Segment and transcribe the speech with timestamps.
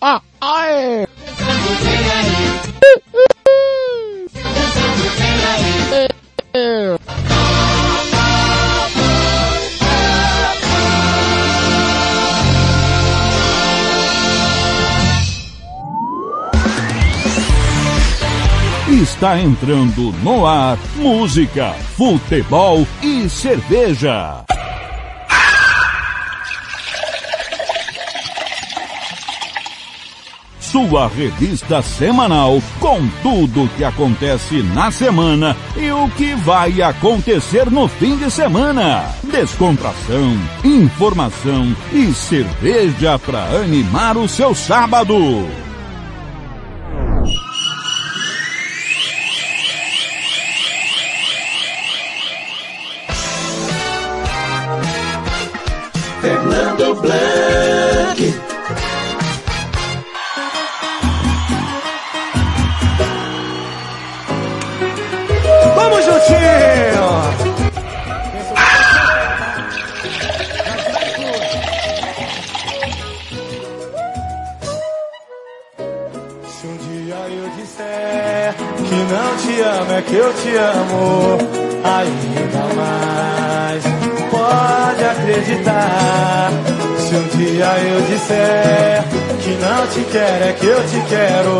[0.00, 1.06] Ah, aê!
[18.88, 24.44] Está entrando no ar música, futebol e cerveja.
[30.74, 37.86] Sua revista semanal com tudo que acontece na semana e o que vai acontecer no
[37.86, 39.04] fim de semana.
[39.22, 45.14] Descontração, informação e cerveja para animar o seu sábado.
[79.84, 81.38] Amo, é que eu te amo
[81.84, 83.84] ainda mais.
[84.30, 86.50] Pode acreditar.
[86.98, 89.04] Se um dia eu disser
[89.40, 91.50] que não te quero, é que eu te quero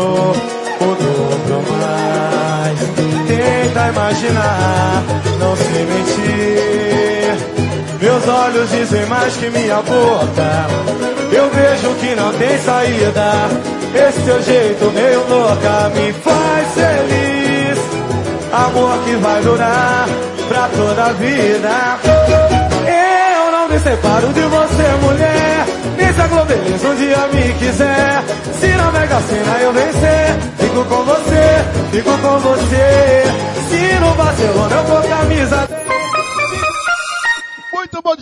[0.81, 2.79] o dobro mais.
[3.27, 5.03] Tenta imaginar,
[5.39, 7.35] não sei mentir.
[8.01, 10.67] Meus olhos dizem mais que minha boca.
[11.31, 13.49] Eu vejo que não tem saída.
[13.95, 17.44] Esse teu jeito meio louca me faz feliz.
[18.55, 20.07] Amor que vai durar
[20.47, 21.69] pra toda a vida.
[22.87, 25.65] Eu não me separo de você, mulher.
[25.97, 28.23] Nem se a um dia me quiser.
[28.57, 33.23] Se na Mega Sena eu vencer, fico com você, fico com você.
[33.69, 35.94] Se no Barcelona eu for camisa Muito bom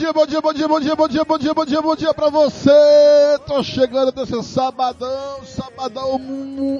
[0.03, 2.13] dia, bom dia, bom dia, bom dia, bom dia, bom dia, bom dia, bom dia
[2.13, 2.69] pra você.
[3.47, 6.19] Tô chegando desse sabadão, sabadão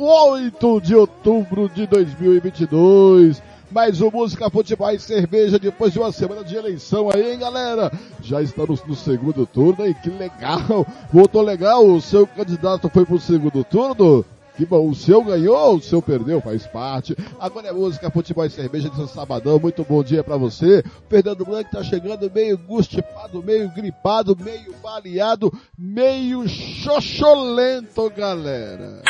[0.01, 3.41] 8 de outubro de 2022.
[3.71, 7.89] Mais um Música, Futebol e Cerveja depois de uma semana de eleição aí, hein, galera?
[8.21, 9.95] Já estamos no segundo turno, hein?
[10.03, 10.85] Que legal!
[11.11, 11.87] Voltou legal?
[11.87, 14.25] O seu candidato foi pro segundo turno?
[14.55, 17.17] Que bom, o seu ganhou, o seu perdeu, faz parte.
[17.39, 19.59] Agora é música, futebol e cerveja desse sabadão.
[19.59, 20.83] Muito bom dia pra você.
[21.09, 29.01] Fernando Blanc tá chegando meio gustipado, meio gripado, meio baleado, meio xoxolento, galera.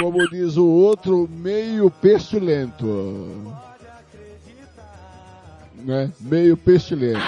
[0.00, 3.54] Como diz o outro, meio pestilento.
[5.76, 6.10] Né?
[6.20, 7.20] Meio pestilento.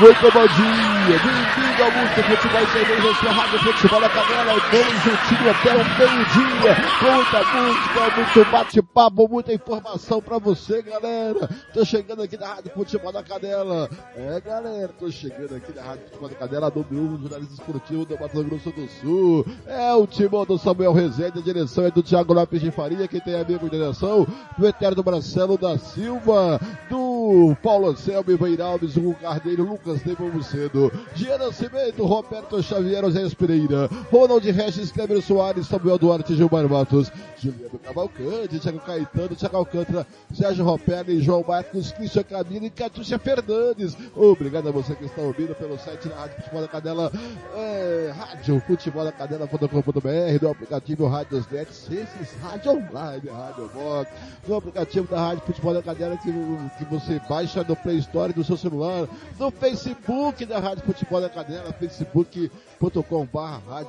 [0.00, 5.50] Muito bom dia, bem-vindo ao Música Futebol e Cerveja, sua Futebol da Canela, vamos juntinho
[5.50, 11.48] até o meio-dia, com muita música, muito bate-papo, muita informação pra você, galera.
[11.72, 13.88] Tô chegando aqui na Rádio Futebol da Canela.
[14.14, 18.20] É, galera, tô chegando aqui na Rádio Futebol da Canela, 1 um, jornalista esportivo do
[18.20, 19.46] Mato Grosso do Sul.
[19.66, 23.20] É o timão do Samuel Rezende, a direção é do Thiago Lopes de Faria, quem
[23.20, 24.26] tem amigo de direção,
[24.58, 26.60] do Eterno Marcelo da Silva,
[26.90, 31.38] do Paulo Anselmo Ivairalves, o Carneiro, Lucas Nepomucedo, Gia
[31.70, 38.58] Nascimento, Roberto Xavier, José Pereira, Ronald Regis, Cleber Soares, Samuel Duarte, Gilmar Matos, Juliano Cavalcante,
[38.58, 43.96] Thiago Caetano, Thiago Alcântara, Sérgio Ropelli, João Marcos, Cristian Camilo e Catiúcia Fernandes.
[44.14, 47.12] Obrigado a você que está ouvindo pelo site da Rádio Futebol da Cadela,
[47.54, 54.10] é, Rádio Futebol da Cadela.com.br, no aplicativo Rádios Net, esses Rádio Online, Rádio Box,
[54.46, 58.44] no aplicativo da Rádio Futebol da Cadela que, que você baixa no Play Store do
[58.44, 62.50] seu celular, no Facebook da Rádio Futebol da Cadela, Rádio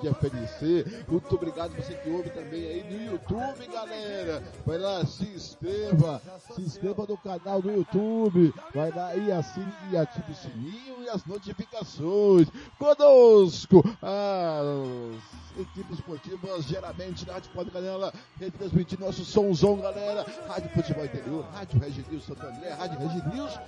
[0.10, 1.06] FNC.
[1.08, 4.44] Muito obrigado você que ouve também aí no YouTube, galera.
[4.66, 6.22] Vai lá, se inscreva,
[6.54, 8.54] se inscreva no canal do YouTube.
[8.76, 12.48] Vai lá e assine e ative o sininho e as notificações.
[12.78, 20.26] Conosco, as equipes esportivas, geralmente na Rádio da Canela, retransmitindo nosso somzão, galera.
[20.48, 23.60] Rádio Futebol Interior, Rádio Regis Santo André, Rádio Regis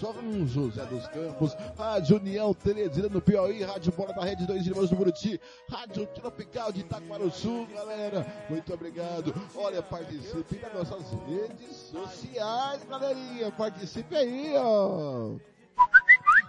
[0.00, 4.90] São José dos Campos, Rádio União Teresina no Piauí, Rádio Bola da Rede 2 Irmãos
[4.90, 8.26] do Buriti, Rádio Tropical de Itaquaruçu, galera.
[8.48, 9.34] Muito obrigado.
[9.54, 13.50] Olha, participe das nossas redes sociais, galerinha.
[13.52, 15.34] Participe aí, ó.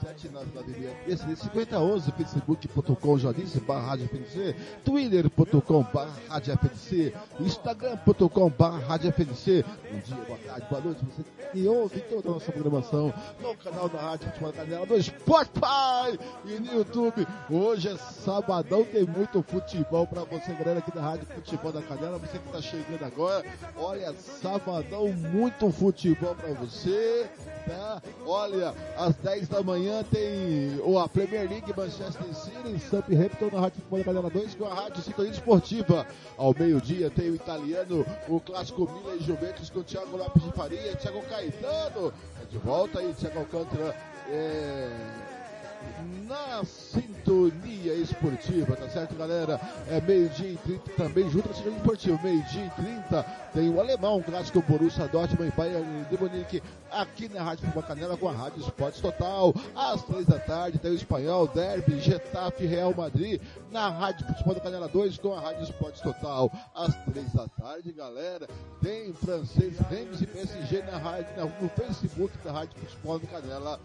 [0.00, 1.38] 67996.
[1.38, 8.98] 5011, facebook.com, jodice, barra rádio FNC, twitter.com, barra rádio FNC, instagram.com, barra.
[8.98, 9.14] Bom dia,
[10.26, 11.04] boa tarde, boa noite.
[11.04, 16.18] Você que ouve toda a nossa programação no canal da Rádio Futebol Canela, do Spotify
[16.44, 17.26] e no YouTube.
[17.50, 22.15] Hoje é sabadão, tem muito futebol para você, galera aqui da Rádio Futebol da Canela.
[22.18, 23.44] Você que está chegando agora,
[23.76, 27.28] olha, sabadão, muito futebol para você.
[27.66, 28.00] Tá?
[28.24, 34.04] Olha, às 10 da manhã tem a Premier League Manchester City Southampton na Rádio Futebol
[34.04, 36.06] Canela 2 com a Rádio Sintonia Esportiva.
[36.36, 40.52] Ao meio-dia tem o italiano, o clássico Milan e Juventus com o Thiago Lopes de
[40.52, 42.12] Faria, Thiago Caetano.
[42.40, 43.94] É de volta aí, Thiago Alcântara.
[44.28, 45.25] É
[46.26, 49.60] na sintonia esportiva, tá certo, galera?
[49.88, 52.20] É meio-dia e 30 também, junto com a sintonia esportiva.
[52.22, 53.22] Meio-dia e 30
[53.54, 58.28] tem o alemão, clássico Borussia Dortmund e Bayern de aqui na Rádio Futebol Canela com
[58.28, 59.54] a Rádio Esportes Total.
[59.74, 63.40] Às três da tarde tem o espanhol, Derby, Getafe, Real Madrid,
[63.70, 66.50] na Rádio Futebol Canela 2 com a Rádio Esportes Total.
[66.74, 68.46] Às três da tarde, galera,
[68.82, 71.28] tem francês, Reims e PSG na rádio,
[71.60, 73.80] no Facebook da Rádio Futebol da Canela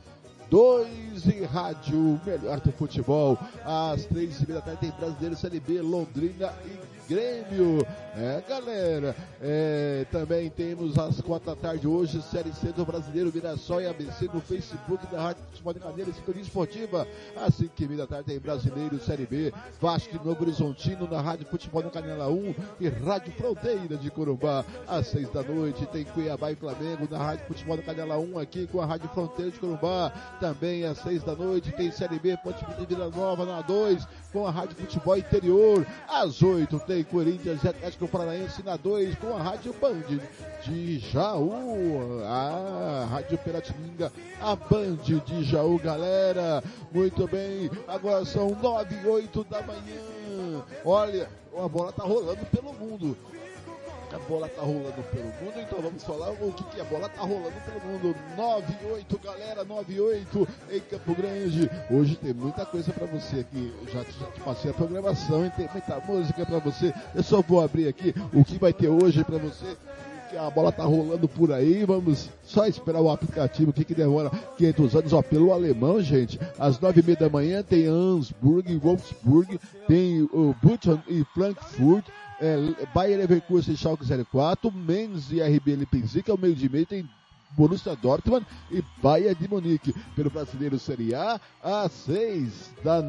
[0.51, 3.39] 2 em rádio, melhor do futebol.
[3.63, 7.85] Às três e meia da tarde tem Brasileiro Série B, Londrina e Grêmio.
[8.15, 13.81] É, galera, é, também temos às quatro da tarde hoje, Série C do Brasileiro, Mirassol
[13.81, 17.07] e ABC no Facebook da Rádio Futebol de Cadeira e Sintonia Esportiva.
[17.35, 21.19] Às cinco e meia da tarde tem Brasileiro Série B, Vasco e Novo Horizontino na
[21.19, 24.63] Rádio Futebol no Canela 1 e Rádio Fronteira de Corumbá.
[24.87, 28.67] Às seis da noite tem Cuiabá e Flamengo na Rádio Futebol no Canela 1 aqui
[28.67, 30.11] com a Rádio Fronteira de Corumbá.
[30.39, 34.45] Também às seis da noite tem Série B, Ponte de Vila Nova na 2 com
[34.45, 35.85] a Rádio Futebol Interior.
[36.07, 40.19] Às oito tem Corinthians e Atlético Paranaense na 2 com a Rádio Band
[40.63, 42.21] de Jaú.
[42.25, 44.11] A Rádio Piratininga,
[44.41, 46.63] a Band de Jaú, galera.
[46.91, 50.63] Muito bem, agora são nove e oito da manhã.
[50.85, 53.17] Olha, a bola tá rolando pelo mundo
[54.15, 57.21] a bola tá rolando pelo mundo, então vamos falar o que, que a bola tá
[57.21, 58.15] rolando pelo mundo.
[58.35, 61.69] 98, galera, 98 em Campo Grande.
[61.89, 63.73] Hoje tem muita coisa para você aqui.
[63.91, 66.93] Já, já te passei a programação e tem muita música para você.
[67.15, 69.77] Eu só vou abrir aqui o que vai ter hoje para você
[70.29, 74.31] que a bola tá rolando por aí, vamos só esperar o aplicativo que, que demora
[74.57, 79.59] 500 anos, ó, pelo alemão, gente, às nove e meia da manhã tem Ansburg, Wolfsburg,
[79.89, 82.05] tem o Button e Frankfurt,
[82.41, 87.07] é, Bayer Leverkusen e Schalke 04, Menz e RB Leipzig, ao meio de meio tem
[87.51, 89.93] Borussia Dortmund e Bayern de Munique.
[90.15, 93.01] Pelo brasileiro Série A, às seis da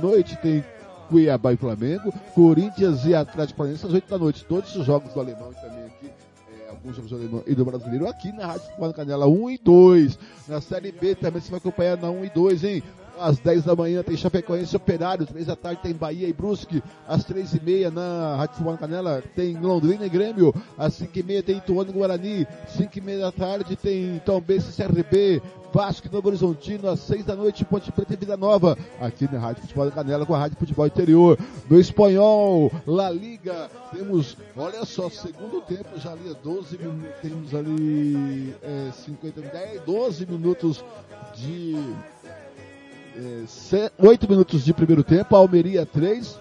[0.00, 0.64] noite tem
[1.08, 4.44] Cuiabá e Flamengo, Corinthians e Atlético Paranaense às oito da noite.
[4.44, 8.32] Todos os jogos do alemão também aqui, é, alguns jogos alemão e do brasileiro aqui
[8.32, 10.18] na Rádio Futebol Canela 1 e 2.
[10.48, 12.82] Na Série B também você vai acompanhar na 1 e 2, hein?
[13.20, 17.24] Às 10 da manhã tem Chapecoense Operário, 3 da tarde tem Bahia e Brusque, às
[17.24, 21.58] 3 e meia na Rádio Canela tem Londrina e Grêmio, às 5 e meia tem
[21.58, 26.28] Ituano e Guarani, 5 e meia da tarde tem Tombense e CRB, Vasco e Novo
[26.28, 29.92] Horizontino, às 6 da noite, Ponte Preta e Vida Nova, aqui na Rádio Futebol da
[29.92, 31.38] Canela com a Rádio Futebol Interior.
[31.68, 38.54] No Espanhol, La Liga, temos, olha só, segundo tempo já ali, 12 minutos, temos ali
[38.62, 40.84] é, 50, 10, 12 minutos
[41.36, 41.76] de
[42.19, 42.19] é,
[43.98, 46.38] 8 minutos de primeiro tempo, Almeria 3,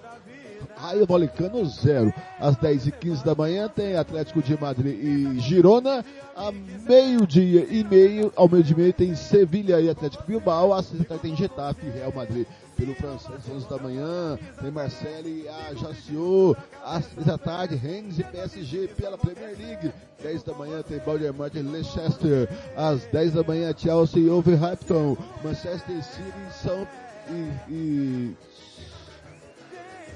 [0.80, 2.14] Raio Valecano 0.
[2.40, 6.06] Às 10 e 15 da manhã tem Atlético de Madrid e Girona.
[6.36, 6.52] A
[6.88, 10.74] meio-dia e meio, ao meio-dia e meio tem Sevilha e Atlético Bilbao.
[10.74, 12.48] Às 6 da tarde tem Getafe e Real Madrid.
[12.78, 16.56] Pelo francês, 11 da manhã, tem Marcelo e Ajaccio.
[16.86, 19.92] Às 3 da tarde, Rennes e PSG pela Premier League.
[20.24, 22.48] 10 da manhã tem Balder Martin Leicester.
[22.78, 25.18] Às 10 da manhã, Chelsea e Overhampton.
[25.44, 26.88] Manchester City São
[27.30, 28.36] e, e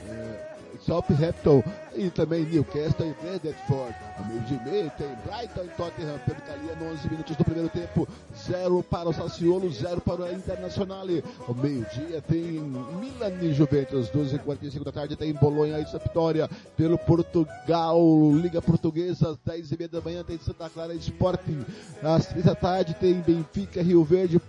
[0.10, 0.53] é,
[0.86, 1.64] Southampton
[1.96, 3.96] e também Newcastle e Brentford.
[4.20, 8.08] No meio de meio tem Brighton e Tottenham pelo italiano, 11 minutos do primeiro tempo,
[8.36, 11.06] 0 para o Sassuolo, 0 para o Internacional.
[11.48, 12.60] Ao meio-dia tem
[13.00, 18.00] Milan e Juventus, 12h45 da tarde tem Bolonha e Sampdoria pelo Portugal,
[18.34, 21.66] Liga Portuguesa, às 10h30 da manhã tem Santa Clara Sporting,
[22.02, 24.40] às 3 da tarde tem Benfica, Rio Verde,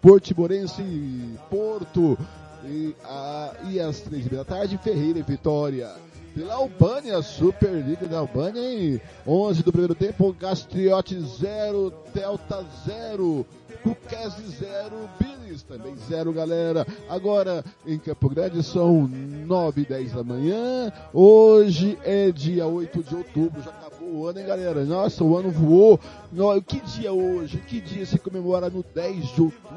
[0.00, 0.82] Portimorense,
[1.50, 2.18] Porto,
[2.64, 5.90] e, a, e às três da tarde, Ferreira e Vitória.
[6.34, 13.46] pela Albânia, Superliga da Albânia em 11 do primeiro tempo, Gastriote 0, Delta 0,
[13.82, 16.86] Cuquese 0, Billis também 0, galera.
[17.08, 20.92] Agora em Campo Grande são 9 e 10 da manhã.
[21.12, 24.84] Hoje é dia 8 de outubro, já acabou o ano, hein, galera?
[24.84, 26.00] Nossa, o ano voou.
[26.66, 27.58] Que dia hoje?
[27.58, 29.68] Que dia se comemora no 10 de outubro?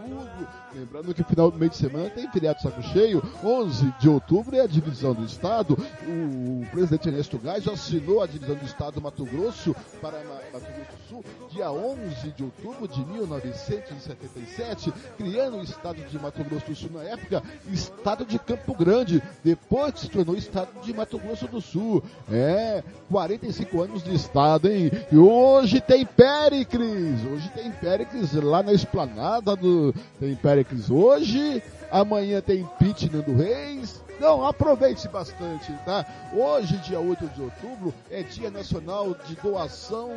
[0.74, 3.22] Lembrando que final do mês de semana tem feriado saco cheio.
[3.44, 5.78] 11 de outubro é a divisão do Estado.
[6.08, 11.01] O presidente Ernesto Gás assinou a divisão do Estado do Mato Grosso para Mato Grosso
[11.50, 17.04] dia 11 de outubro de 1977, criando o Estado de Mato Grosso do Sul na
[17.04, 19.22] época, Estado de Campo Grande.
[19.44, 22.04] Depois se tornou Estado de Mato Grosso do Sul.
[22.32, 24.92] É, 45 anos de Estado, hein?
[25.12, 27.26] E hoje tem Péricles.
[27.32, 29.94] Hoje tem Péricles lá na esplanada do.
[30.20, 31.62] Tem Péricles hoje,
[31.92, 34.02] amanhã tem Pit Nando Reis.
[34.22, 36.06] Não, aproveite bastante, tá?
[36.32, 40.12] Hoje, dia 8 de outubro, é Dia Nacional de Doação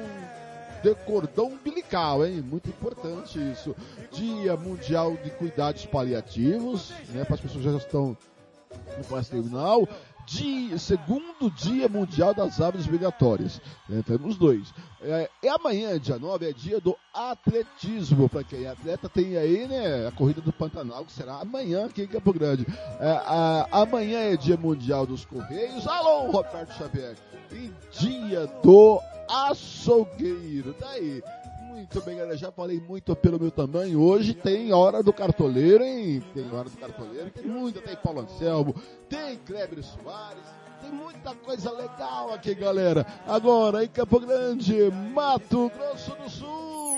[0.84, 2.42] de cordão umbilical, hein?
[2.42, 3.74] Muito importante isso.
[4.12, 7.24] Dia Mundial de Cuidados Paliativos, né?
[7.24, 8.16] Para as pessoas que já estão
[8.98, 9.88] no fase terminal
[10.26, 13.60] dia, segundo dia mundial das aves migratórias.
[13.90, 14.72] É, temos dois.
[15.02, 18.28] É, e amanhã, dia 9, é dia do atletismo.
[18.28, 22.02] Para quem é atleta, tem aí, né, a corrida do Pantanal, que será amanhã aqui
[22.02, 22.66] em Campo Grande.
[23.00, 25.86] É, a, amanhã é dia mundial dos Correios.
[25.86, 27.16] Alô, Roberto Xavier.
[27.52, 30.74] E dia do açougueiro.
[30.78, 31.22] Daí.
[31.22, 32.36] Tá muito bem, galera.
[32.36, 34.00] Já falei muito pelo meu tamanho.
[34.00, 36.22] Hoje tem Hora do Cartoleiro, hein?
[36.32, 37.30] Tem Hora do Cartoleiro.
[37.30, 37.80] Tem muita.
[37.80, 38.74] Tem Paulo Anselmo,
[39.08, 40.44] tem Kleber Soares.
[40.80, 43.06] Tem muita coisa legal aqui, galera.
[43.26, 46.96] Agora, em Campo Grande, Mato Grosso do Sul.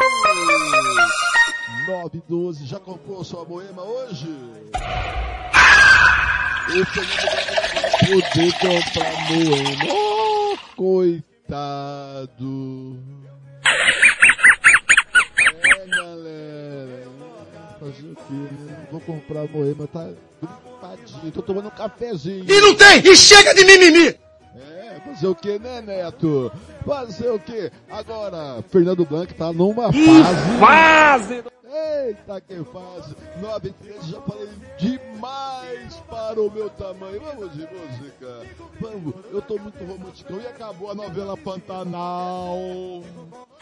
[1.87, 2.67] 9 12.
[2.67, 4.29] Já comprou sua boema hoje?
[6.69, 7.03] Esse é
[8.13, 9.85] o poder comprar moema.
[9.93, 11.36] Oh, coitado.
[15.65, 17.07] É, galera.
[17.79, 18.87] Fazer o quê, né?
[18.91, 20.09] Vou comprar a Moema, tá
[20.41, 21.33] gripadinho.
[21.33, 22.45] Tô tomando um cafezinho.
[22.49, 22.99] E não tem!
[23.07, 24.19] E chega de mimimi!
[24.55, 26.53] É, fazer o que, né, Neto?
[26.85, 27.71] Fazer o que?
[27.91, 30.59] Agora, Fernando Blanc tá numa fase.
[30.59, 31.45] Fase!
[31.69, 33.15] Eita, que fase!
[33.41, 34.49] 9 13, já falei
[36.37, 37.21] para o meu tamanho.
[37.21, 38.43] Vamos de música.
[38.79, 40.35] Vamos, eu tô muito romântico.
[40.35, 43.03] E acabou a novela Pantanal.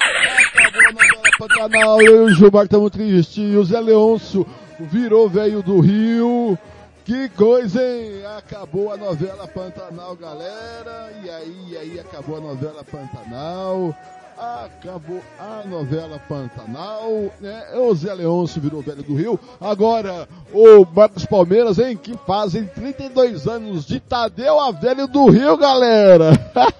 [0.00, 2.02] Acabou a novela Pantanal.
[2.02, 3.54] Eu e o Gilmar estamos tristes.
[3.54, 4.45] O Zé Leôncio
[4.81, 6.59] virou velho do Rio.
[7.04, 8.25] Que coisa, hein?
[8.38, 11.12] Acabou a novela Pantanal, galera.
[11.23, 13.95] E aí, e aí, acabou a novela Pantanal.
[14.37, 17.62] Acabou a novela Pantanal, né?
[17.75, 19.38] O Zé Leôncio virou velho do Rio.
[19.61, 21.97] Agora, o Marcos Palmeiras, hein?
[21.97, 26.33] Que fazem 32 anos de Tadeu a velho do Rio, galera.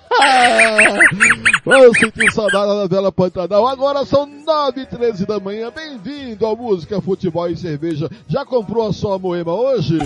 [1.65, 3.69] Vamos sentir saudade da novela Pantanal.
[3.69, 5.71] Agora são 9 e 13 da manhã.
[5.71, 8.11] Bem-vindo ao Música, Futebol e Cerveja.
[8.29, 9.99] Já comprou a sua moema hoje?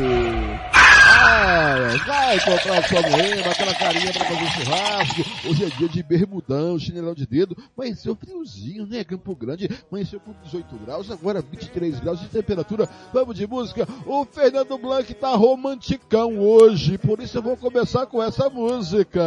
[1.09, 5.49] Vai, vai comprar sua moema, aquela carinha pra fazer churrasco.
[5.49, 7.57] Hoje é dia de bermudão, chinelão de dedo.
[7.77, 9.03] Amanheceu friozinho, né?
[9.05, 9.69] Campo Grande.
[9.91, 12.89] Amanheceu com 18 graus, agora 23 graus de temperatura.
[13.13, 13.89] Vamos de música.
[14.07, 19.21] O Fernando Blanc tá romanticão hoje, por isso eu vou começar com essa música.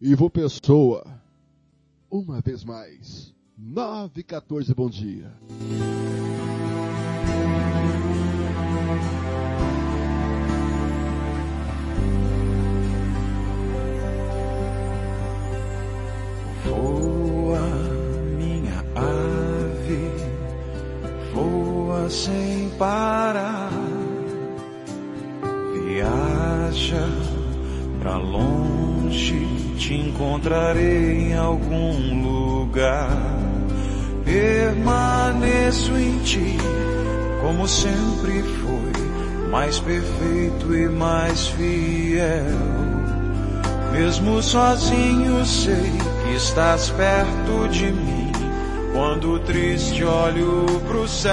[0.00, 1.04] Ivo Pessoa,
[2.10, 3.33] uma vez mais.
[3.56, 5.32] 9 e 14, bom dia.
[16.64, 17.60] Voa,
[18.36, 20.10] minha ave,
[21.32, 23.70] voa sem parar,
[25.72, 27.43] viaja
[28.04, 29.46] pra longe,
[29.78, 33.08] te encontrarei em algum lugar
[34.22, 36.58] permaneço em ti,
[37.40, 42.44] como sempre foi, mais perfeito e mais fiel.
[43.92, 45.92] Mesmo sozinho sei
[46.24, 48.32] que estás perto de mim,
[48.92, 51.32] quando triste olho pro céu.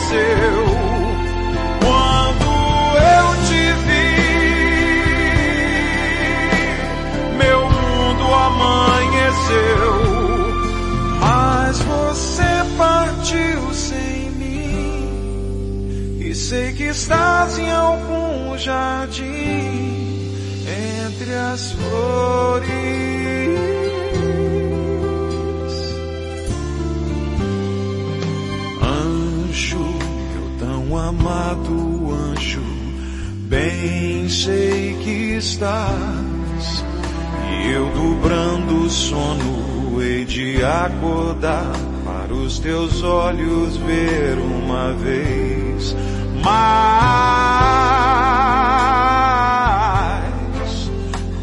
[0.00, 0.80] Aconteceu.
[11.20, 12.42] mas você
[12.76, 16.18] partiu sem mim.
[16.20, 20.34] E sei que estás em algum jardim,
[21.06, 23.29] entre as flores.
[30.96, 32.62] Amado anjo,
[33.48, 36.84] bem sei que estás,
[37.50, 41.72] e eu dobrando o sono hei de acordar
[42.04, 45.94] para os teus olhos ver uma vez
[46.42, 47.10] mais.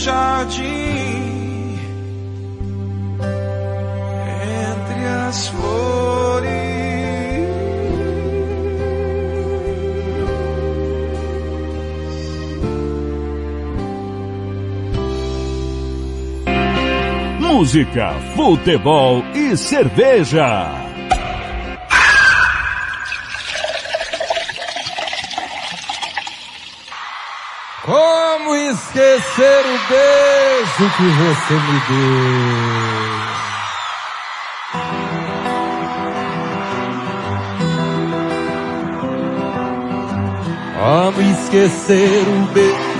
[0.02, 1.78] Jardim
[4.58, 6.52] entre as flores.
[17.38, 20.81] Música, futebol e cerveja.
[29.32, 32.52] Esquecer o beijo que você me deu?
[40.78, 42.92] Como esquecer o beijo?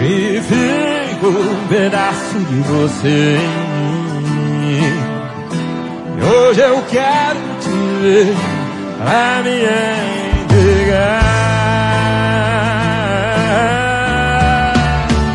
[0.00, 3.67] E fico um pedaço de você
[6.58, 7.70] eu quero te
[8.02, 8.34] ver
[8.98, 9.62] pra me
[10.42, 11.22] entregar.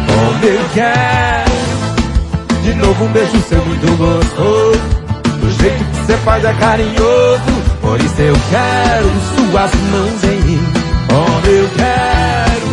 [0.07, 1.53] Como eu quero
[2.63, 4.81] de novo um beijo seu muito gostoso.
[5.39, 7.63] Do jeito que você faz é carinhoso.
[7.81, 10.63] Por isso eu quero suas mãos em mim.
[11.07, 12.67] Como eu quero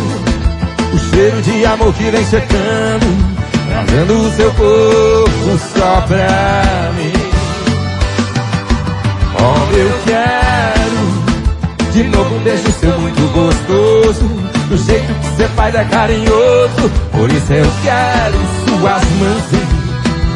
[0.93, 3.05] o cheiro de amor que vem secando.
[3.69, 7.20] Trazendo o seu corpo só pra mim.
[9.41, 14.25] Como eu quero De novo um beijo seu muito gostoso.
[14.69, 19.43] Do jeito que você faz é carinhoso Por isso eu quero suas mãos.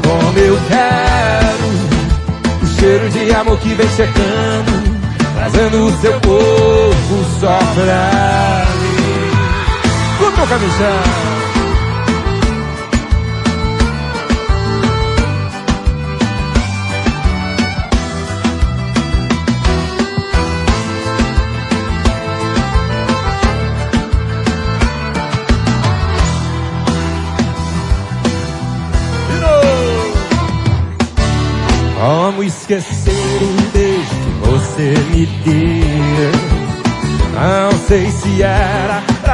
[0.03, 4.95] Como eu quero O cheiro de amor que vem chegando
[5.35, 10.17] Trazendo o seu corpo só pra mim.
[10.17, 10.47] Curta o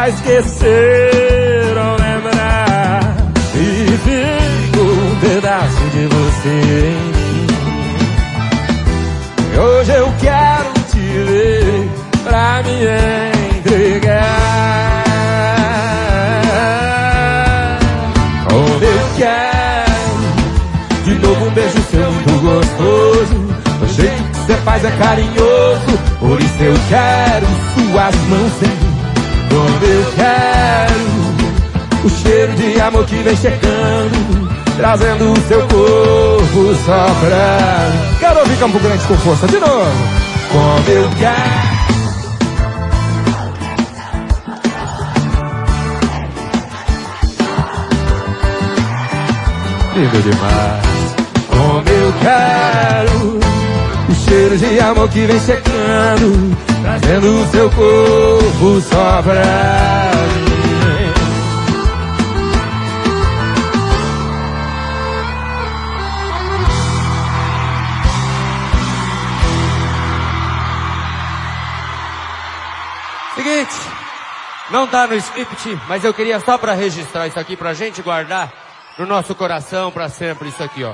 [0.01, 3.01] pra esquecer ou lembrar.
[3.53, 7.47] E fico um pedaço de você em mim.
[9.59, 11.87] Hoje eu quero te ver
[12.23, 12.71] pra me
[13.59, 14.23] entregar.
[18.49, 20.01] Como eu quero
[21.03, 23.35] de novo um beijo seu muito gostoso.
[23.83, 25.99] O jeito que você faz é carinhoso.
[26.19, 27.10] Por isso eu quero
[33.05, 34.51] que vem chegando.
[34.77, 37.91] Trazendo o seu corpo só pra.
[38.19, 39.91] Quero ouvir Campo Grande com força de novo.
[40.51, 41.71] Como eu quero.
[49.95, 50.91] Lindo demais.
[51.49, 53.41] Como eu quero
[54.11, 60.11] o cheiro de amor que vem chegando, trazendo o seu corpo só pra
[60.45, 60.50] mim.
[74.71, 78.51] Não tá no script, mas eu queria só para registrar isso aqui pra gente guardar
[78.97, 80.93] no nosso coração para sempre isso aqui, ó.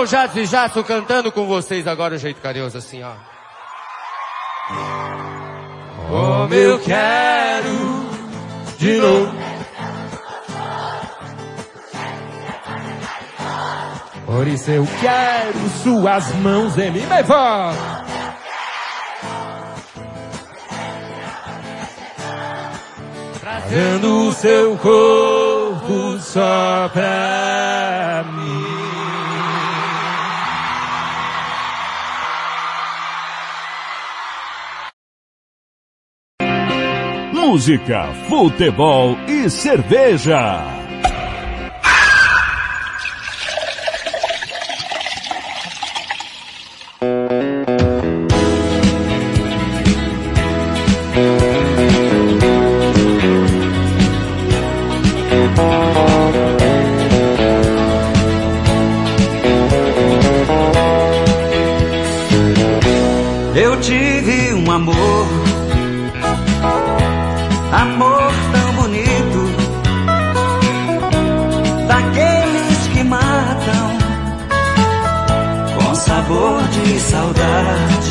[0.00, 3.12] O Jadson e Jadson cantando com vocês agora o jeito carinhoso assim, ó.
[6.08, 8.10] Como eu quero
[8.78, 9.32] de novo.
[14.26, 17.22] Por isso eu quero suas mãos em mim, vai
[23.72, 23.92] vó.
[23.92, 28.62] Trazendo o seu corpo só pra mim.
[37.32, 40.81] Música, futebol e cerveja.
[77.10, 78.01] Sabor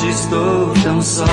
[0.00, 1.24] hoje estou tão só.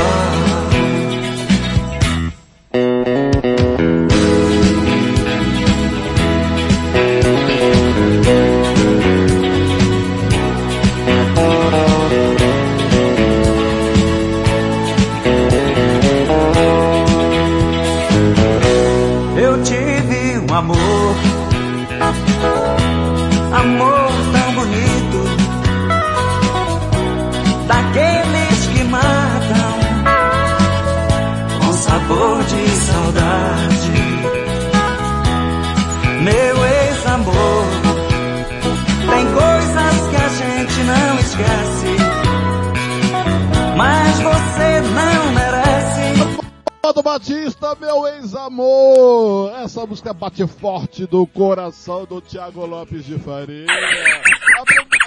[47.17, 49.51] Batista, meu ex-amor.
[49.63, 53.65] Essa música bate forte do coração do Thiago Lopes de Faria.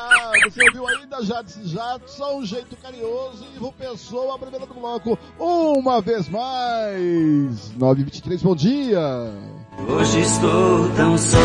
[0.00, 5.16] Ah, você ouviu ainda Jadson um jeito carinhoso e Ru Pessoa, a primeira do bloco,
[5.38, 7.70] uma vez mais.
[7.76, 9.32] 923, bom dia.
[9.88, 11.38] Hoje estou tão só.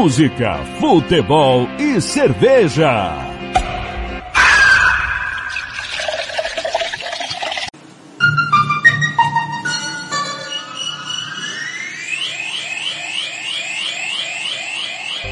[0.00, 3.18] Música, futebol e cerveja.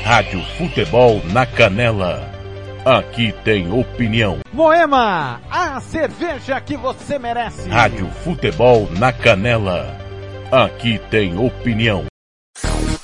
[0.03, 2.29] Rádio Futebol na Canela.
[2.85, 4.39] Aqui tem opinião.
[4.53, 7.69] Moema, a cerveja que você merece.
[7.69, 9.97] Rádio Futebol na Canela.
[10.51, 12.07] Aqui tem opinião.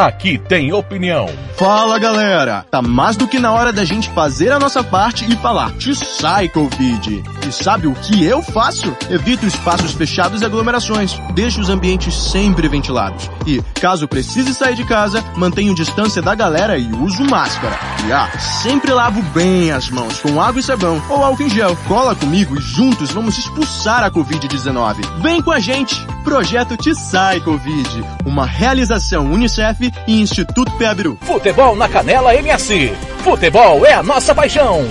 [0.00, 1.26] Aqui tem opinião.
[1.58, 5.36] Fala galera, tá mais do que na hora da gente fazer a nossa parte e
[5.36, 7.22] falar te sai Covid.
[7.46, 8.96] E sabe o que eu faço?
[9.08, 13.30] Evito espaços fechados e aglomerações, deixo os ambientes sempre ventilados.
[13.46, 17.78] E, caso precise sair de casa, mantenho distância da galera e uso máscara.
[18.06, 21.76] E ah, sempre lavo bem as mãos com água e sabão ou álcool em gel.
[21.88, 25.20] Cola comigo e juntos vamos expulsar a Covid-19.
[25.22, 25.96] Vem com a gente!
[26.22, 31.18] Projeto Te Sai Covid, uma realização Unicef e Instituto Peabiru.
[31.22, 32.92] Futebol na Canela MS.
[33.24, 34.86] Futebol é a nossa paixão.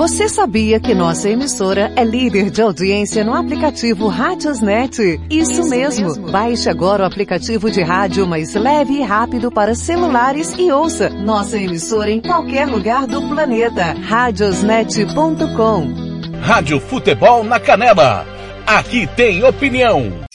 [0.00, 5.20] Você sabia que nossa emissora é líder de audiência no aplicativo Rádiosnet?
[5.28, 6.30] Isso mesmo.
[6.30, 11.58] Baixe agora o aplicativo de rádio mais leve e rápido para celulares e ouça nossa
[11.58, 13.92] emissora em qualquer lugar do planeta.
[13.92, 15.92] Radiosnet.com
[16.40, 18.26] Rádio Futebol na Canela.
[18.66, 20.29] Aqui tem opinião.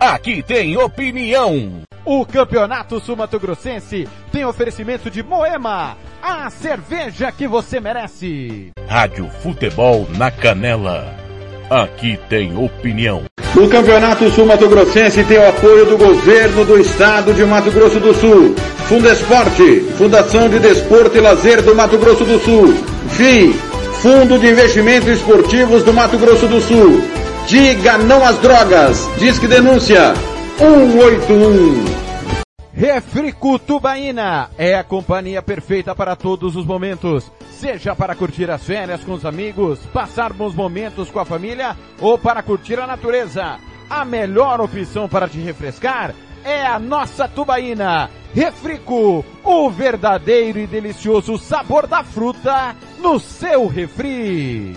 [0.00, 1.82] Aqui tem opinião.
[2.04, 8.70] O Campeonato Sumato Grossense tem oferecimento de Moema, a cerveja que você merece.
[8.86, 11.12] Rádio Futebol na Canela.
[11.68, 13.24] Aqui tem opinião.
[13.56, 17.98] O Campeonato Sul Mato Grossense tem o apoio do governo do estado de Mato Grosso
[17.98, 18.54] do Sul.
[18.86, 22.72] Fundesporte, Fundação de Desporto e Lazer do Mato Grosso do Sul.
[23.10, 23.52] FII,
[24.00, 27.02] Fundo de Investimentos Esportivos do Mato Grosso do Sul.
[27.48, 29.08] Diga não às drogas.
[29.16, 30.12] Disque denúncia
[30.58, 31.82] 181.
[32.74, 37.32] Refrico Tubaína é a companhia perfeita para todos os momentos.
[37.52, 42.18] Seja para curtir as férias com os amigos, passar bons momentos com a família ou
[42.18, 43.58] para curtir a natureza.
[43.88, 48.10] A melhor opção para te refrescar é a nossa Tubaína.
[48.34, 54.76] Refrico, o verdadeiro e delicioso sabor da fruta no seu refri.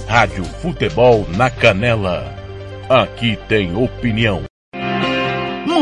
[0.06, 2.36] Rádio Futebol na Canela.
[2.90, 4.51] Aqui tem opinião.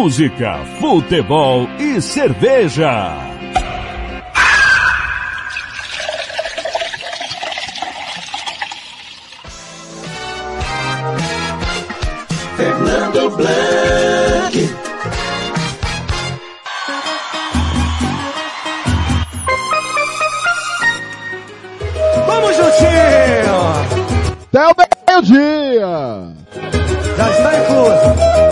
[0.01, 3.17] Música, futebol e cerveja.
[12.55, 14.75] Fernando Blanc.
[22.25, 23.59] Vamos juntinho!
[24.47, 24.75] Até o
[25.27, 25.89] meio-dia!
[27.17, 28.49] Já está incluso.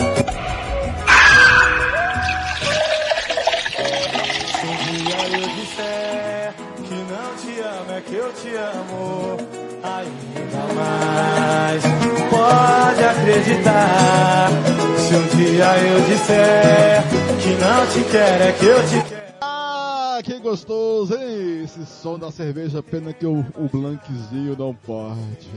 [8.17, 9.37] Eu te amo
[9.83, 11.83] ainda mais.
[12.29, 14.49] Pode acreditar.
[14.97, 17.03] Se um dia eu disser
[17.41, 19.27] que não te quero, é que eu te quero.
[19.39, 21.63] Ah, que gostoso, hein?
[21.63, 25.47] Esse som da cerveja, pena que o, o Blankzinho não pode.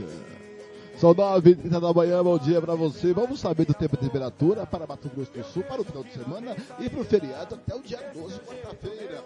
[0.97, 3.11] São 9 h da manhã, bom dia pra você.
[3.11, 6.13] Vamos saber do tempo e temperatura para Mato Grosso do Sul, para o final de
[6.13, 9.23] semana e para o feriado até o dia 12, quarta-feira.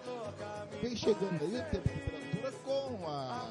[0.82, 2.25] Vem chegando aí o tempo e temperatura
[2.64, 3.46] com a.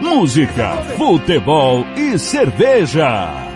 [0.00, 3.48] Música, futebol e cerveja.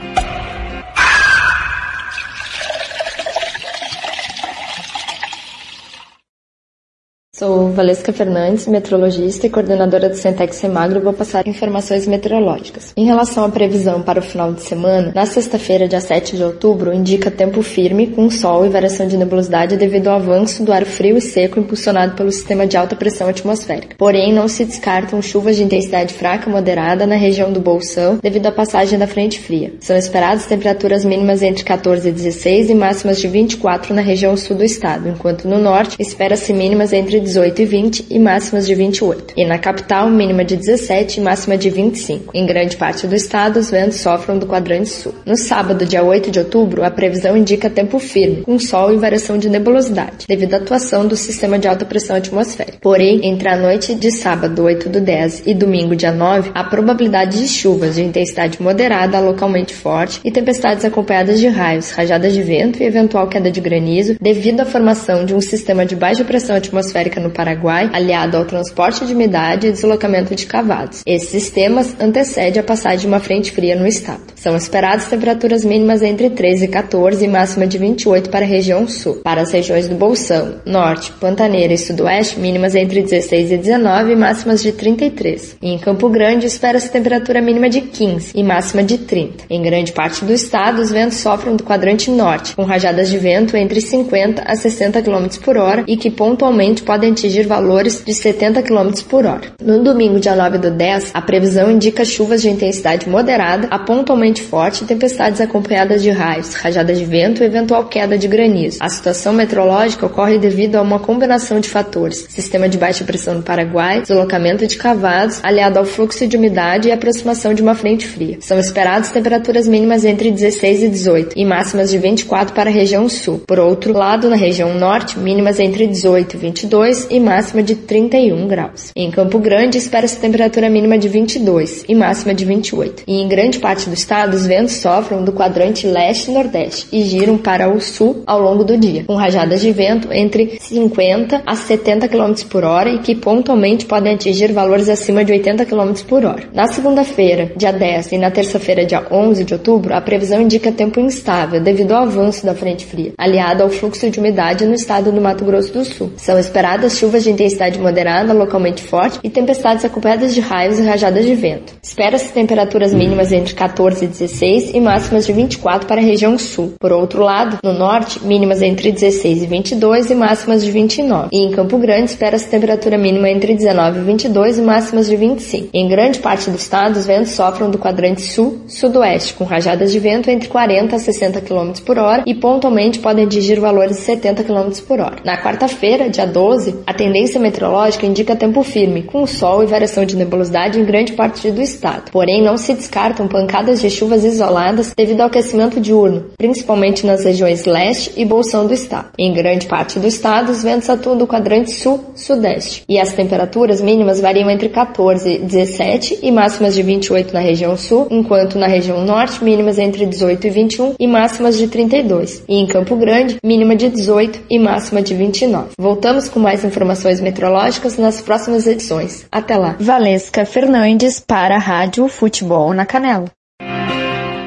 [7.35, 12.93] Sou Valesca Fernandes, meteorologista e coordenadora do Centex Semagro vou passar informações meteorológicas.
[12.95, 16.93] Em relação à previsão para o final de semana, na sexta-feira, dia 7 de outubro,
[16.93, 21.17] indica tempo firme, com sol e variação de nebulosidade devido ao avanço do ar frio
[21.17, 23.97] e seco impulsionado pelo sistema de alta pressão atmosférica.
[23.97, 28.53] Porém, não se descartam chuvas de intensidade fraca moderada na região do Bolsão devido à
[28.53, 29.73] passagem da frente fria.
[29.81, 34.55] São esperadas temperaturas mínimas entre 14 e 16 e máximas de 24 na região sul
[34.55, 39.35] do estado, enquanto no norte espera-se mínimas entre 18 e 20 e máximas de 28.
[39.37, 42.31] E na capital, mínima de 17 e máxima de 25.
[42.35, 45.15] Em grande parte do estado, os ventos sofrem do quadrante sul.
[45.25, 49.39] No sábado, dia 8 de outubro, a previsão indica tempo firme, com sol e variação
[49.39, 52.79] de nebulosidade, devido à atuação do sistema de alta pressão atmosférica.
[52.81, 57.39] Porém, entre a noite de sábado 8 do 10 e domingo dia 9, há probabilidade
[57.39, 62.43] de chuvas de intensidade moderada a localmente forte e tempestades acompanhadas de raios, rajadas de
[62.43, 66.57] vento e eventual queda de granizo devido à formação de um sistema de baixa pressão
[66.57, 71.03] atmosférica no Paraguai, aliado ao transporte de umidade e deslocamento de cavados.
[71.07, 74.21] Esses sistemas antecedem a passagem de uma frente fria no estado.
[74.37, 78.87] São esperadas temperaturas mínimas entre 13 e 14 e máxima de 28 para a região
[78.89, 79.21] sul.
[79.23, 84.17] Para as regiões do Bolsão, Norte, Pantaneira e Sudoeste, mínimas entre 16 e 19 e
[84.17, 85.57] máximas de 33.
[85.63, 89.45] E em Campo Grande, espera-se temperatura mínima de 15 e máxima de 30.
[89.49, 93.57] Em grande parte do estado, os ventos sofrem do quadrante norte, com rajadas de vento
[93.57, 98.63] entre 50 a 60 km por hora e que pontualmente podem atingir valores de 70
[98.63, 99.53] km por hora.
[99.63, 104.43] No domingo, dia 9 do 10, a previsão indica chuvas de intensidade moderada a pontualmente
[104.43, 108.79] forte e tempestades acompanhadas de raios, rajadas de vento e eventual queda de granizo.
[108.81, 113.43] A situação meteorológica ocorre devido a uma combinação de fatores: sistema de baixa pressão no
[113.43, 118.39] Paraguai, deslocamento de cavados, aliado ao fluxo de umidade e aproximação de uma frente fria.
[118.41, 123.09] São esperadas temperaturas mínimas entre 16 e 18 e máximas de 24 para a região
[123.09, 123.43] sul.
[123.47, 128.47] Por outro lado, na região norte, mínimas entre 18 e 22 e máxima de 31
[128.47, 128.91] graus.
[128.95, 133.05] Em Campo Grande, espera-se temperatura mínima de 22 e máxima de 28.
[133.07, 137.69] E em grande parte do estado, os ventos sofrem do quadrante leste-nordeste e giram para
[137.69, 142.35] o sul ao longo do dia, com rajadas de vento entre 50 a 70 km
[142.49, 146.45] por hora e que pontualmente podem atingir valores acima de 80 km por hora.
[146.53, 151.01] Na segunda-feira, dia 10 e na terça-feira, dia 11 de outubro, a previsão indica tempo
[151.01, 155.21] instável devido ao avanço da frente fria, aliado ao fluxo de umidade no estado do
[155.21, 156.13] Mato Grosso do Sul.
[156.17, 156.39] São
[156.83, 161.35] esperadas chuvas de intensidade moderada, localmente forte, e tempestades acompanhadas de raios e rajadas de
[161.35, 161.75] vento.
[161.83, 166.75] Espera-se temperaturas mínimas entre 14 e 16 e máximas de 24 para a região sul.
[166.79, 171.29] Por outro lado, no norte, mínimas entre 16 e 22 e máximas de 29.
[171.33, 175.69] E em Campo Grande, espera-se temperatura mínima entre 19 e 22 e máximas de 25.
[175.73, 180.31] Em grande parte do estado, os ventos sofrem do quadrante sul-sudoeste, com rajadas de vento
[180.31, 184.71] entre 40 a 60 km por hora e pontualmente podem atingir valores de 70 km
[184.87, 185.17] por hora.
[185.25, 190.17] Na quarta-feira, dia 12, a tendência meteorológica indica tempo firme, com sol e variação de
[190.17, 192.11] nebulosidade em grande parte do estado.
[192.11, 197.65] Porém, não se descartam pancadas de chuvas isoladas devido ao aquecimento diurno, principalmente nas regiões
[197.65, 199.11] leste e bolsão do estado.
[199.19, 204.21] Em grande parte do estado, os ventos atuam do quadrante sul-sudeste e as temperaturas mínimas
[204.21, 209.05] variam entre 14 e 17 e máximas de 28 na região sul, enquanto na região
[209.05, 212.45] norte, mínimas entre 18 e 21 e máximas de 32.
[212.49, 215.71] E em Campo Grande, mínima de 18 e máxima de 29.
[215.79, 219.27] Voltamos com mais informações meteorológicas nas próximas edições.
[219.31, 219.77] Até lá.
[219.79, 223.27] Valesca Fernandes para a Rádio Futebol na Canela.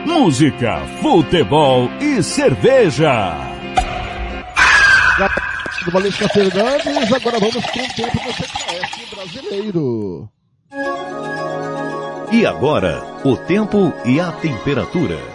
[0.06, 3.34] Música, futebol e cerveja.
[5.86, 10.30] Do Valesca Fernandes, agora vamos com o tempo do Centro-Oeste brasileiro.
[12.32, 15.35] E agora, o tempo e a temperatura.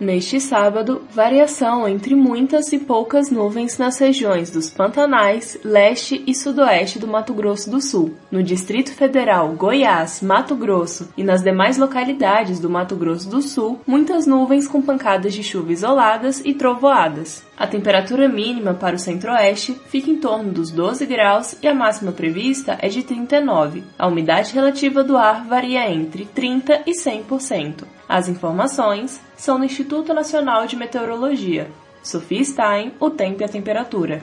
[0.00, 6.98] Neste sábado, variação entre muitas e poucas nuvens nas regiões dos Pantanais, leste e sudoeste
[6.98, 8.14] do Mato Grosso do Sul.
[8.30, 13.78] No Distrito Federal, Goiás, Mato Grosso e nas demais localidades do Mato Grosso do Sul,
[13.86, 17.44] muitas nuvens com pancadas de chuva isoladas e trovoadas.
[17.54, 22.10] A temperatura mínima para o centro-oeste fica em torno dos 12 graus e a máxima
[22.10, 23.84] prevista é de 39.
[23.98, 27.99] A umidade relativa do ar varia entre 30 e 100%.
[28.10, 31.70] As informações são no Instituto Nacional de Meteorologia.
[32.02, 34.20] Sofia Stein, o tempo e a temperatura.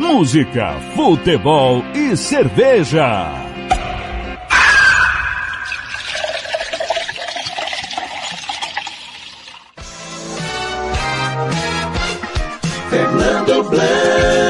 [0.00, 3.30] Música, futebol e cerveja.
[12.88, 14.43] Fernando Blanc.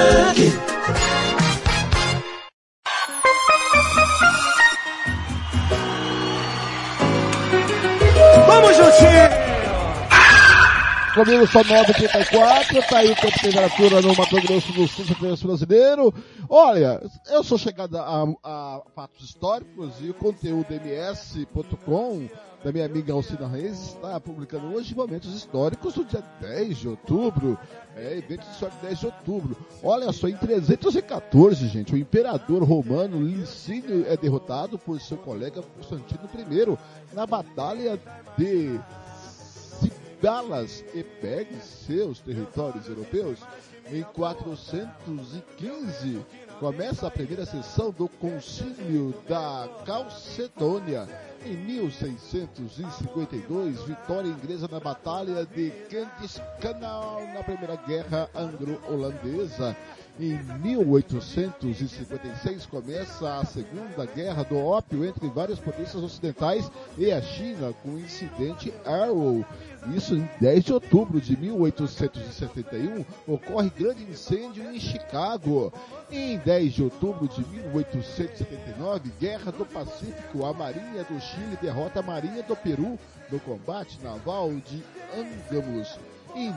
[11.14, 15.46] Comigo só 9,34, tá aí o tempo de temperatura no Mato Grosso do Sul, Centro
[15.46, 16.12] brasileiro.
[16.48, 17.00] Olha,
[17.31, 22.29] eu sou chegada a, a fatos históricos e o conteúdo ms.com
[22.64, 27.57] da minha amiga Alcina Reis está publicando hoje momentos históricos do dia 10 de outubro.
[27.94, 29.57] É, evento histórico 10 de outubro.
[29.85, 36.29] Olha só, em 314, gente, o imperador romano Licínio é derrotado por seu colega Constantino
[36.35, 38.00] I na Batalha
[38.37, 38.81] de
[40.25, 43.40] Cibalas e Pegue seus territórios europeus.
[43.92, 46.25] Em 415,
[46.58, 51.06] começa a primeira sessão do Concílio da Calcedônia.
[51.44, 56.79] Em 1652, vitória inglesa na Batalha de Genghis Khan
[57.35, 59.77] na Primeira Guerra Anglo-Holandesa.
[60.18, 67.75] Em 1856 começa a Segunda Guerra do Ópio entre várias potências ocidentais e a China,
[67.83, 69.44] com o incidente Arrow.
[69.92, 75.72] Isso em 10 de outubro de 1871 ocorre grande incêndio em Chicago.
[76.10, 82.02] Em 10 de outubro de 1879, Guerra do Pacífico, a Marinha do Chile derrota a
[82.02, 82.98] Marinha do Peru
[83.30, 84.82] no combate naval de
[85.16, 85.98] Angamos.
[86.35, 86.52] Em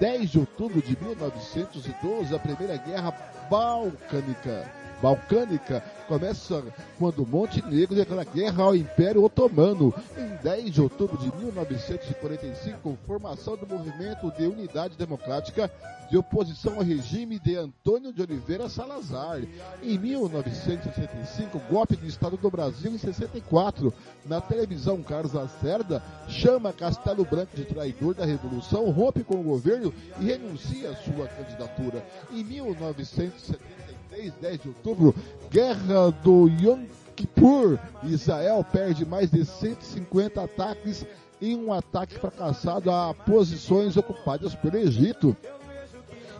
[0.00, 3.10] 10 de outubro de 1912, a Primeira Guerra
[3.50, 4.77] Balcânica.
[5.02, 6.64] Balcânica começa
[6.98, 9.94] quando Montenegro declara guerra ao Império Otomano.
[10.16, 15.70] Em 10 de outubro de 1945, formação do Movimento de Unidade Democrática
[16.10, 19.42] de oposição ao regime de Antônio de Oliveira Salazar.
[19.82, 23.92] Em 1965, golpe de Estado do Brasil em 64.
[24.24, 29.92] Na televisão, Carlos Lacerda chama Castelo Branco de traidor da Revolução, rompe com o governo
[30.18, 32.04] e renuncia à sua candidatura.
[32.32, 33.77] Em 1970
[34.18, 35.14] 6, 10 de outubro,
[35.48, 37.78] guerra do Yom Kippur.
[38.02, 41.06] Israel perde mais de 150 ataques
[41.40, 45.36] em um ataque fracassado a posições ocupadas pelo Egito.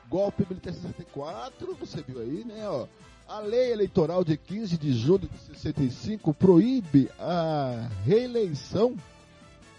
[0.10, 2.68] Golpe militar 64, você viu aí, né?
[2.68, 2.86] Ó.
[3.26, 8.98] A lei eleitoral de 15 de julho de 65 proíbe a reeleição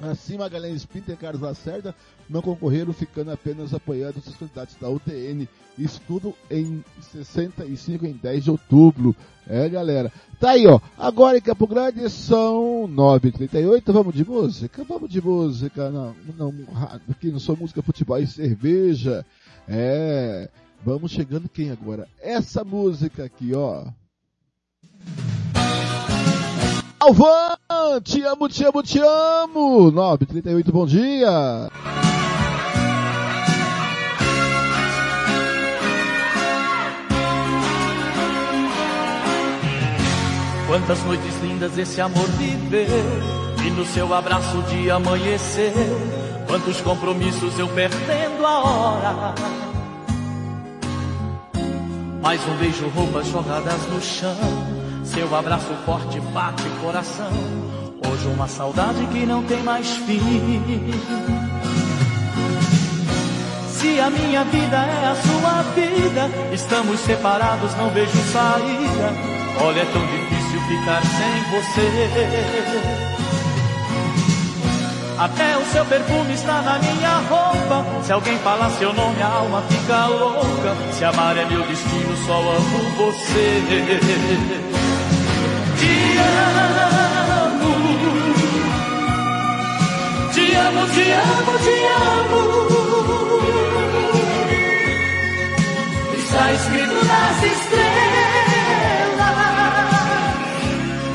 [0.01, 1.95] Assim, Magalhães Pinto e Carlos Lacerda
[2.29, 5.49] não concorreram, ficando apenas apoiando os candidatos da UTN.
[5.79, 9.15] Isso tudo em 65, em 10 de outubro.
[9.47, 10.13] É, galera.
[10.41, 10.81] Tá aí, ó.
[10.99, 13.93] Agora em Campo Grande são 9h38.
[13.93, 14.85] Vamos de música?
[14.85, 15.91] Vamos de música.
[15.91, 16.55] Não, não,
[17.09, 19.25] aqui não sou música, futebol e cerveja.
[19.69, 20.49] É.
[20.85, 22.07] Vamos chegando quem agora?
[22.21, 23.87] Essa música aqui, ó.
[27.05, 29.91] Alvan, te amo, te amo, te amo.
[29.91, 31.69] 938, bom dia.
[40.67, 42.89] Quantas noites lindas esse amor viveu
[43.65, 45.75] E no seu abraço de amanhecer
[46.49, 49.35] Quantos compromissos eu perdendo a hora
[52.23, 54.74] Mais um beijo, roupas jogadas no chão
[55.05, 57.31] seu abraço forte bate coração.
[58.11, 60.21] Hoje uma saudade que não tem mais fim.
[63.71, 69.13] Se a minha vida é a sua vida, estamos separados, não vejo saída.
[69.61, 72.85] Olha, é tão difícil ficar sem você.
[75.19, 77.85] Até o seu perfume está na minha roupa.
[78.03, 80.75] Se alguém falar seu nome, a alma fica louca.
[80.93, 84.84] Se amar é meu destino, só amo você
[85.81, 87.73] te amo.
[90.35, 91.77] Te amo, te amo, te
[92.09, 92.41] amo.
[96.19, 97.95] Está escrito nas estrelas.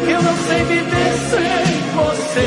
[0.08, 2.46] Eu não sei viver sem você.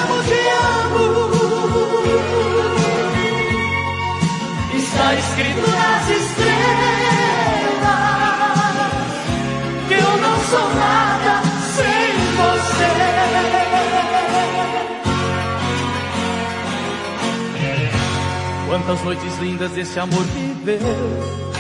[18.68, 20.80] Quantas noites lindas esse amor viveu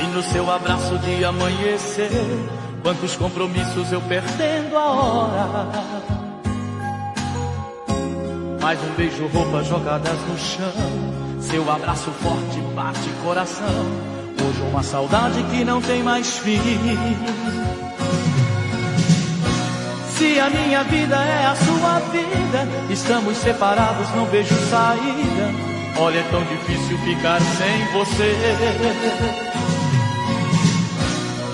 [0.01, 2.09] E no seu abraço de amanhecer
[2.81, 5.67] Quantos compromissos eu perdendo a hora.
[8.61, 13.85] Mais um beijo, roupas jogadas no chão Seu abraço forte bate coração
[14.45, 16.59] Hoje uma saudade que não tem mais fim
[20.17, 25.53] se a minha vida é a sua vida, estamos separados, não vejo saída.
[25.99, 29.46] Olha, é tão difícil ficar sem você.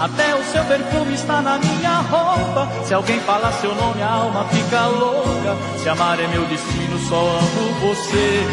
[0.03, 2.67] Até o seu perfume está na minha roupa.
[2.83, 5.55] Se alguém falar seu nome, a alma fica louca.
[5.77, 8.43] Se amar é meu destino, só amo você.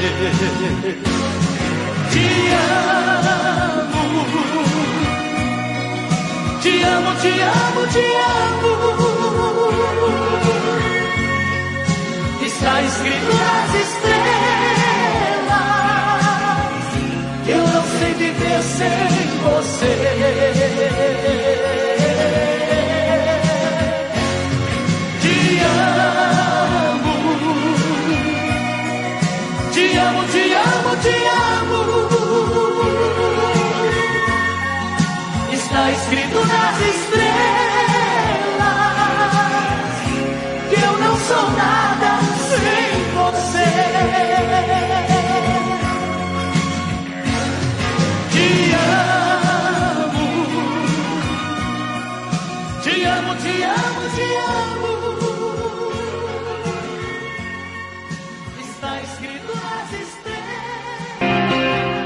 [2.13, 3.01] Te amo.
[6.63, 8.05] Te amo, te amo, te
[8.39, 8.71] amo.
[12.47, 14.51] Está escrito nas estrelas
[17.51, 18.89] eu não sei viver sem
[19.43, 21.20] você.
[41.31, 42.11] Sou nada
[42.49, 43.67] sem você.
[48.33, 50.19] Te amo,
[52.83, 54.93] te amo, te amo, te amo.
[58.61, 61.51] Está escrito nas estrelas.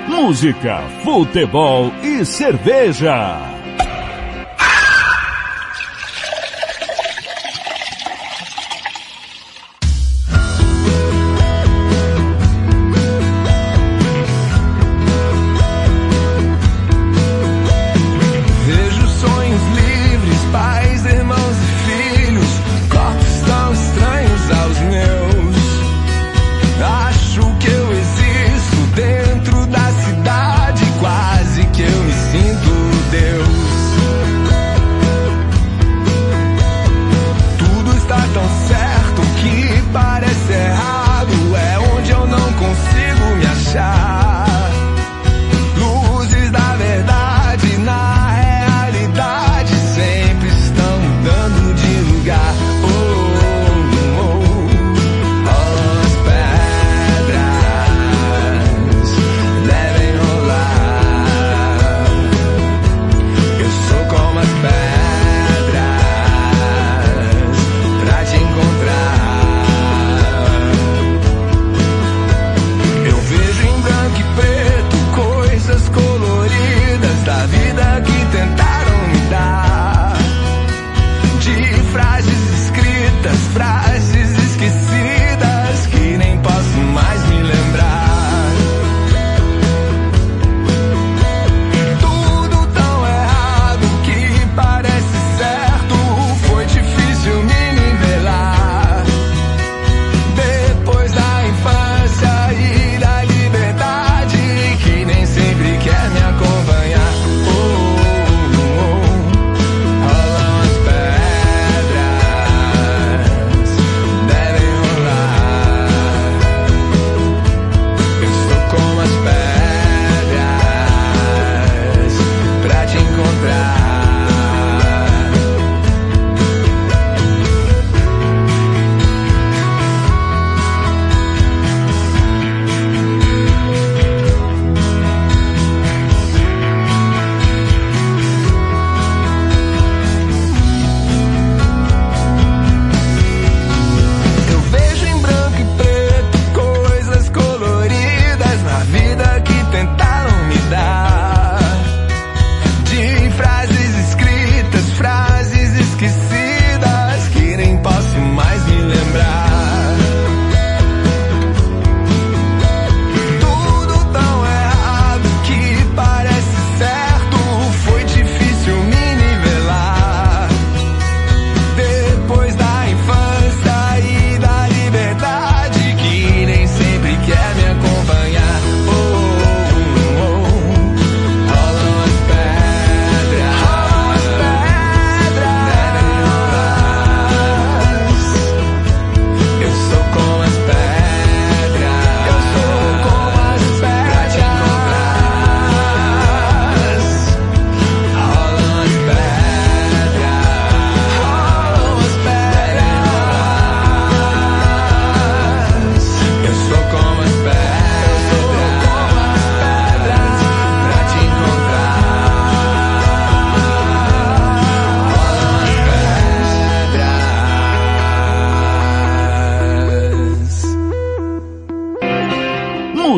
[0.08, 3.53] Música, futebol e cerveja.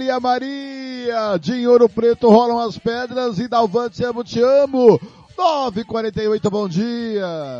[0.00, 4.98] Maria Maria, de Ouro Preto rolam as pedras e Dalvante Amo Te Amo.
[5.36, 7.59] 9h48, bom dia.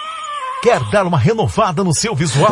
[0.61, 2.51] Quer dar uma renovada no seu visual?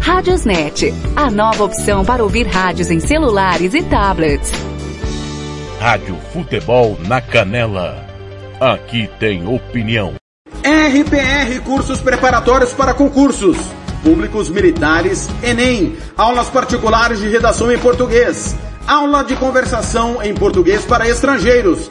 [0.00, 4.50] Radiosnet, a nova opção para ouvir rádios em celulares e tablets.
[5.80, 8.04] Rádio Futebol na Canela.
[8.60, 10.14] Aqui tem opinião.
[10.62, 13.56] RPR Cursos Preparatórios para Concursos.
[14.02, 15.96] públicos militares Enem.
[16.16, 18.54] Aulas particulares de redação em português.
[18.86, 21.90] Aula de conversação em português para estrangeiros.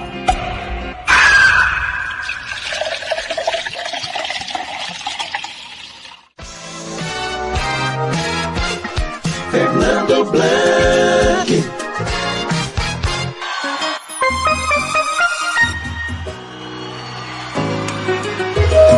[9.51, 11.63] Fernando Blanc.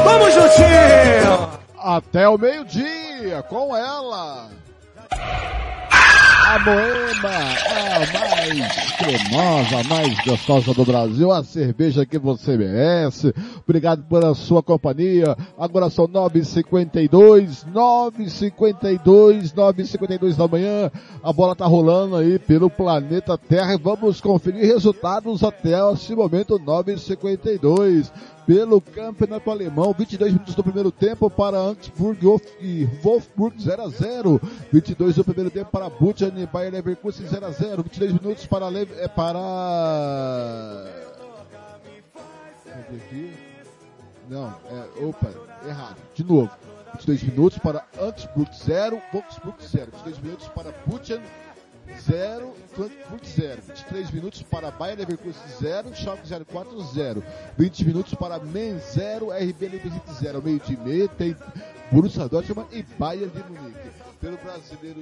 [0.04, 1.50] Vamos juntinho!
[1.80, 4.52] Até o meio-dia, com ela.
[6.46, 7.30] A Moema,
[7.80, 13.34] a mais cremosa, a mais gostosa do Brasil, a cerveja que você merece.
[13.64, 15.38] Obrigado pela sua companhia.
[15.58, 20.92] Agora são 9h52, 9h52, 9h52 da manhã.
[21.24, 26.60] A bola tá rolando aí pelo planeta Terra e vamos conferir resultados até esse momento
[26.60, 28.12] 9h52
[28.46, 29.94] pelo campeonato alemão.
[29.98, 32.20] 22 minutos do primeiro tempo para Augsburg
[32.60, 34.42] e Wolfsburg 0 a 0.
[34.72, 37.84] 22 do primeiro tempo para Buchan e Bayer Leverkusen 0 a 0.
[37.84, 39.40] 22 minutos para Le é para?
[44.30, 45.30] Não, é, opa,
[45.68, 45.98] errado.
[46.16, 46.50] De novo.
[46.94, 49.92] 22 minutos para Augsburg 0, Wolfsburg 0.
[50.06, 51.20] 22 minutos para Buchan
[52.02, 53.62] 0, Frankfurt 0.
[53.68, 57.24] 23 minutos para Bayern Leverkusen 0, Schalke 04 0.
[57.58, 60.42] 20 minutos para Men 0, RB Leipzig 0.
[60.42, 61.36] Meio de meia tem
[61.92, 63.92] Borussia Dortmund e Bayern de Munique.
[64.20, 65.02] Pelo brasileiro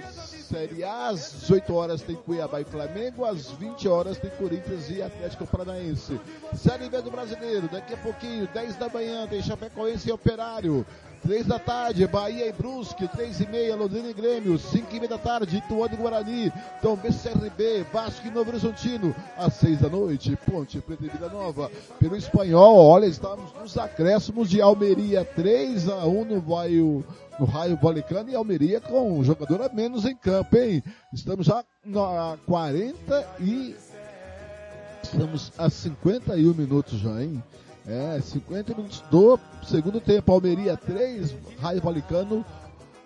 [0.49, 5.01] Série A, às 18 horas tem Cuiabá e Flamengo, às 20 horas tem Corinthians e
[5.01, 6.19] Atlético Paranaense.
[6.55, 10.85] Série B do brasileiro, daqui a pouquinho, 10 da manhã, tem Chapecoense e Operário.
[11.21, 15.09] 3 da tarde, Bahia e Brusque, 3 e meia, Londrina e Grêmio, 5 e meia
[15.09, 20.37] da tarde, Ituano e Guarani, então BCRB, Vasco e Novo Horizontino, às 6 da noite,
[20.49, 21.69] Ponte Preta e Vila Nova.
[21.99, 27.05] Pelo espanhol, olha, estamos nos acréscimos de Almeria 3 a 1 no Raio,
[27.39, 30.83] no Raio Valecano e Almeria com um jogador a menos em campo, hein?
[31.13, 33.75] Estamos já na 40 e
[35.03, 37.43] estamos a 51 minutos já, hein?
[37.87, 40.31] É, 50 minutos do segundo tempo.
[40.31, 42.45] Almeria 3, Raio Valicano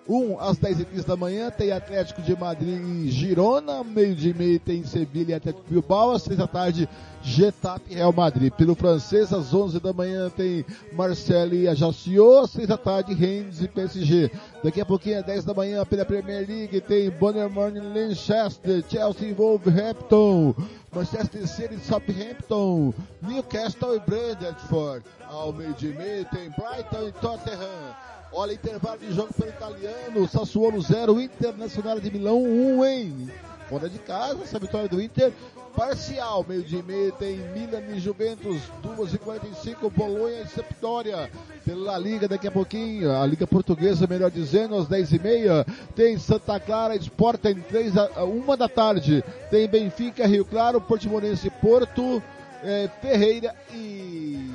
[0.08, 4.60] 1 às 10 h da manhã tem Atlético de Madrid e Girona, meio de meio
[4.60, 6.88] tem Sevilha e Atlético Bilbao, às 6 da tarde
[7.24, 8.54] Getafe e Real Madrid.
[8.54, 10.64] Pelo francês, às 11 da manhã tem
[10.94, 14.32] Marseille e Ajaccio, às 6 da tarde Rennes e PSG.
[14.64, 19.30] Daqui a pouquinho, às 10 da manhã, pela Premier League, tem Bournemouth e Manchester, Chelsea
[19.30, 20.54] e Wolverhampton,
[20.96, 25.06] Manchester City e Southampton, Newcastle e Brentford.
[25.28, 27.96] Ao meio de meio tem Brighton e Tottenham.
[28.32, 30.26] Olha, intervalo de jogo pelo italiano.
[30.26, 33.30] Sassuolo 0, Internacional de Milão 1, um, hein?
[33.68, 35.34] Fora de casa, essa vitória do Inter.
[35.76, 41.30] Parcial, meio de meio tem Milan e Juventus, 2 e 45 Bolonha e Sampdoria.
[41.66, 45.66] Pela Liga, daqui a pouquinho, a Liga Portuguesa, melhor dizendo, às 10 e meia.
[45.96, 49.24] Tem Santa Clara, Sporting, 3 a 1 da tarde.
[49.50, 52.22] Tem Benfica, Rio Claro, Portimonense, Porto,
[52.64, 54.50] eh, Ferreira e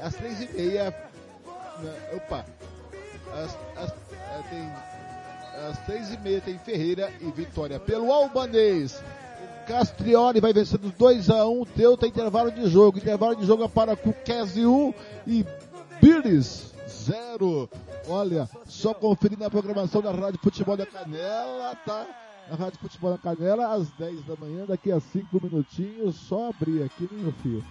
[0.00, 0.94] às 3 e meia.
[2.16, 2.44] Opa,
[3.32, 3.92] às, às,
[4.50, 4.72] tem,
[5.68, 7.78] às três e meia tem Ferreira e Vitória.
[7.78, 9.02] Pelo Albanês,
[9.68, 12.96] Castrioli vai vencendo 2 a 1 um, Teuta intervalo de jogo.
[12.96, 14.94] Intervalo de jogo é para Cuquese 1 um,
[15.26, 15.44] e
[16.00, 17.68] Billis 0.
[18.08, 22.06] Olha, só conferir na programação da Rádio Futebol da Canela, tá?
[22.48, 26.82] Na Rádio Futebol da Canela, às 10 da manhã, daqui a 5 minutinhos, só abrir
[26.82, 27.62] aqui, meu filho?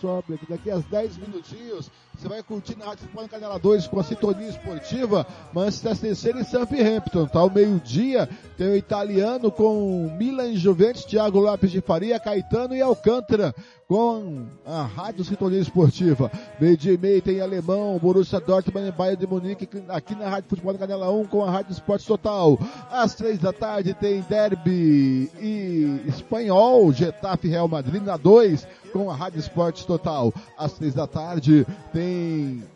[0.00, 3.86] Só abrir aqui, daqui a 10 minutinhos, você vai curtir na Rádio Futebol Canela 2
[3.88, 7.40] com a sintonia esportiva Manchester City e Southampton, tá?
[7.40, 13.54] Ao meio-dia tem o italiano com Milan Juventus, Thiago Lopes de Faria, Caetano e Alcântara
[13.86, 16.30] com a Rádio Sintonia Esportiva.
[16.58, 20.48] Meio dia e meio tem alemão, Borussia Dortmund e Bayern de Munique aqui na Rádio
[20.48, 22.58] Futebol Canela 1 com a Rádio Esporte Total.
[22.90, 29.14] Às três da tarde tem Derby e Espanhol, Getafe Real Madrid na 2 com a
[29.14, 30.32] Rádio Esporte Total.
[30.56, 32.13] Às três da tarde tem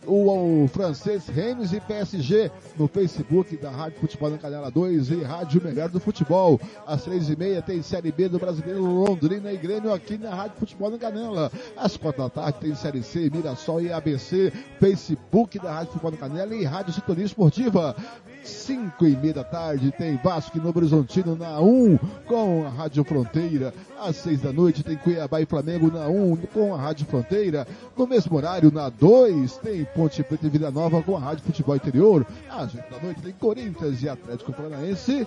[0.07, 5.23] o, o francês Rennes e PSG no Facebook da Rádio Futebol na Canela 2 e
[5.23, 6.61] Rádio Melhor do Futebol.
[6.87, 10.59] Às três e meia tem Série B do Brasileiro Londrina e Grêmio aqui na Rádio
[10.59, 11.51] Futebol na Canela.
[11.77, 16.17] Às quatro da tarde tem Série C, Mirassol e ABC, Facebook da Rádio Futebol na
[16.17, 17.97] Canela e Rádio Sintonia Esportiva.
[18.43, 23.05] 5 e meia da tarde tem Vasco e Novo Horizontino na 1 com a Rádio
[23.05, 23.73] Fronteira.
[24.01, 27.67] Às 6 da noite tem Cuiabá e Flamengo na 1 com a Rádio Fronteira.
[27.97, 31.77] No mesmo horário, na 2, tem Ponte Preta e Vila Nova com a Rádio Futebol
[31.77, 32.27] Interior.
[32.51, 35.27] Às 8 da noite tem Corinthians e Atlético Paranaense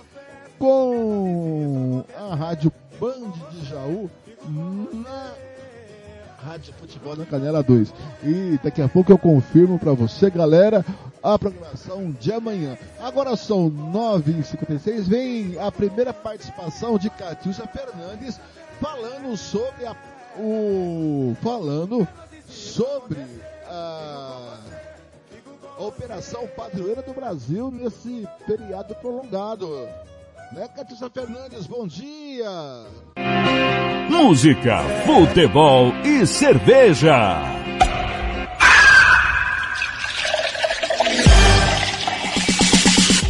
[0.58, 4.10] com a Rádio Band de Jaú
[4.92, 5.32] na
[6.44, 7.92] Rádio Futebol na Canela 2.
[8.24, 10.84] E daqui a pouco eu confirmo para você, galera,
[11.22, 12.76] a programação de amanhã.
[13.00, 18.40] Agora são 9h56, vem a primeira participação de Catiúcia Fernandes
[18.80, 19.94] falando sobre a,
[20.36, 22.06] o falando
[22.48, 23.24] sobre
[23.66, 24.58] a,
[25.78, 29.88] Operação Padroeira do Brasil nesse feriado prolongado.
[30.52, 32.46] Né, Catiúcia Fernandes, bom dia!
[34.10, 37.40] Música, futebol e cerveja.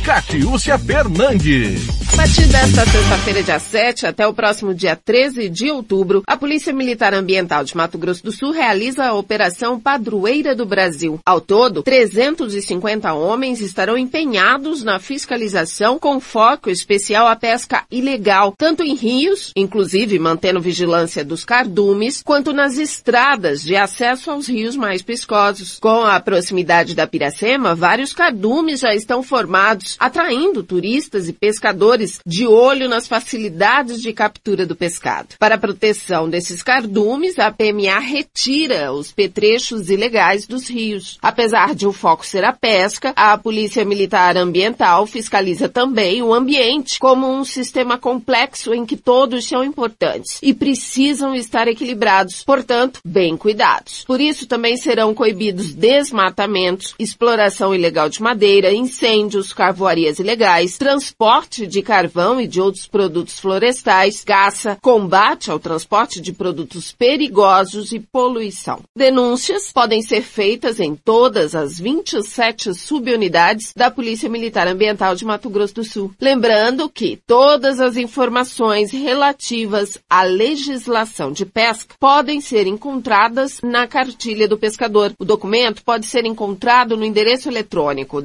[0.05, 2.03] Catiúcia Fernandes.
[2.13, 6.71] A partir desta sexta-feira, dia 7, até o próximo dia 13 de outubro, a Polícia
[6.71, 11.19] Militar Ambiental de Mato Grosso do Sul realiza a Operação Padroeira do Brasil.
[11.25, 18.83] Ao todo, 350 homens estarão empenhados na fiscalização com foco especial à pesca ilegal, tanto
[18.83, 25.01] em rios, inclusive mantendo vigilância dos cardumes, quanto nas estradas de acesso aos rios mais
[25.01, 25.79] pescosos.
[25.81, 32.47] Com a proximidade da Piracema, vários cardumes já estão formados, atraindo turistas e pescadores de
[32.47, 35.37] olho nas facilidades de captura do pescado.
[35.39, 41.19] Para a proteção desses cardumes, a PMA retira os petrechos ilegais dos rios.
[41.23, 46.99] Apesar de o foco ser a pesca, a Polícia Militar Ambiental fiscaliza também o ambiente
[46.99, 53.37] como um sistema complexo em que todos são importantes e precisam estar equilibrados, portanto, bem
[53.37, 54.05] cuidados.
[54.05, 61.83] Por isso também serão coibidos desmatamentos, exploração ilegal de madeira, incêndios, carvoarias ilegais, transporte de
[61.83, 68.81] carvão e de outros produtos florestais, caça, combate ao transporte de produtos perigosos e poluição.
[68.97, 75.51] Denúncias podem ser feitas em todas as 27 subunidades da Polícia Militar Ambiental de Mato
[75.51, 76.15] Grosso do Sul.
[76.21, 84.47] Lembrando que todas as informações relativas à legislação de pesca podem ser encontradas na cartilha
[84.47, 85.13] do pescador.
[85.19, 88.23] O documento pode ser encontrado no endereço eletrônico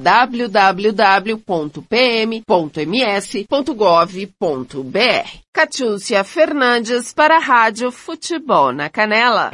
[1.48, 1.88] www.pm.ms.gov.br.
[5.54, 9.52] Catiúcia Fernandes para a Rádio Futebol na Canela.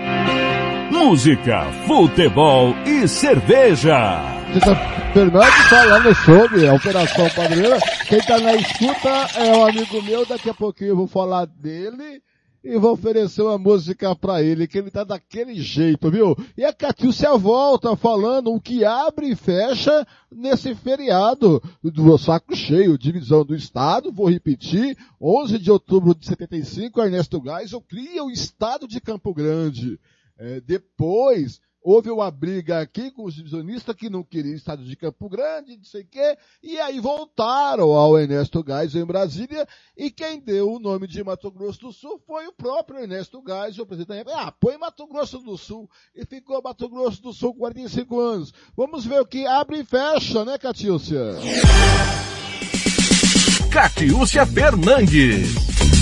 [0.91, 4.19] Música, futebol e cerveja.
[5.13, 7.77] Fernandes falando sobre a Operação Padroeira.
[8.07, 12.21] Quem está na escuta é um amigo meu, daqui a pouquinho eu vou falar dele
[12.63, 16.35] e vou oferecer uma música para ele, que ele tá daquele jeito, viu?
[16.55, 22.97] E a Catiúcia volta falando o que abre e fecha nesse feriado do saco cheio,
[22.97, 28.87] divisão do Estado, vou repetir, 11 de outubro de 75, Ernesto Geisel cria o Estado
[28.87, 29.99] de Campo Grande.
[30.37, 35.27] É, depois, houve uma briga aqui com os divisionistas que não queriam estado de Campo
[35.27, 39.67] Grande, não sei o quê, e aí voltaram ao Ernesto Geisel em Brasília,
[39.97, 43.83] e quem deu o nome de Mato Grosso do Sul foi o próprio Ernesto Geisel,
[43.83, 47.53] o presidente da Ah, põe Mato Grosso do Sul, e ficou Mato Grosso do Sul
[47.53, 48.53] 45 anos.
[48.75, 51.19] Vamos ver o que abre e fecha, né, Catiúcia?
[53.71, 55.92] Catiúcia Fernandes.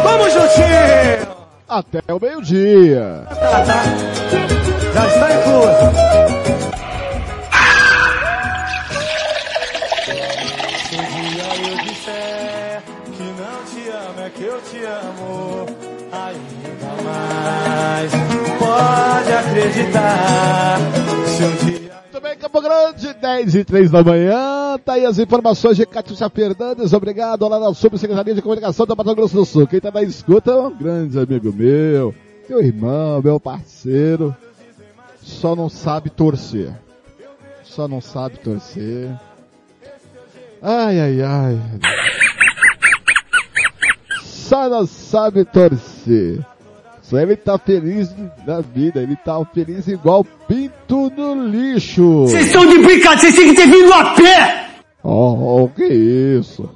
[0.05, 1.35] Vamos juntinho!
[1.67, 3.23] Até o meio-dia.
[3.27, 3.83] Tá, tá.
[4.93, 5.85] Já está incluso.
[10.87, 12.83] Se um dia eu disser
[13.17, 15.65] que não te amo, é que eu te amo
[16.11, 18.11] ainda mais.
[18.59, 20.77] Pode acreditar.
[21.35, 21.84] Se um dia
[22.45, 24.77] Campo Grande, 10 e 3 da manhã.
[24.77, 26.93] Tá aí as informações de Catiúcia Fernandes.
[26.93, 29.65] Obrigado lá na Subsecretaria de Comunicação do Mato Grosso do Sul.
[29.65, 32.13] Quem tá na escuta é um grande amigo meu,
[32.47, 34.35] meu irmão, meu parceiro.
[35.23, 36.71] Só não sabe torcer.
[37.63, 39.09] Só não sabe torcer.
[40.61, 41.59] Ai, ai, ai.
[44.21, 46.45] Só não sabe torcer.
[47.13, 48.13] Ele tá feliz
[48.45, 52.21] da vida, ele tá feliz igual pinto no lixo.
[52.21, 54.65] Vocês estão de brincadeira, vocês têm que ter vindo a pé!
[55.03, 56.67] Oh, oh, que isso?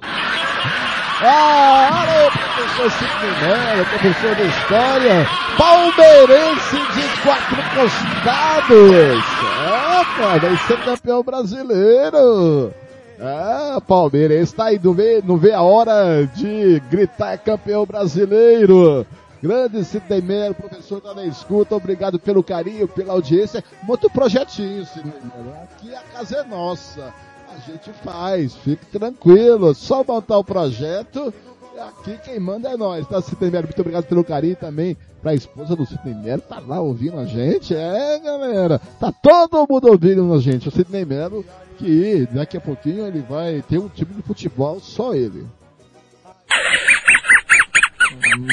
[1.22, 3.10] Ah, professor
[3.42, 5.28] Mello, professor de História,
[5.58, 9.24] palmeirense de quatro costados.
[9.66, 12.72] É, cara, vai ser campeão brasileiro.
[13.20, 19.06] É, palmeirense tá aí, não vê, não vê a hora de gritar campeão brasileiro.
[19.42, 23.64] Grande Sidney Mello, professor na escuta, obrigado pelo carinho, pela audiência.
[23.84, 25.54] Muito projetinho, Sidney Mello.
[25.64, 27.14] Aqui a casa é nossa.
[27.50, 29.74] A gente faz, fique tranquilo.
[29.74, 31.34] Só montar o projeto.
[31.80, 33.68] Aqui quem manda é nós, tá, Sidney Mello?
[33.68, 36.42] Muito obrigado pelo carinho também pra esposa do Sidney Mello.
[36.42, 37.74] Tá lá ouvindo a gente?
[37.74, 38.80] É, galera.
[39.00, 40.68] Tá todo mundo ouvindo a gente.
[40.68, 41.46] O Sidney Mello,
[41.78, 45.48] que daqui a pouquinho ele vai ter um time de futebol, só ele.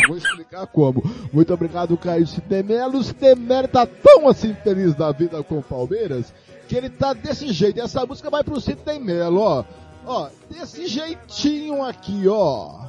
[0.07, 1.03] Vou explicar como.
[1.33, 2.99] Muito obrigado, Caio Sidemelo.
[2.99, 6.33] O Sidemelo tá tão assim feliz da vida com o Palmeiras
[6.69, 7.81] que ele tá desse jeito.
[7.81, 9.65] Essa música vai pro Sidney Melo, ó.
[10.05, 12.87] Ó, desse jeitinho aqui, ó.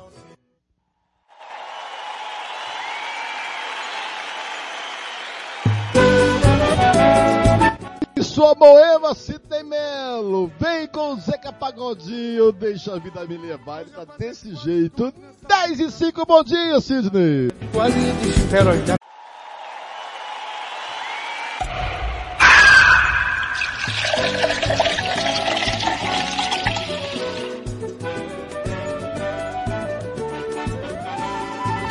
[8.18, 10.52] E sua moema, Sidney Melo.
[10.60, 13.82] Vem com o Zeca Pagodinho, deixa a vida me levar.
[13.82, 15.14] Ele tá desse jeito.
[15.48, 17.52] 10 e 5, bom dia, Sidney.
[17.72, 18.94] Quase esteroide.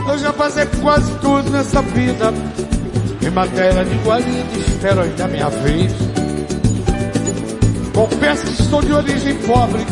[0.08, 2.32] Eu já passei quase tudo nessa vida.
[3.26, 5.92] Em matéria de guarida, esteroide da minha vez.
[7.92, 9.84] Confesso que sou de origem pobre.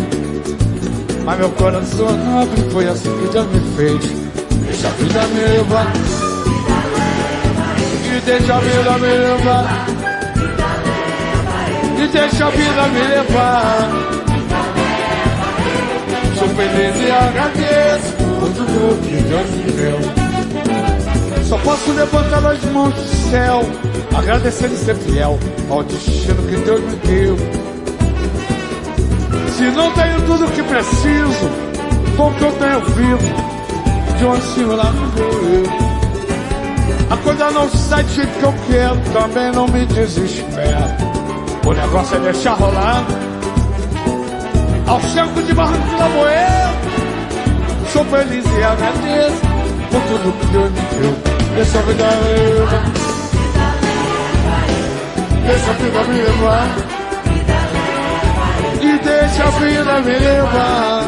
[1.24, 4.24] Mas meu coração é nobre, foi assim que Deus me fez.
[4.66, 5.92] Deixa a vida me levar.
[8.06, 9.86] E deixa a vida me levar.
[11.98, 13.90] E deixa a vida me levar.
[16.38, 20.23] Sou feliz e agradeço por tudo que Deus me deu.
[21.48, 23.62] Só posso levantar as mãos do céu,
[24.16, 25.38] agradecer e ser fiel
[25.68, 27.36] ao destino que Deus me deu.
[29.56, 31.50] Se não tenho tudo o que preciso,
[32.16, 33.54] com o que eu tenho vivo,
[34.18, 35.94] de um ancinho lá no meu.
[37.10, 41.14] A coisa não sai do jeito que eu quero, também não me desespero.
[41.66, 43.04] O negócio é deixar rolar.
[44.86, 46.74] Ao cerco de barranco de Lamoeiro,
[47.92, 49.53] sou feliz e agradeço
[49.94, 51.14] por tudo que Deus me deu.
[51.54, 52.84] Deixa a vida levar.
[55.46, 56.68] Deixa a vida me levar.
[58.80, 61.02] E deixa a vida me levar.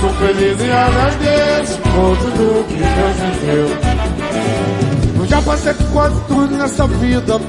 [0.00, 3.68] Sou feliz e agradeço por tudo que Deus me deu.
[5.20, 7.40] Eu já passei quase tudo nessa vida.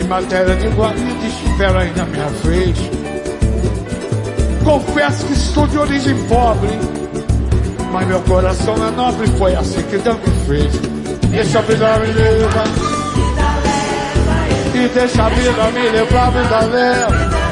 [0.00, 2.76] Em matéria de guarida, espero ainda minha vez.
[4.64, 7.01] Confesso que estou de origem pobre.
[7.92, 10.72] Mas meu coração é nobre, foi assim que Deus me fez.
[11.28, 12.64] Deixa a vida me levar.
[14.74, 17.42] E deixa a vida me levar, vida leva.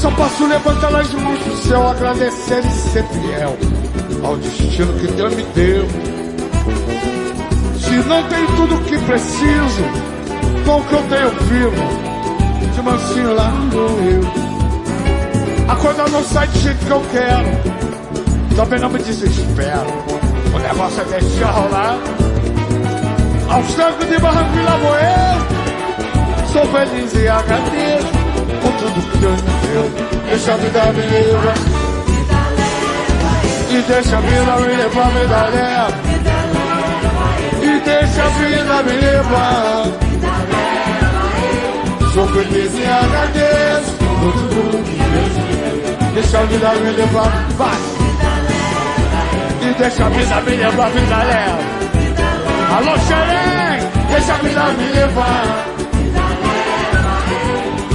[0.00, 3.56] Só posso levantar as mãos do céu, agradecer e ser fiel
[4.22, 6.17] ao destino que Deus me deu.
[8.06, 9.82] Não tenho tudo o que preciso,
[10.64, 14.20] com o que eu tenho vivo, de mansinho lá no rio.
[15.68, 19.86] A coisa não sai do jeito que eu quero, também não me desespero.
[20.54, 21.98] O negócio é deixar rolar.
[23.50, 25.46] Aos trancos de barranco e lavoeiro,
[26.52, 28.08] sou feliz e agradeço
[28.62, 29.90] por tudo que Deus me deu.
[30.28, 31.54] Deixa a vida me levar.
[33.70, 36.07] E deixa a vida me levar, me dá leva.
[38.18, 39.84] E deixa a vida me levar.
[42.12, 46.14] Sou feliz e agradeço por tudo que Deus me.
[46.14, 47.78] Deixa a vida me levar, vai.
[49.62, 51.58] E deixa a vida me levar, vida leva.
[52.76, 53.78] Alô, Xerém,
[54.10, 55.44] deixa a vida me levar.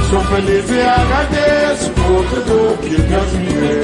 [0.10, 3.84] Sou feliz e agradeço por tudo que Deus me deu.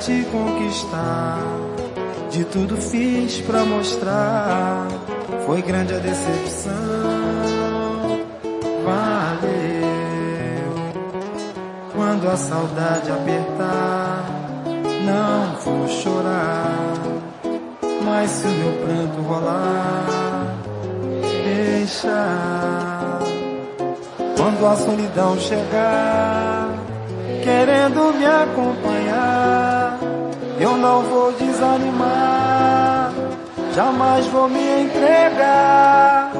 [0.00, 1.38] Te conquistar,
[2.30, 4.86] de tudo fiz pra mostrar.
[5.44, 6.72] Foi grande a decepção,
[8.84, 9.88] valeu.
[11.94, 14.24] Quando a saudade apertar
[15.04, 16.94] não vou chorar,
[18.04, 20.54] mas se o meu pranto rolar,
[21.44, 22.78] deixa.
[24.36, 26.68] Quando a solidão chegar,
[27.42, 29.87] querendo me acompanhar,
[30.68, 33.10] eu não vou desanimar,
[33.74, 36.30] jamais vou me entregar.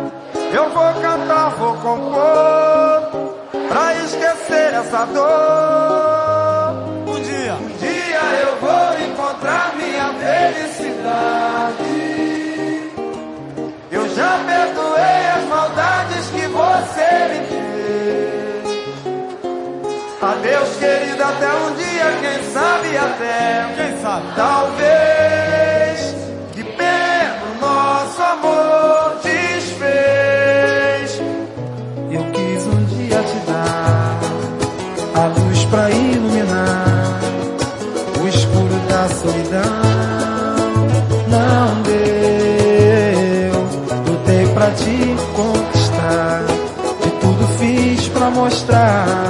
[0.53, 3.37] Eu vou cantar, vou compor,
[3.69, 6.75] pra esquecer essa dor.
[7.07, 10.99] Um dia, um dia eu vou encontrar minha felicidade.
[13.91, 15.28] Eu já perdoei
[20.79, 23.67] querida, até um dia, quem sabe até.
[23.77, 24.27] Quem sabe?
[24.37, 26.15] Talvez.
[26.53, 31.21] Que pena o nosso amor desfez.
[32.11, 34.19] Eu quis um dia te dar
[35.15, 37.21] a luz pra iluminar
[38.23, 39.99] o escuro da solidão.
[41.29, 43.53] Não deu,
[44.07, 46.43] lutei pra te conquistar,
[47.03, 49.28] de tudo fiz pra mostrar.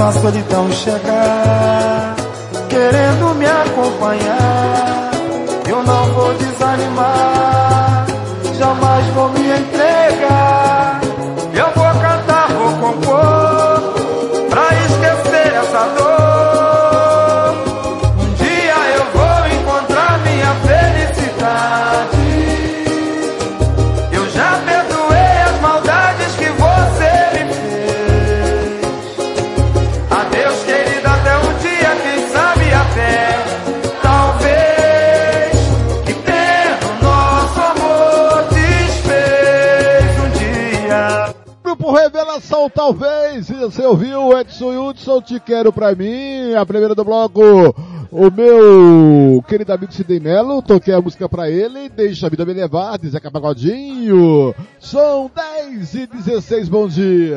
[0.00, 2.16] Quando a solidão chegar,
[2.70, 4.39] querendo me acompanhar,
[42.90, 43.48] talvez.
[43.48, 46.54] Você ouviu Edson Hudson, Te Quero Pra Mim.
[46.54, 47.40] A primeira do bloco,
[48.10, 50.62] o meu querido amigo Sidney Melo.
[50.62, 51.88] Toquei a música pra ele.
[51.88, 54.54] Deixa a vida me levar, de Zeca Pagodinho.
[54.80, 55.30] São
[55.64, 57.36] 10 e 16, bom dia.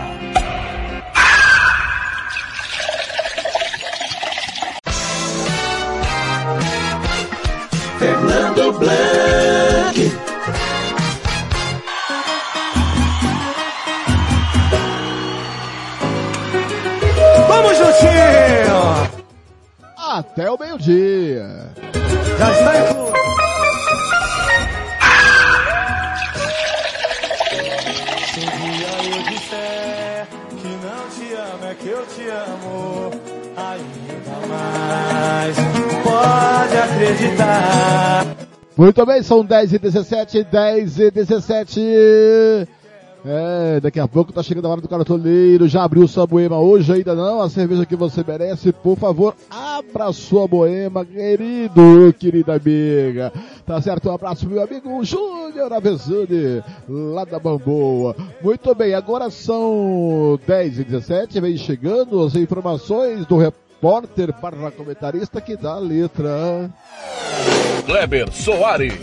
[38.81, 41.79] Muito bem, são 10 e 17, 10 e 17.
[43.23, 45.67] É, daqui a pouco tá chegando a hora do cartoleiro.
[45.67, 47.41] Já abriu sua boema hoje ainda não?
[47.41, 53.31] A cerveja que você merece, por favor, abra sua boema, querido, querida amiga.
[53.67, 54.09] Tá certo?
[54.09, 58.15] Um abraço, meu amigo Júnior Avezzani, lá da Bamboa.
[58.41, 64.69] Muito bem, agora são 10 e 17, vem chegando as informações do repórter repórter barra
[64.69, 66.69] comentarista que dá a letra.
[67.83, 68.93] Kleber Soares.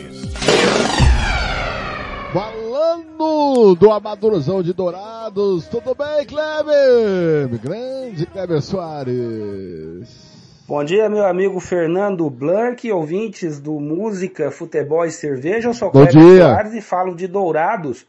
[2.32, 7.58] Falando do Amadorzão de Dourados, tudo bem, Kleber?
[7.60, 10.28] Grande Kleber Soares.
[10.68, 15.70] Bom dia, meu amigo Fernando Blanc, ouvintes do Música, Futebol e Cerveja.
[15.70, 16.44] Eu sou Bom Kleber dia.
[16.44, 18.06] Soares e falo de Dourados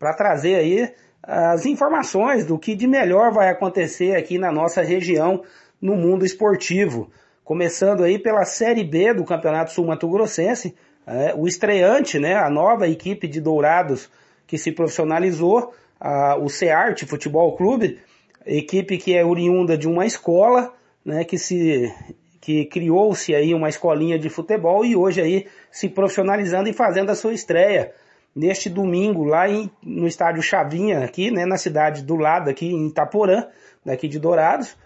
[0.00, 0.92] para trazer aí
[1.22, 5.42] as informações do que de melhor vai acontecer aqui na nossa região
[5.80, 7.10] no mundo esportivo.
[7.44, 10.74] Começando aí pela Série B do Campeonato Sul Mato Grossense,
[11.06, 14.10] é, o estreante, né, a nova equipe de Dourados
[14.46, 17.98] que se profissionalizou, a- o Cearte Futebol Clube,
[18.44, 20.72] equipe que é oriunda de uma escola,
[21.04, 21.92] né, que se
[22.40, 27.14] que criou-se aí uma escolinha de futebol e hoje aí se profissionalizando e fazendo a
[27.14, 27.92] sua estreia
[28.34, 32.86] neste domingo lá em, no estádio Chavinha aqui, né, na cidade do lado aqui em
[32.88, 33.44] Itaporã,
[33.84, 34.76] daqui de Dourados.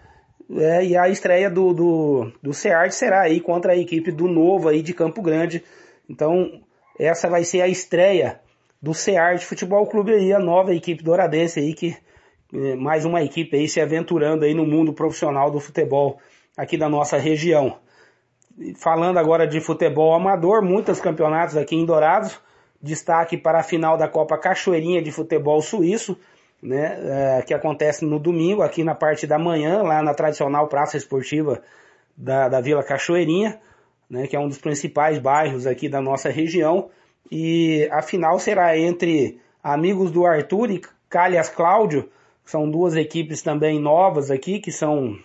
[0.51, 4.69] É, e a estreia do, do, do Cearte será aí contra a equipe do Novo
[4.69, 5.63] aí de Campo Grande.
[6.09, 6.61] Então,
[6.99, 8.39] essa vai ser a estreia
[8.81, 11.95] do Cearte Futebol Clube aí, a nova equipe douradense aí que
[12.53, 16.19] eh, mais uma equipe aí se aventurando aí no mundo profissional do futebol
[16.57, 17.77] aqui da nossa região.
[18.75, 22.39] Falando agora de futebol amador, muitos campeonatos aqui em Dourados.
[22.81, 26.17] Destaque para a final da Copa Cachoeirinha de Futebol Suíço,
[26.63, 30.95] né, eh, que acontece no domingo, aqui na parte da manhã, lá na tradicional Praça
[30.95, 31.61] Esportiva
[32.15, 33.59] da, da Vila Cachoeirinha,
[34.09, 36.89] né, que é um dos principais bairros aqui da nossa região.
[37.29, 42.09] E a final será entre Amigos do Arthur e Calhas Cláudio,
[42.45, 45.17] são duas equipes também novas aqui, que são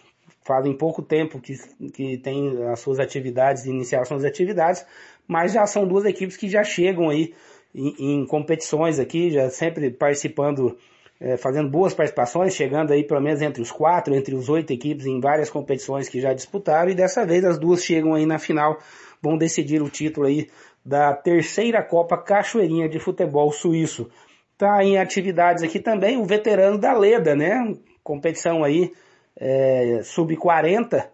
[0.45, 1.55] fazem pouco tempo que,
[1.93, 4.85] que tem as suas atividades, iniciaram suas atividades,
[5.27, 7.35] mas já são duas equipes que já chegam aí
[7.75, 10.79] em, em competições aqui, já sempre participando,
[11.21, 15.07] eh, fazendo boas participações, chegando aí pelo menos entre os quatro, entre os oito equipes
[15.07, 18.79] em várias competições que já disputaram, e dessa vez as duas chegam aí na final,
[19.21, 20.49] vão decidir o título aí
[20.85, 24.09] da terceira Copa Cachoeirinha de Futebol Suíço.
[24.57, 27.77] Tá em atividades aqui também o veterano da Leda, né?
[28.03, 28.93] Competição aí
[29.37, 31.07] é, sub-40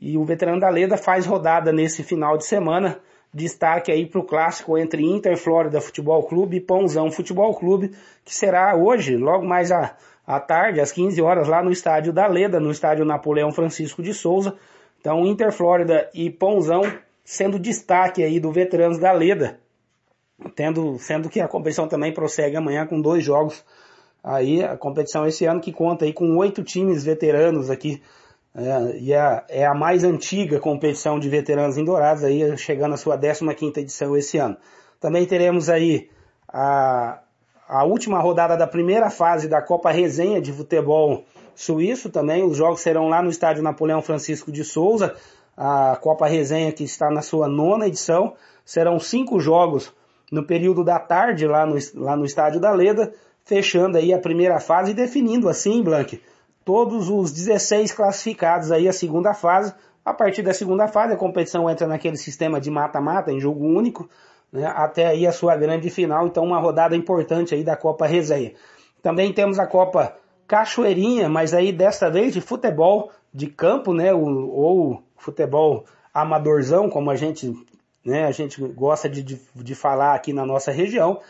[0.00, 3.00] e o veterano da Leda faz rodada nesse final de semana.
[3.36, 7.90] Destaque aí para o clássico entre Inter Flórida Futebol Clube e Pãozão Futebol Clube,
[8.24, 9.94] que será hoje, logo mais à,
[10.26, 14.14] à tarde, às 15 horas, lá no estádio da Leda, no estádio Napoleão Francisco de
[14.14, 14.56] Souza.
[14.98, 16.80] Então, Inter Flórida e Pãozão
[17.22, 19.60] sendo destaque aí do veteranos da Leda,
[20.54, 23.62] tendo, sendo que a competição também prossegue amanhã com dois jogos
[24.24, 28.02] aí a competição esse ano que conta aí com oito times veteranos aqui
[28.56, 32.96] é, e é, é a mais antiga competição de veteranos em Dourados aí chegando à
[32.96, 34.56] sua 15ª edição esse ano.
[34.98, 36.08] Também teremos aí
[36.48, 37.20] a,
[37.68, 41.24] a última rodada da primeira fase da Copa Resenha de Futebol
[41.54, 45.14] Suíço também, os jogos serão lá no estádio Napoleão Francisco de Souza,
[45.54, 48.34] a Copa Resenha que está na sua nona edição,
[48.64, 49.92] serão cinco jogos
[50.32, 53.12] no período da tarde lá no, lá no estádio da Leda,
[53.44, 56.20] fechando aí a primeira fase e definindo assim, Blank,
[56.66, 59.72] todos os 16 classificados aí a segunda fase.
[60.04, 64.10] A partir da segunda fase a competição entra naquele sistema de mata-mata em jogo único,
[64.52, 68.52] né, até aí a sua grande final, então uma rodada importante aí da Copa Resenha.
[69.00, 70.16] Também temos a Copa
[70.48, 77.12] Cachoeirinha, mas aí desta vez de futebol de campo, né, ou, ou futebol amadorzão, como
[77.12, 77.54] a gente,
[78.04, 81.20] né, a gente gosta de, de, de falar aqui na nossa região.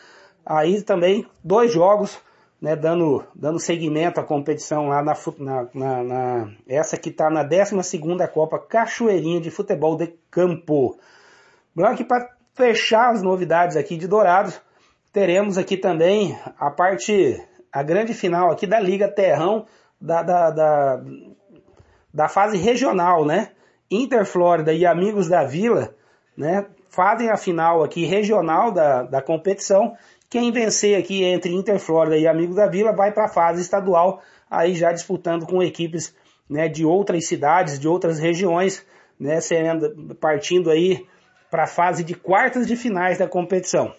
[0.47, 2.19] Aí também dois jogos,
[2.61, 7.47] né, dando, dando seguimento à competição lá na, na, na, na essa que está na
[7.47, 10.99] 12ª Copa Cachoeirinha de Futebol de Campo.
[11.75, 14.61] Blanc, para fechar as novidades aqui de Dourados,
[15.13, 19.67] teremos aqui também a parte, a grande final aqui da Liga Terrão,
[20.01, 21.03] da, da, da,
[22.13, 23.51] da fase regional, né?
[23.91, 25.95] Inter Flórida e Amigos da Vila,
[26.37, 26.67] né?
[26.89, 29.95] Fazem a final aqui regional da, da competição
[30.29, 34.21] quem vencer aqui entre Inter Flórida e Amigos da Vila vai para a fase estadual,
[34.51, 36.15] aí já disputando com equipes
[36.49, 38.85] né, de outras cidades, de outras regiões,
[39.19, 41.07] né, sendo, partindo aí
[41.51, 43.95] para a fase de quartas de finais da competição.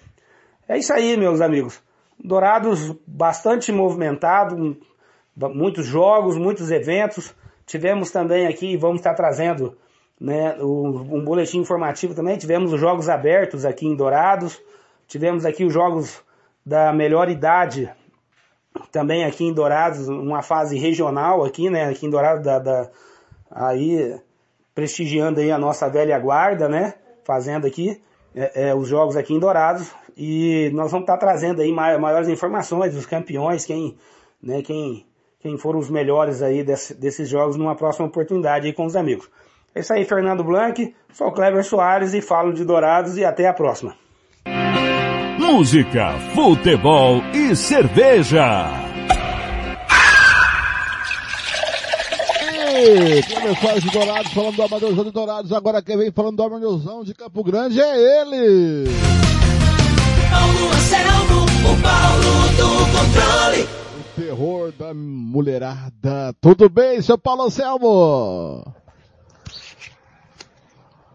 [0.68, 1.82] É isso aí, meus amigos.
[2.22, 4.78] Dourados bastante movimentado,
[5.36, 7.34] muitos jogos, muitos eventos.
[7.66, 9.78] Tivemos também aqui, vamos estar trazendo
[10.20, 12.38] né, um boletim informativo também.
[12.38, 14.60] Tivemos os jogos abertos aqui em Dourados.
[15.08, 16.22] Tivemos aqui os jogos
[16.66, 17.90] da melhor idade,
[18.92, 21.86] também aqui em Dourados, uma fase regional aqui, né?
[21.86, 22.90] Aqui em Dourados, da, da,
[23.50, 24.20] aí
[24.76, 26.94] prestigiando aí a nossa velha guarda, né?
[27.24, 28.02] Fazendo aqui
[28.36, 29.92] é, é, os jogos aqui em Dourados.
[30.16, 33.98] E nós vamos estar trazendo aí maiores informações dos campeões, quem,
[34.42, 35.06] né, quem,
[35.40, 39.30] quem foram os melhores aí desse, desses jogos numa próxima oportunidade aí com os amigos.
[39.76, 43.54] É isso aí, Fernando Blanc, sou Cleber Soares e falo de Dourados e até a
[43.54, 43.96] próxima.
[45.50, 48.70] Música, futebol e cerveja.
[52.76, 55.54] Ei, Cleber Soares de Dourados, falando do Amadorzão de Dourados.
[55.54, 58.90] Agora quem vem falando do Amadorzão de Campo Grande é ele.
[60.30, 63.64] Paulo Anselmo, o Paulo do controle.
[63.64, 66.36] O terror da mulherada.
[66.42, 68.66] Tudo bem, seu Paulo Anselmo?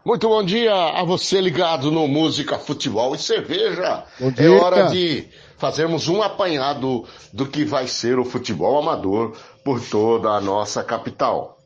[0.05, 4.03] Muito bom dia a você ligado no Música, Futebol e Cerveja.
[4.19, 4.47] Bom dia.
[4.47, 10.31] É hora de fazermos um apanhado do que vai ser o futebol amador por toda
[10.31, 11.57] a nossa capital.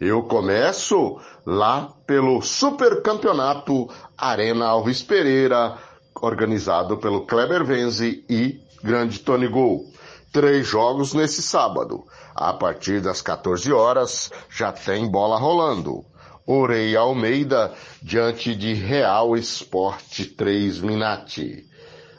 [0.00, 3.88] Eu começo lá pelo Super Campeonato
[4.18, 5.78] Arena Alves Pereira,
[6.20, 9.84] organizado pelo Kleber Venzi e Grande Tony Gol.
[10.32, 12.04] Três jogos nesse sábado.
[12.34, 16.04] A partir das 14 horas já tem bola rolando.
[16.52, 17.72] Orei Almeida
[18.02, 21.64] diante de Real Esporte 3 Minati.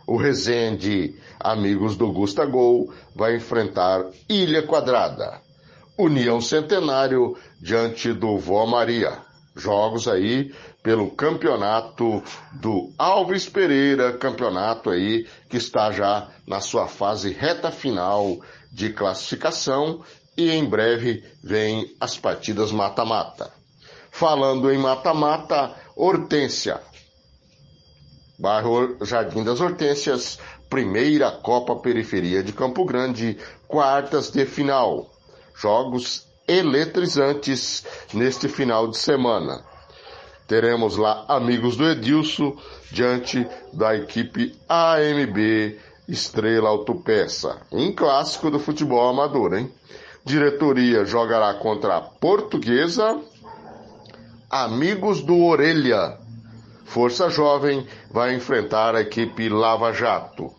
[0.08, 5.42] O Resende, amigos do Gusta Gol, vai enfrentar Ilha Quadrada.
[5.98, 9.18] União Centenário diante do Vó Maria.
[9.54, 17.34] Jogos aí pelo campeonato do Alves Pereira, campeonato aí que está já na sua fase
[17.34, 18.40] reta final
[18.72, 20.02] de classificação
[20.38, 23.60] e em breve vem as partidas mata-mata.
[24.12, 26.80] Falando em mata-mata, Hortência.
[28.38, 30.38] Bairro Jardim das Hortências,
[30.70, 35.10] primeira Copa Periferia de Campo Grande, quartas de final.
[35.56, 39.64] Jogos eletrizantes neste final de semana.
[40.48, 42.58] Teremos lá amigos do Edilson
[42.92, 47.62] diante da equipe AMB Estrela Autopeça.
[47.72, 49.72] Um clássico do futebol amador, hein?
[50.26, 53.20] Diretoria jogará contra a Portuguesa,
[54.52, 56.18] Amigos do Orelha.
[56.84, 60.54] Força Jovem vai enfrentar a equipe Lava Jato.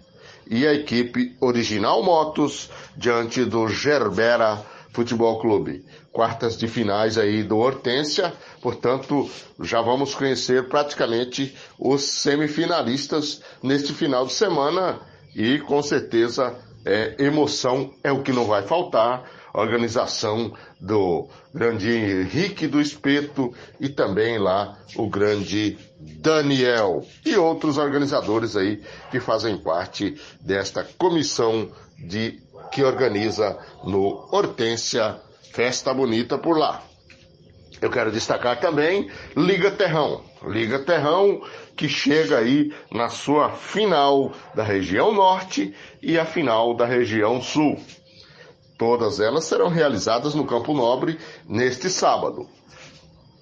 [0.50, 4.64] E a equipe Original Motos diante do Gerbera
[4.94, 5.84] Futebol Clube.
[6.10, 8.32] Quartas de finais aí do Hortência,
[8.62, 9.28] portanto,
[9.60, 15.00] já vamos conhecer praticamente os semifinalistas neste final de semana
[15.36, 19.22] e com certeza é, emoção é o que não vai faltar.
[19.54, 28.56] Organização do grande Henrique do Espeto e também lá o grande Daniel e outros organizadores
[28.56, 32.40] aí que fazem parte desta comissão de
[32.72, 35.20] que organiza no Hortência
[35.52, 36.82] Festa Bonita por lá.
[37.80, 40.22] Eu quero destacar também Liga Terrão.
[40.46, 41.42] Liga Terrão
[41.76, 47.78] que chega aí na sua final da região norte e a final da região sul.
[48.82, 51.16] Todas elas serão realizadas no Campo Nobre
[51.48, 52.48] neste sábado.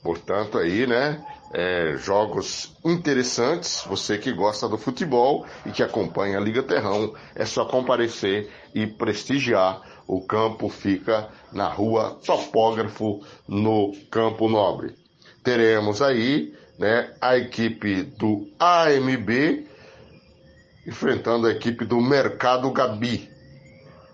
[0.03, 3.83] Portanto, aí, né, é, jogos interessantes.
[3.87, 8.87] Você que gosta do futebol e que acompanha a Liga Terrão, é só comparecer e
[8.87, 9.81] prestigiar.
[10.07, 14.95] O campo fica na rua Topógrafo, no Campo Nobre.
[15.43, 19.67] Teremos aí, né, a equipe do AMB
[20.87, 23.31] enfrentando a equipe do Mercado Gabi.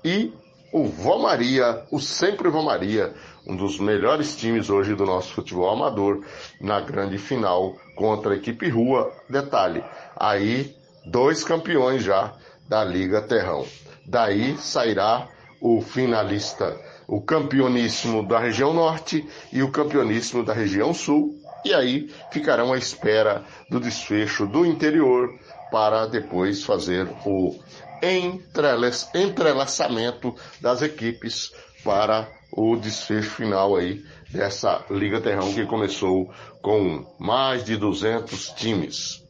[0.05, 0.33] E
[0.73, 3.15] o Vó Maria, o sempre Vó Maria,
[3.47, 6.25] um dos melhores times hoje do nosso futebol amador,
[6.61, 9.13] na grande final contra a equipe Rua.
[9.29, 9.85] Detalhe,
[10.17, 10.75] aí
[11.07, 12.35] dois campeões já
[12.69, 13.65] da Liga Terrão.
[14.05, 15.29] Daí sairá
[15.61, 16.77] o finalista,
[17.07, 21.35] o campeoníssimo da região norte e o campeoníssimo da região sul,
[21.65, 25.29] e aí ficarão à espera do desfecho do interior
[25.71, 27.59] para depois fazer o
[28.03, 31.53] entrelaçamento das equipes
[31.85, 36.33] para o desfecho final aí dessa Liga Terrão que começou
[36.63, 39.25] com mais de 200 times.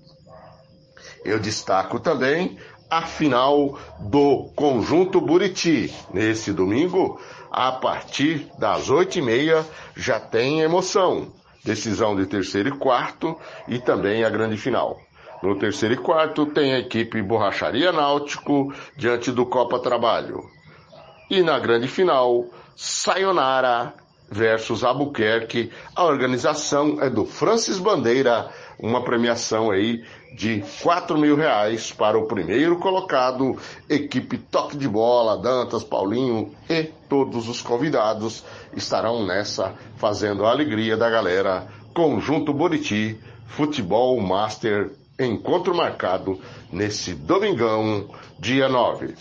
[1.24, 5.92] Eu destaco também a final do Conjunto Buriti.
[6.12, 7.20] Nesse domingo,
[7.50, 9.66] a partir das oito e meia,
[9.96, 11.32] já tem emoção.
[11.64, 13.36] Decisão de terceiro e quarto
[13.66, 15.00] e também a grande final.
[15.46, 20.42] No terceiro e quarto tem a equipe Borracharia Náutico diante do Copa Trabalho.
[21.30, 23.94] E na grande final, Sayonara
[24.28, 25.70] versus Albuquerque.
[25.94, 30.02] A organização é do Francis Bandeira, uma premiação aí
[30.34, 33.56] de quatro mil reais para o primeiro colocado,
[33.88, 38.44] equipe Toque de Bola, Dantas, Paulinho e todos os convidados
[38.74, 41.68] estarão nessa fazendo a alegria da galera.
[41.94, 43.16] Conjunto Boriti,
[43.46, 46.40] Futebol Master, encontro marcado
[46.70, 49.14] nesse domingão, dia 9.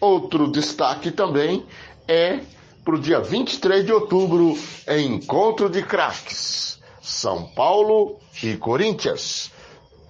[0.00, 1.64] Outro destaque também
[2.06, 2.40] é
[2.84, 4.56] para o dia 23 de outubro,
[4.88, 6.80] encontro de craques.
[7.00, 9.50] São Paulo e Corinthians.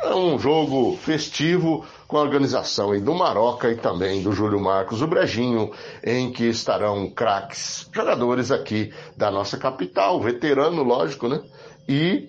[0.03, 5.07] É um jogo festivo com a organização do Maroca e também do Júlio Marcos, o
[5.07, 5.71] Brejinho,
[6.03, 11.43] em que estarão craques, jogadores aqui da nossa capital, veterano, lógico, né?
[11.89, 12.29] E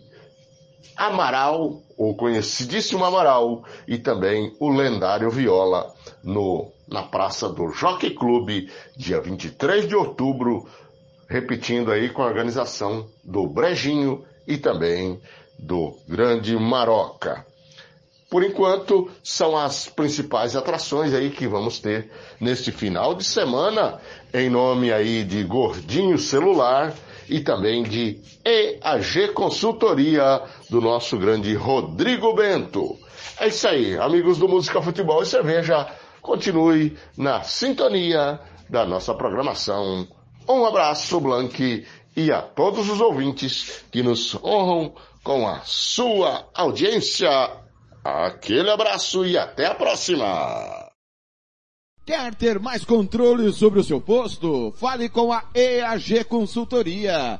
[0.96, 5.92] Amaral, o conhecidíssimo Amaral, e também o lendário Viola
[6.24, 10.68] no, na Praça do Jockey Clube, dia 23 de outubro,
[11.28, 15.20] repetindo aí com a organização do Brejinho e também
[15.58, 17.46] do Grande Maroca.
[18.30, 22.10] Por enquanto, são as principais atrações aí que vamos ter
[22.40, 24.00] neste final de semana,
[24.34, 26.94] em nome aí de Gordinho Celular
[27.32, 32.98] e também de EAG Consultoria do nosso grande Rodrigo Bento.
[33.40, 35.88] É isso aí, amigos do Música Futebol e Cerveja,
[36.22, 38.40] continue na sintonia
[38.70, 40.08] da nossa programação.
[40.48, 44.94] Um abraço, Blank, e a todos os ouvintes que nos honram
[45.24, 47.30] com a sua audiência
[48.04, 50.81] Aquele abraço e até a próxima!
[52.12, 54.74] Quer ter mais controle sobre o seu posto?
[54.76, 57.40] Fale com a EAG Consultoria.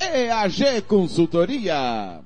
[0.00, 2.20] EAG Consultoria.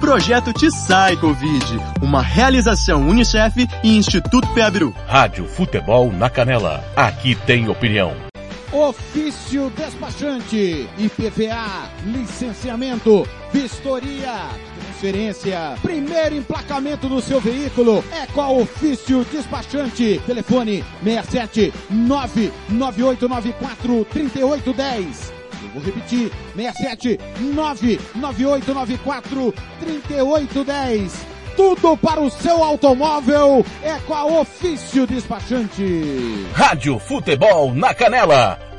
[0.00, 4.94] Projeto Te Sai Covid, uma realização Unicef e Instituto Peabiru.
[5.06, 6.82] Rádio Futebol na Canela.
[6.96, 8.14] Aqui tem opinião.
[8.72, 19.22] Ofício despachante, IPVA, licenciamento, vistoria, transferência, primeiro emplacamento do seu veículo é com a Ofício
[19.30, 20.18] Despachante.
[20.24, 25.39] Telefone 67 99894 3810.
[25.74, 31.26] Vou repetir, 67 99894 3810.
[31.56, 36.46] Tudo para o seu automóvel é com a Ofício Despachante.
[36.54, 38.69] Rádio Futebol na Canela.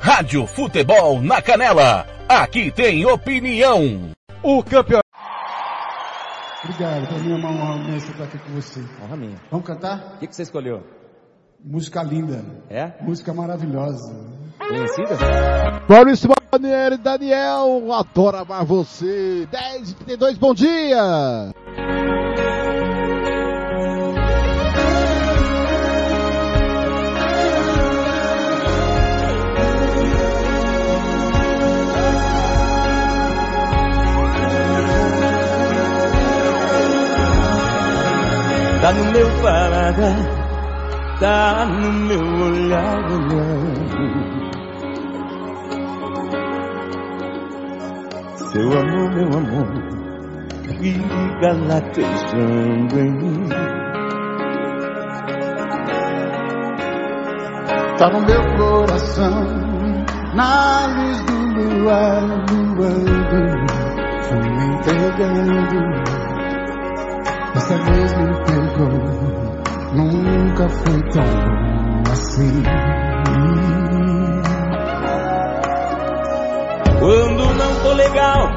[0.00, 2.06] Rádio Futebol na Canela.
[2.28, 4.10] Aqui tem opinião.
[4.42, 5.00] O campeão.
[6.64, 8.80] Obrigado, pra mim é uma honra imensa estar aqui com você.
[9.04, 9.36] Honra minha.
[9.50, 10.14] Vamos cantar?
[10.14, 10.82] O que, que você escolheu?
[11.62, 12.42] Música linda.
[12.68, 12.92] É?
[13.02, 14.12] Música maravilhosa.
[14.58, 15.16] Conhecida?
[15.88, 19.46] Maurício Maneiro e Daniel, adoro amar você.
[19.52, 21.52] 10 e 32, bom dia!
[38.90, 40.16] Tá no meu paladar
[41.20, 42.98] tá no meu olhar.
[48.34, 49.68] Seu amor, meu amor,
[50.80, 53.48] fica latejando em mim.
[57.96, 59.44] Tá no meu coração,
[60.34, 63.66] na luz do luar, luando,
[64.24, 66.29] fui me entregando.
[67.54, 68.88] Dessa vez me pegou,
[69.92, 72.62] nunca foi tão bom assim.
[77.00, 78.48] Quando não tô legal,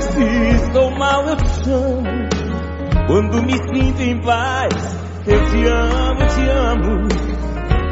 [0.00, 0.24] se
[0.56, 2.02] estou mal eu te chamo.
[3.06, 4.96] Quando me sinto em paz,
[5.26, 7.08] eu te amo, te amo.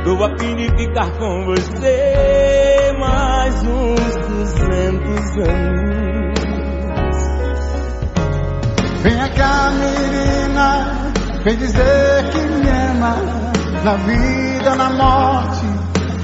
[0.05, 6.36] Tô a fim de ficar com você mais uns duzentos anos.
[9.07, 10.67] Vem cá, menina,
[11.45, 13.15] vem dizer que me ama,
[13.85, 15.65] na vida, na morte,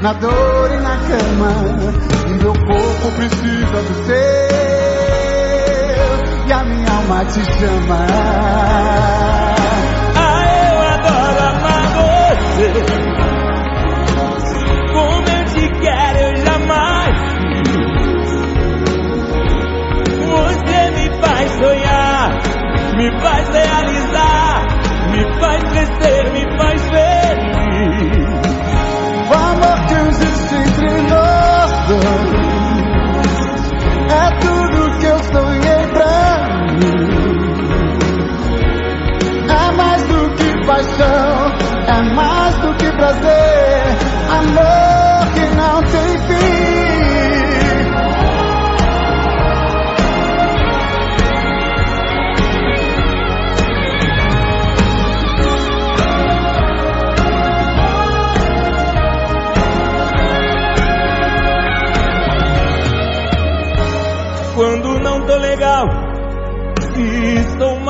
[0.02, 1.52] na dor e na cama.
[2.26, 4.14] E meu corpo precisa do seu,
[6.48, 8.04] e a minha alma te chama.
[10.16, 13.01] Ah, eu adoro amar você.
[23.02, 24.66] Me faz realizar,
[25.10, 28.32] me faz crescer, me faz feliz.
[29.28, 32.42] O amor que existe entre nós dois
[34.08, 36.16] é tudo que eu sonhei pra
[36.78, 37.02] mim.
[39.50, 41.36] É mais do que paixão,
[41.88, 43.41] é mais do que prazer,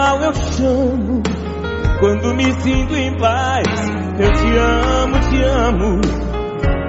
[0.03, 1.23] mal eu chamo.
[2.01, 3.69] Quando me sinto em paz,
[4.19, 6.01] eu te amo, te amo.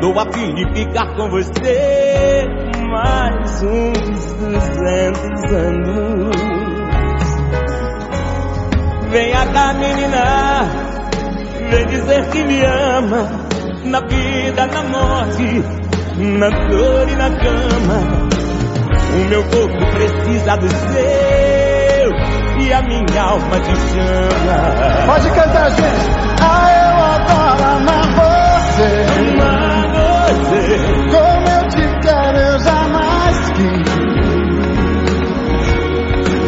[0.01, 2.47] Tô a fim de ficar com você
[2.89, 6.35] mais uns duzentos anos.
[9.11, 10.63] Venha cá, menina,
[11.69, 13.29] vem dizer que me ama,
[13.85, 15.63] na vida, na morte,
[16.17, 18.27] na dor e na cama.
[19.13, 21.62] O meu corpo precisa do seu
[22.63, 25.05] e a minha alma te chama.
[25.05, 26.09] Pode cantar, gente.
[26.41, 28.91] Ah, eu adoro amar você.
[29.19, 30.63] Amar você.
[31.11, 33.93] Como eu te quero, eu jamais quis.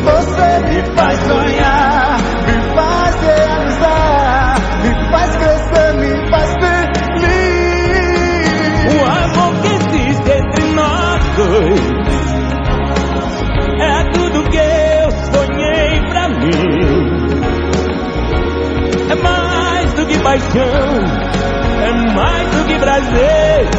[0.06, 1.75] Você me faz sonhar,
[20.36, 20.66] paixão,
[21.82, 23.70] é mais do que prazer,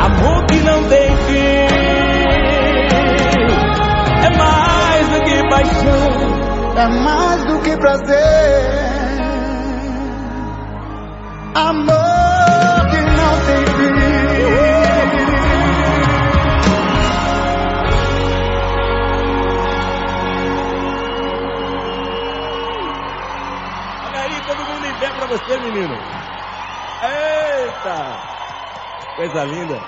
[0.00, 1.66] amor que não tem fim.
[4.24, 8.70] É mais do que paixão, é mais do que prazer,
[11.54, 12.01] amor
[25.32, 25.94] você, menino.
[27.02, 28.18] Eita!
[29.16, 29.80] Coisa linda.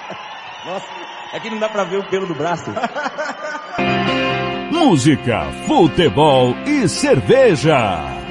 [0.66, 0.86] Nossa,
[1.32, 2.70] é que não dá pra ver o pelo do braço.
[4.70, 8.21] Música, futebol e cerveja.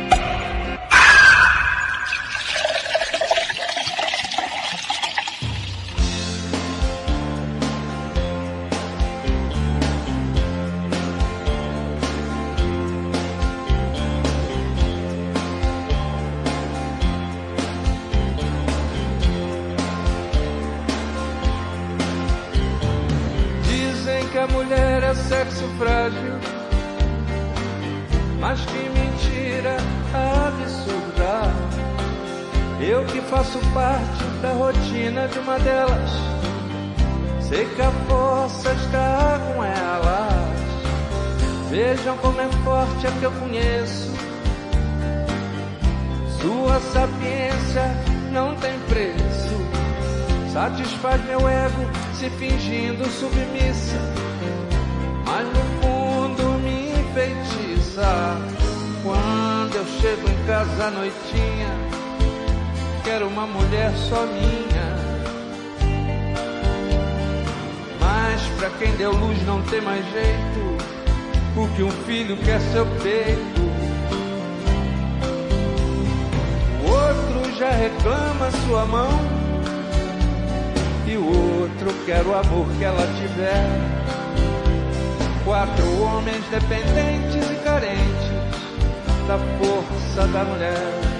[33.31, 36.11] Faço parte da rotina de uma delas,
[37.47, 40.51] sei que a força está com elas.
[41.69, 44.11] Vejam como é forte a que eu conheço.
[46.41, 47.83] Sua sapiência
[48.33, 50.51] não tem preço.
[50.51, 53.95] Satisfaz meu ego se fingindo submissa.
[55.25, 58.37] Mas no fundo me enfeitiça.
[59.01, 61.90] Quando eu chego em casa à noitinha,
[63.11, 64.95] quero uma mulher só minha.
[67.99, 70.77] Mas pra quem deu luz não tem mais jeito,
[71.53, 73.61] porque um filho quer seu peito.
[76.85, 79.19] O outro já reclama sua mão,
[81.05, 83.67] e o outro quer o amor que ela tiver.
[85.43, 88.31] Quatro homens dependentes e carentes
[89.27, 90.45] da força da.
[90.45, 91.10] Mulher,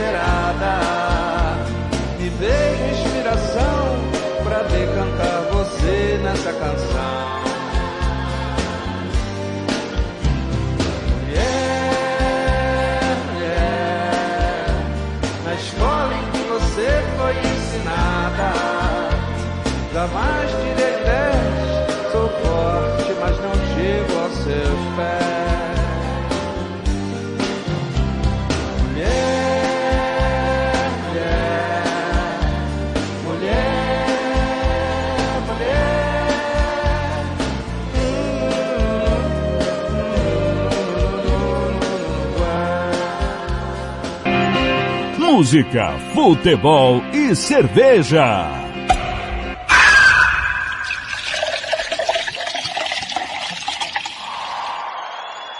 [0.00, 0.74] gerada,
[2.18, 3.98] me veio inspiração
[4.42, 7.40] pra decantar você nessa canção.
[11.20, 11.90] Mulher,
[13.26, 14.64] mulher,
[15.44, 18.48] na escola em que você foi ensinada,
[19.92, 20.89] jamais tirei
[45.40, 48.46] Música, futebol e cerveja.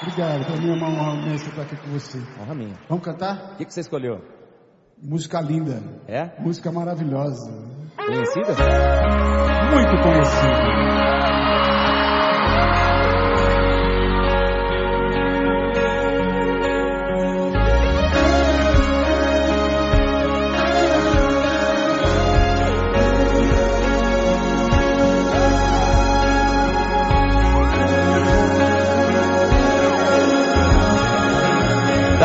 [0.02, 2.18] Obrigado, pra mim é uma honra imensa estar aqui com você.
[2.42, 2.74] Honra minha.
[2.90, 3.52] Vamos cantar?
[3.54, 4.20] O que, que você escolheu?
[5.02, 5.82] Música linda.
[6.06, 6.28] É?
[6.38, 7.50] Música maravilhosa.
[7.96, 8.54] Conhecida?
[9.72, 10.80] Muito conhecida.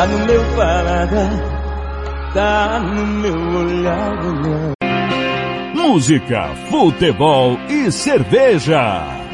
[0.06, 1.30] Tá no meu paladar,
[2.32, 4.72] tá no meu olhar.
[5.74, 9.25] Música, futebol e cerveja.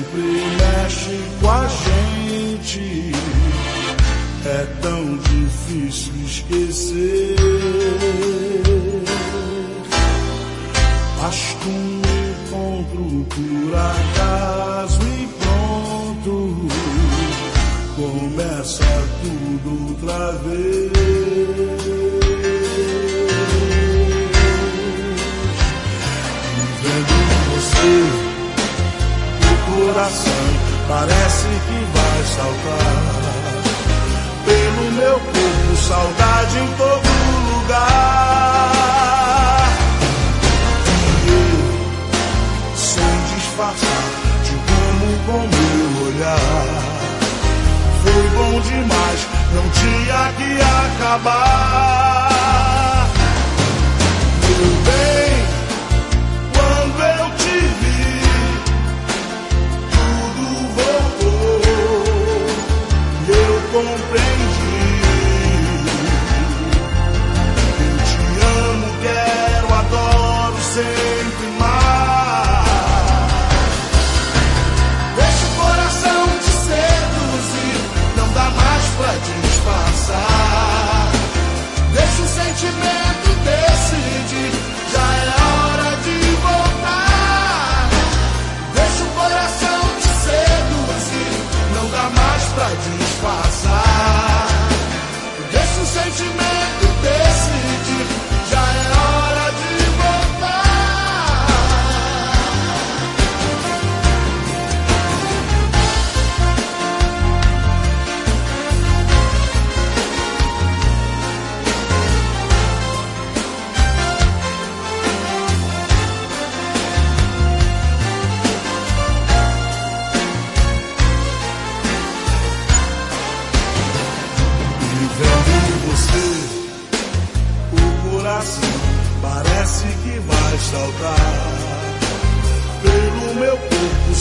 [0.00, 0.39] Antiga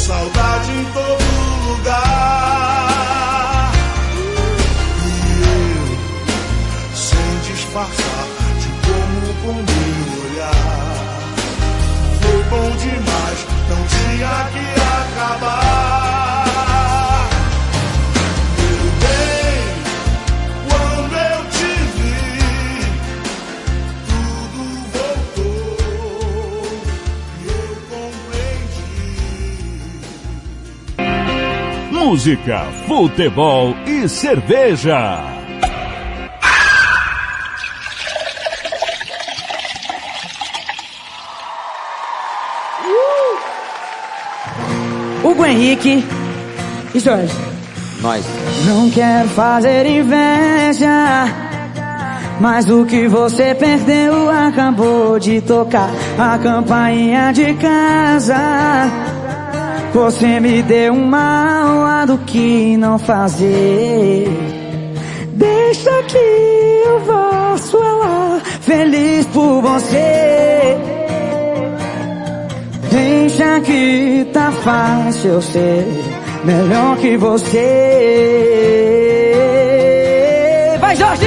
[0.09, 1.08] saudade em todo
[32.09, 35.21] Música, futebol e cerveja.
[45.23, 46.03] Hugo Henrique
[46.95, 47.31] e Jorge.
[48.01, 48.25] Nós.
[48.65, 51.27] Não quero fazer inveja,
[52.39, 58.98] mas o que você perdeu acabou de tocar a campainha de casa.
[59.93, 64.27] Você me deu uma aula do que não fazer.
[65.33, 66.17] Deixa que
[66.85, 70.77] eu faço ela feliz por você.
[72.91, 75.87] Deixa que tá fácil eu ser
[76.43, 77.57] melhor que você.
[80.79, 81.25] Vai, Jorge!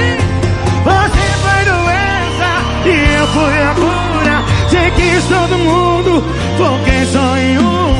[0.85, 2.49] Você foi doença
[2.85, 4.43] e eu fui a cura.
[4.69, 6.23] Sei que todo mundo,
[6.57, 7.92] foquei só em uma.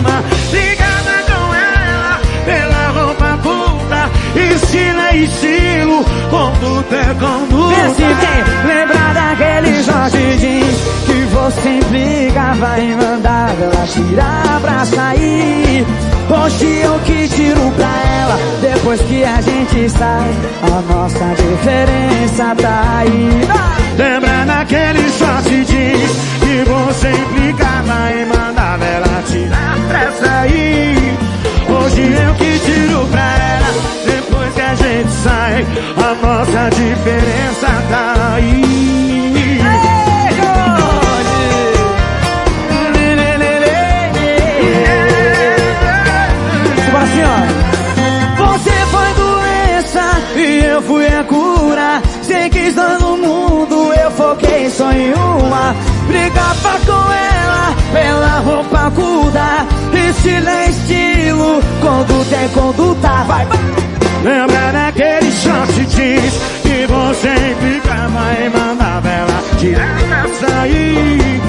[5.14, 7.76] É estilo, é conduta.
[7.76, 14.86] Vê se tem lembrar daquele Jorge jeans que você implicava e mandava ela tirar pra
[14.86, 15.86] sair.
[16.30, 20.32] Hoje eu que tiro pra ela, depois que a gente sai,
[20.64, 23.30] a nossa diferença tá aí.
[23.98, 31.14] Lembra daquele short jeans que você implicava e mandava ela tirar pra sair.
[31.70, 33.63] Hoje eu que tiro pra ela,
[34.74, 35.66] a gente sai,
[35.98, 38.64] a nossa diferença tá aí.
[46.92, 48.48] Bora ó.
[48.48, 50.02] Você foi doença
[50.66, 52.02] eu fui a cura.
[52.24, 55.76] Sei que estou no mundo, eu foquei só em uma.
[56.08, 59.68] Brigava com ela pela roupa curta.
[60.10, 63.10] Estilo é estilo, conduta é conduta.
[63.24, 64.03] Vai, vai.
[64.24, 71.42] Lembra daquele short jeans que você implicava e mandava ela tirar pra sair.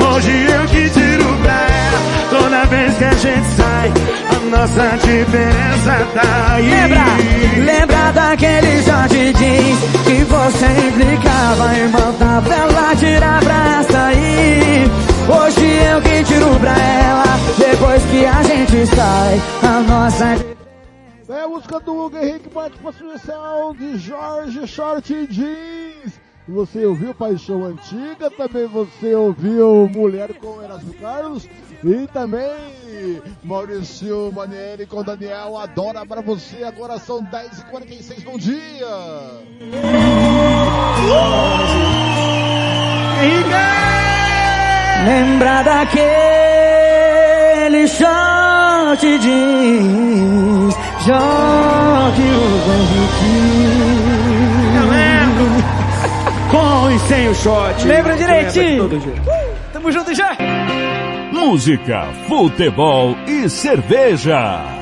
[0.00, 2.00] Hoje eu que tiro pra ela
[2.30, 3.92] toda vez que a gente sai.
[4.30, 6.70] A nossa diferença tá aí.
[6.70, 14.90] Lembra, lembra daquele short jeans que você implicava e mandava ela tirar pra sair.
[15.28, 19.40] Hoje eu que tiro pra ela depois que a gente sai.
[19.62, 20.61] A nossa É
[21.52, 26.18] música do Hugo Henrique, participação de Jorge Short Jeans.
[26.48, 31.46] Você ouviu Paixão Antiga, também você ouviu Mulher com Erasmo Carlos
[31.84, 36.64] e também Maurício Manieri com Daniel Adora pra você.
[36.64, 38.88] Agora são 10h46, bom dia!
[45.04, 47.31] Lembra daquele
[47.70, 50.74] short jeans,
[51.06, 53.34] Jorge Hugo Henrique.
[54.76, 55.46] Eu lembro.
[56.50, 57.86] Com e sem o short.
[57.86, 58.88] Lembra direitinho?
[58.90, 59.22] jeito.
[59.72, 60.36] Tamo junto já.
[61.32, 64.81] Música, futebol e cerveja.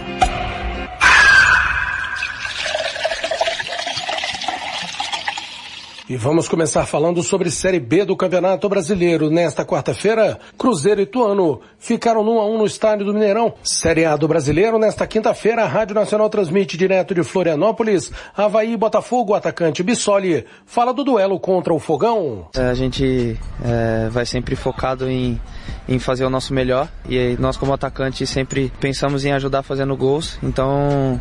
[6.10, 9.30] E vamos começar falando sobre Série B do Campeonato Brasileiro.
[9.30, 13.54] Nesta quarta-feira, Cruzeiro e Tuano ficaram no 1 a 1 no estádio do Mineirão.
[13.62, 18.76] Série A do Brasileiro, nesta quinta-feira, a Rádio Nacional transmite direto de Florianópolis, Havaí e
[18.76, 22.48] Botafogo, atacante Bissoli fala do duelo contra o Fogão.
[22.56, 25.40] É, A gente é, vai sempre focado em,
[25.88, 29.96] em fazer o nosso melhor e aí nós como atacante sempre pensamos em ajudar fazendo
[29.96, 30.38] gols.
[30.42, 31.20] Então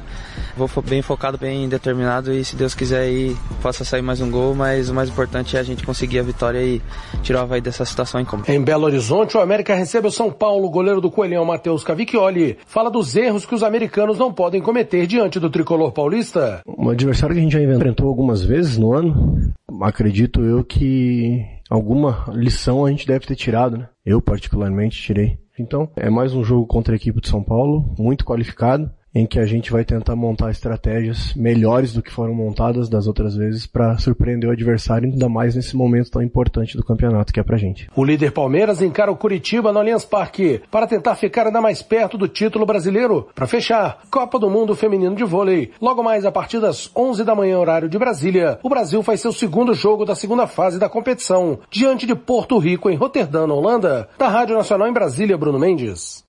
[0.55, 4.53] vou bem focado, bem determinado e se Deus quiser aí possa sair mais um gol,
[4.53, 6.81] mas o mais importante é a gente conseguir a vitória e
[7.23, 8.51] tirar o Havaí dessa situação incômoda.
[8.51, 10.67] Em Belo Horizonte, o América recebe o São Paulo.
[10.67, 15.07] O goleiro do Coelhão, Matheus Cavicchioli, fala dos erros que os americanos não podem cometer
[15.07, 16.61] diante do tricolor paulista.
[16.67, 19.53] Um adversário que a gente já enfrentou algumas vezes no ano.
[19.81, 23.89] Acredito eu que alguma lição a gente deve ter tirado, né?
[24.03, 25.37] Eu particularmente tirei.
[25.57, 28.89] Então, é mais um jogo contra a equipe de São Paulo, muito qualificado.
[29.13, 33.35] Em que a gente vai tentar montar estratégias melhores do que foram montadas das outras
[33.35, 37.43] vezes para surpreender o adversário, ainda mais nesse momento tão importante do campeonato que é
[37.43, 37.89] pra gente.
[37.95, 42.17] O líder Palmeiras encara o Curitiba no Allianz Parque para tentar ficar ainda mais perto
[42.17, 43.27] do título brasileiro.
[43.33, 45.71] Para fechar, Copa do Mundo Feminino de Vôlei.
[45.81, 49.31] Logo mais a partir das 11 da manhã, horário de Brasília, o Brasil faz seu
[49.31, 54.09] segundo jogo da segunda fase da competição, diante de Porto Rico em Roterdã, Holanda.
[54.17, 56.28] Da Rádio Nacional em Brasília, Bruno Mendes.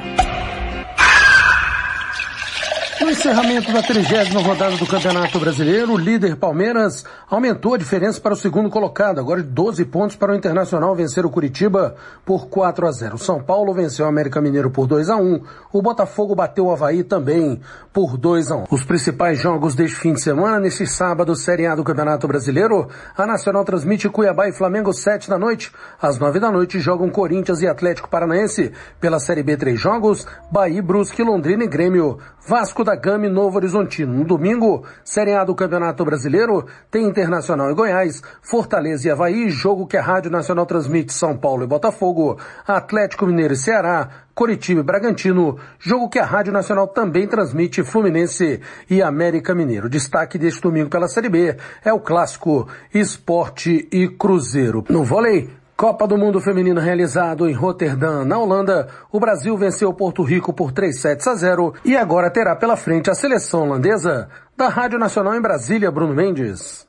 [3.01, 8.33] No encerramento da trigésima rodada do Campeonato Brasileiro, o líder Palmeiras aumentou a diferença para
[8.33, 12.85] o segundo colocado, agora de 12 pontos para o Internacional vencer o Curitiba por 4
[12.87, 13.17] a 0.
[13.17, 15.41] São Paulo venceu o América Mineiro por 2 a 1.
[15.73, 17.59] O Botafogo bateu o Havaí também
[17.91, 18.63] por 2 a 1.
[18.69, 22.87] Os principais jogos deste fim de semana, neste sábado, Série A do Campeonato Brasileiro,
[23.17, 25.71] a Nacional transmite Cuiabá e Flamengo 7 da noite.
[25.99, 28.71] Às 9 da noite jogam Corinthians e Atlético Paranaense.
[28.99, 32.19] Pela Série B, três jogos, Bahia, Brusque, Londrina e Grêmio.
[32.47, 34.13] Vasco da Gama e Novo Horizontino.
[34.13, 39.87] No domingo, Série A do Campeonato Brasileiro, tem Internacional e Goiás, Fortaleza e Havaí, jogo
[39.87, 42.37] que a Rádio Nacional transmite São Paulo e Botafogo,
[42.67, 48.61] Atlético Mineiro e Ceará, Coritiba e Bragantino, jogo que a Rádio Nacional também transmite Fluminense
[48.89, 49.89] e América Mineiro.
[49.89, 54.83] Destaque deste domingo pela Série B é o clássico Esporte e Cruzeiro.
[54.89, 55.49] No vôlei,
[55.81, 60.71] Copa do Mundo Feminino realizado em Roterdã, na Holanda, o Brasil venceu Porto Rico por
[60.71, 64.29] 3 sets a 0 e agora terá pela frente a seleção holandesa.
[64.55, 66.87] Da Rádio Nacional em Brasília, Bruno Mendes.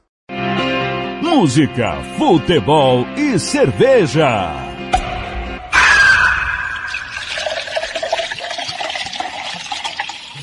[1.23, 4.72] Música, futebol e cerveja.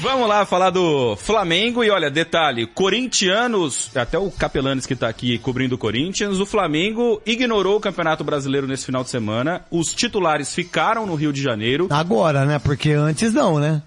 [0.02, 5.38] Vamos lá falar do Flamengo e olha, detalhe, corintianos, até o Capelanes que tá aqui
[5.40, 10.54] cobrindo o Corinthians, o Flamengo ignorou o Campeonato Brasileiro nesse final de semana, os titulares
[10.56, 11.88] ficaram no Rio de Janeiro.
[11.90, 12.60] Agora, né?
[12.60, 13.82] Porque antes não, né?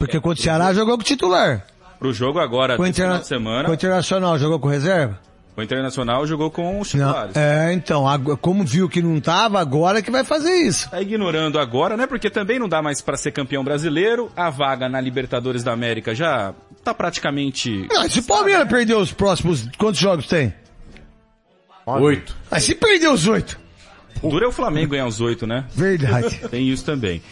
[0.00, 1.64] Porque contra o Ceará jogou com titular.
[1.98, 4.68] Pro jogo agora, Com o desse Interna- final de semana, com o Internacional jogou com
[4.68, 5.18] reserva?
[5.60, 7.06] O Internacional jogou com os Não.
[7.06, 7.36] titulares.
[7.36, 8.04] É, então,
[8.40, 10.90] como viu que não tava, agora que vai fazer isso.
[10.90, 12.06] Tá ignorando agora, né?
[12.06, 14.30] Porque também não dá mais pra ser campeão brasileiro.
[14.36, 16.54] A vaga na Libertadores da América já
[16.84, 17.86] tá praticamente.
[17.90, 20.52] Não, se o Palmeiras perder os próximos, quantos jogos tem?
[21.86, 22.36] Oito.
[22.50, 23.58] Mas se perder os oito.
[24.20, 25.64] Dura é o Flamengo ganhar os oito, né?
[25.74, 26.40] Verdade.
[26.50, 27.22] Tem isso também.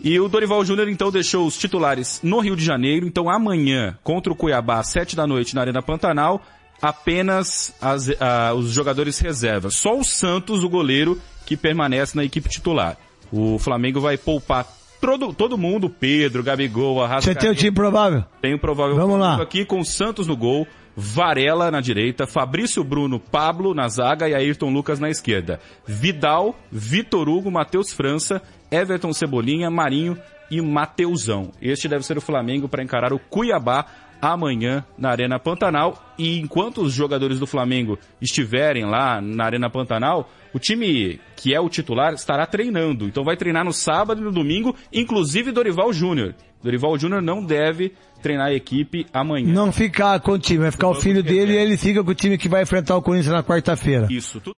[0.00, 3.06] E o Dorival Júnior então deixou os titulares no Rio de Janeiro.
[3.06, 6.42] Então amanhã, contra o Cuiabá, às sete da noite na Arena Pantanal,
[6.80, 9.74] apenas as- ah, os jogadores reservas.
[9.74, 12.96] Só o Santos, o goleiro, que permanece na equipe titular.
[13.32, 14.66] O Flamengo vai poupar
[15.00, 17.40] todo, todo mundo, Pedro, Gabigol, Você Arrascaeta.
[17.40, 18.24] tem o time provável?
[18.40, 19.40] Tem o provável Vamos lá.
[19.42, 20.66] aqui com Santos no gol,
[20.96, 25.60] Varela na direita, Fabrício Bruno, Pablo na zaga e Ayrton Lucas na esquerda.
[25.86, 28.40] Vidal, Vitor Hugo, Matheus França,
[28.70, 30.16] Everton Cebolinha, Marinho
[30.50, 31.50] e Mateuzão.
[31.60, 33.84] Este deve ser o Flamengo para encarar o Cuiabá
[34.20, 36.14] amanhã na Arena Pantanal.
[36.18, 41.60] E enquanto os jogadores do Flamengo estiverem lá na Arena Pantanal, o time que é
[41.60, 43.06] o titular estará treinando.
[43.06, 46.34] Então vai treinar no sábado e no domingo, inclusive Dorival Júnior.
[46.62, 49.52] Dorival Júnior não deve treinar a equipe amanhã.
[49.52, 52.14] Não ficar com o time, vai ficar o filho dele e ele fica com o
[52.14, 54.08] time que vai enfrentar o Corinthians na quarta-feira.
[54.10, 54.56] Isso, tudo.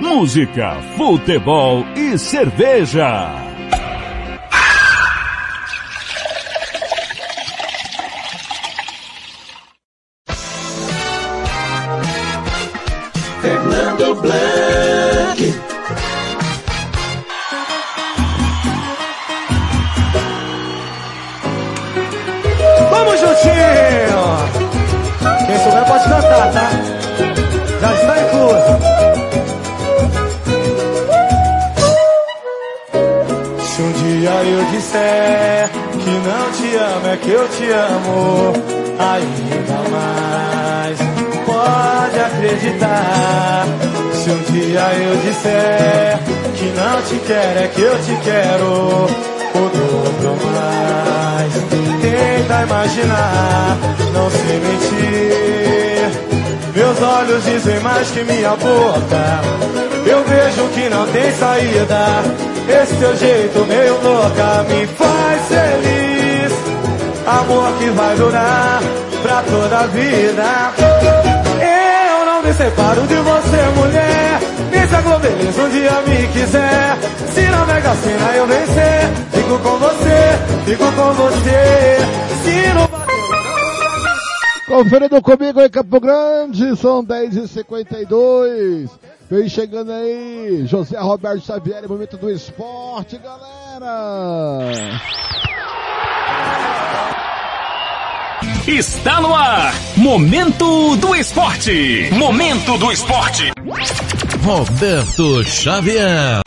[0.00, 3.55] Música, futebol e cerveja.
[13.46, 15.38] Fernando Blanc.
[22.90, 24.22] Vamos juntinho!
[25.46, 26.70] Quem souber pode cantar, tá?
[27.80, 28.72] Já está incluso.
[33.60, 38.52] Se um dia eu disser que não te amo, é que eu te amo
[38.98, 41.15] ainda mais.
[41.66, 43.66] Pode acreditar.
[44.12, 46.18] Se um dia eu disser
[46.54, 51.52] que não te quero, é que eu te quero o dobro mais.
[52.00, 53.76] Tenta imaginar,
[54.12, 55.56] não se mentir.
[56.76, 59.40] Meus olhos dizem mais que minha boca.
[60.06, 62.22] Eu vejo que não tem saída.
[62.68, 66.52] Esse teu jeito meio louca me faz feliz.
[67.26, 68.80] Amor que vai durar
[69.22, 71.45] pra toda a vida.
[72.56, 74.40] Separo de você, mulher.
[75.58, 76.96] Um dia me quiser.
[77.32, 77.94] Se Mega
[78.36, 81.98] eu vencer, fico com você, fico com você.
[82.42, 82.86] Se não
[84.66, 88.90] Conferindo comigo em Campo Grande, são 10h52.
[89.30, 95.00] Vem chegando aí, José Roberto Xavier, momento do esporte, galera.
[98.66, 99.72] Está no ar.
[99.96, 102.10] Momento do esporte.
[102.12, 103.52] Momento do esporte.
[104.42, 106.40] Roberto Xavier.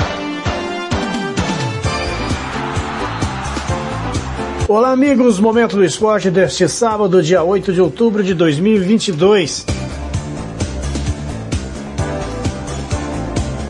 [4.68, 5.40] Olá, amigos.
[5.40, 9.66] Momento do esporte deste sábado, dia 8 de outubro de 2022.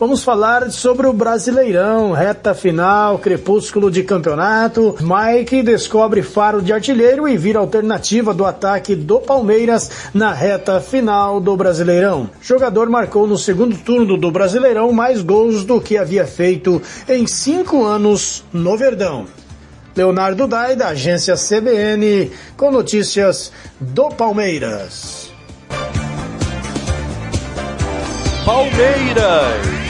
[0.00, 4.96] Vamos falar sobre o Brasileirão, reta final, crepúsculo de campeonato.
[4.98, 11.38] Mike descobre faro de artilheiro e vira alternativa do ataque do Palmeiras na reta final
[11.38, 12.30] do Brasileirão.
[12.40, 17.84] Jogador marcou no segundo turno do Brasileirão mais gols do que havia feito em cinco
[17.84, 19.26] anos no Verdão.
[19.94, 25.30] Leonardo Dai, da agência CBN, com notícias do Palmeiras.
[28.46, 29.89] Palmeiras.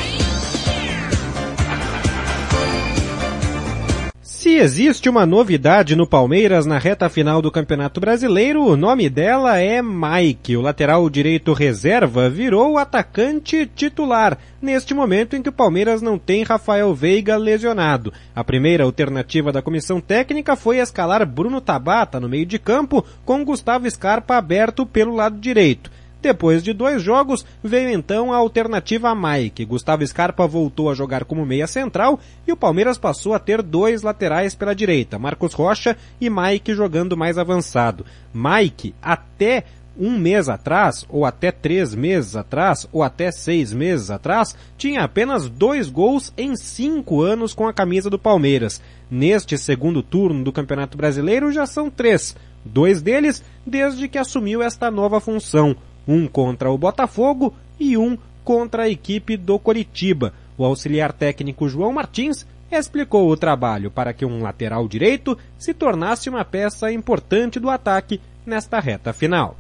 [4.51, 9.61] Se existe uma novidade no Palmeiras na reta final do Campeonato Brasileiro, o nome dela
[9.61, 10.57] é Mike.
[10.57, 16.43] O lateral direito reserva virou atacante titular, neste momento em que o Palmeiras não tem
[16.43, 18.13] Rafael Veiga lesionado.
[18.35, 23.45] A primeira alternativa da comissão técnica foi escalar Bruno Tabata no meio de campo, com
[23.45, 25.93] Gustavo Scarpa aberto pelo lado direito.
[26.23, 29.65] Depois de dois jogos, veio então a alternativa a Mike.
[29.65, 34.03] Gustavo Scarpa voltou a jogar como meia central e o Palmeiras passou a ter dois
[34.03, 38.05] laterais pela direita, Marcos Rocha e Mike jogando mais avançado.
[38.35, 39.65] Mike, até
[39.99, 45.49] um mês atrás, ou até três meses atrás, ou até seis meses atrás, tinha apenas
[45.49, 48.81] dois gols em cinco anos com a camisa do Palmeiras.
[49.11, 52.37] Neste segundo turno do Campeonato Brasileiro já são três.
[52.65, 55.77] Dois deles desde que assumiu esta nova função
[56.07, 60.33] um contra o Botafogo e um contra a equipe do Coritiba.
[60.57, 66.29] O auxiliar técnico João Martins explicou o trabalho para que um lateral direito se tornasse
[66.29, 69.57] uma peça importante do ataque nesta reta final.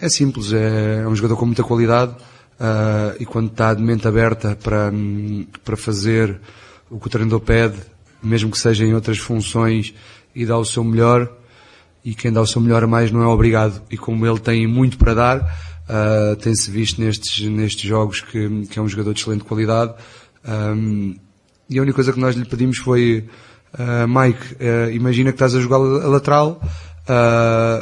[0.00, 4.56] É simples, é um jogador com muita qualidade uh, e quando está de mente aberta
[4.56, 4.90] para,
[5.64, 6.40] para fazer
[6.90, 7.78] o que o treinador pede,
[8.22, 9.92] mesmo que seja em outras funções,
[10.34, 11.30] e dá o seu melhor,
[12.06, 13.82] e quem dá o seu melhor a mais não é obrigado.
[13.90, 18.78] E como ele tem muito para dar, Uh, Tem-se visto nestes, nestes jogos que, que
[18.78, 19.94] é um jogador de excelente qualidade.
[20.46, 21.16] Um,
[21.70, 23.28] e a única coisa que nós lhe pedimos foi,
[23.74, 26.60] uh, Mike, uh, imagina que estás a jogar a lateral,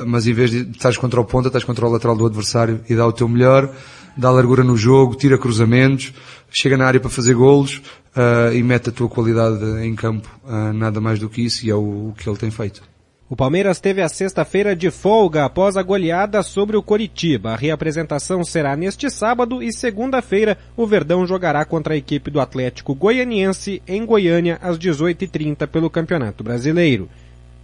[0.06, 2.94] mas em vez de estás contra o ponta, estás contra o lateral do adversário e
[2.94, 3.74] dá o teu melhor,
[4.14, 6.12] dá largura no jogo, tira cruzamentos,
[6.50, 7.80] chega na área para fazer golos
[8.52, 10.28] e mete a tua qualidade em campo.
[10.74, 12.82] nada mais do que isso e é o, o que ele tem feito.
[13.28, 17.52] O Palmeiras teve a sexta-feira de folga após a goleada sobre o Coritiba.
[17.52, 22.94] A reapresentação será neste sábado e segunda-feira o Verdão jogará contra a equipe do Atlético
[22.94, 27.08] Goianiense em Goiânia às 18h30 pelo Campeonato Brasileiro.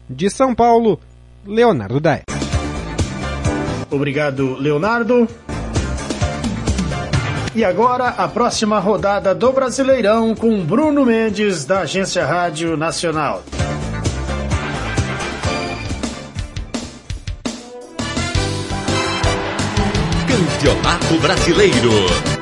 [0.09, 0.99] De São Paulo,
[1.47, 2.23] Leonardo Daé.
[3.91, 5.29] Obrigado, Leonardo.
[7.55, 13.43] E agora a próxima rodada do Brasileirão com Bruno Mendes da Agência Rádio Nacional.
[20.61, 22.40] Campeonato Brasileiro.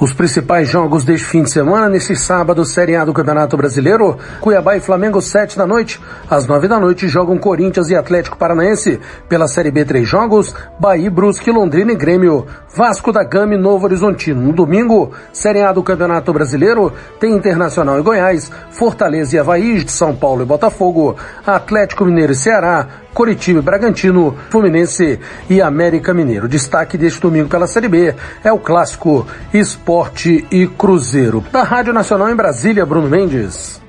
[0.00, 4.76] Os principais jogos deste fim de semana, nesse sábado, Série A do Campeonato Brasileiro, Cuiabá
[4.76, 6.00] e Flamengo, sete da noite.
[6.28, 9.00] Às nove da noite jogam Corinthians e Atlético Paranaense.
[9.28, 12.44] Pela Série B, três jogos, Bahia, Brusque, Londrina e Grêmio.
[12.76, 14.42] Vasco da Gama e Novo Horizontino.
[14.42, 19.92] No domingo, Série A do Campeonato Brasileiro, tem Internacional e Goiás, Fortaleza e Havaí, de
[19.92, 21.16] São Paulo e Botafogo,
[21.46, 26.48] Atlético Mineiro e Ceará, Coritiba e Bragantino, Fluminense e América Mineiro.
[26.48, 31.42] Destaque deste domingo pela Série B é o clássico Esporte e Cruzeiro.
[31.52, 33.80] Da Rádio Nacional em Brasília, Bruno Mendes.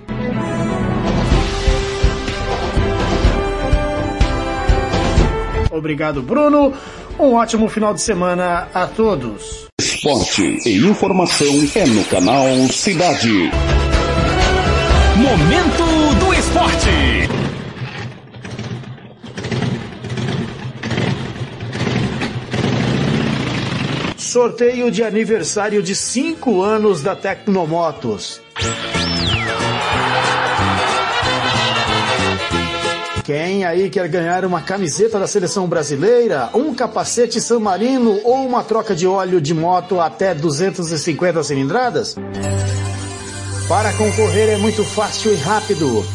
[5.72, 6.74] Obrigado, Bruno.
[7.20, 9.68] Um ótimo final de semana a todos.
[9.80, 13.52] Esporte e informação é no canal Cidade.
[15.18, 17.25] Momento do Esporte.
[24.36, 28.42] Sorteio de aniversário de 5 anos da Tecnomotos.
[33.24, 38.62] Quem aí quer ganhar uma camiseta da seleção brasileira, um capacete San Marino ou uma
[38.62, 42.18] troca de óleo de moto até 250 cilindradas?
[43.70, 46.06] Para concorrer é muito fácil e rápido.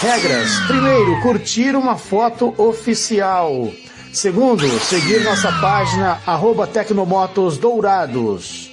[0.00, 3.70] Regras: primeiro, curtir uma foto oficial.
[4.12, 8.70] Segundo, seguir nossa página arroba Tecnomotos Dourados.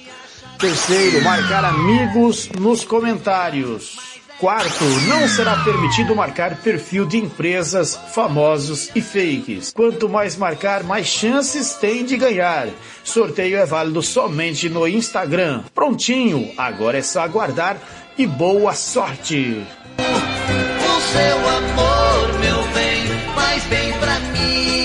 [0.58, 4.20] Terceiro, marcar amigos nos comentários.
[4.38, 9.72] Quarto, não será permitido marcar perfil de empresas, famosos e fakes.
[9.72, 12.68] Quanto mais marcar, mais chances tem de ganhar.
[13.02, 15.62] Sorteio é válido somente no Instagram.
[15.74, 17.78] Prontinho, agora é só aguardar
[18.16, 19.66] e boa sorte!
[19.98, 24.79] O seu amor, meu bem, faz bem pra mim.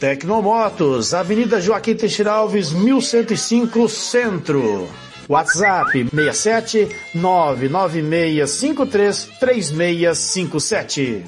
[0.00, 4.88] Tecnomotos, Avenida Joaquim Teixeira Alves, 1105 Centro.
[5.28, 11.24] WhatsApp 67 99653 3657.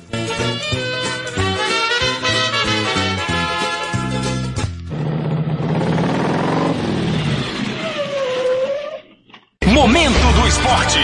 [9.66, 10.98] Momento do esporte.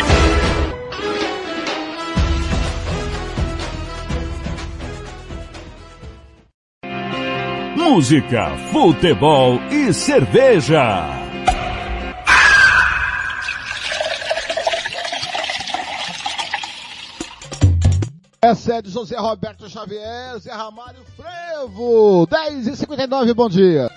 [7.98, 11.04] Música, futebol e cerveja.
[18.40, 22.24] Essa é de José Roberto Xavier, Zé Ramalho Frevo.
[22.30, 23.90] 10 e 59 bom dia.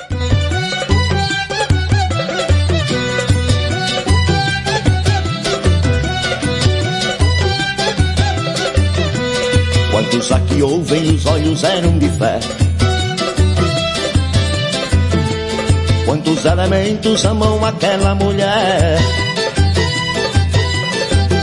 [9.92, 12.40] Quantos aqui ouvem, os olhos eram de fé.
[16.12, 19.00] Quantos elementos amam aquela mulher?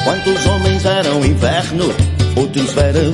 [0.04, 1.84] Quantos homens eram inverno,
[2.36, 3.12] outros verão?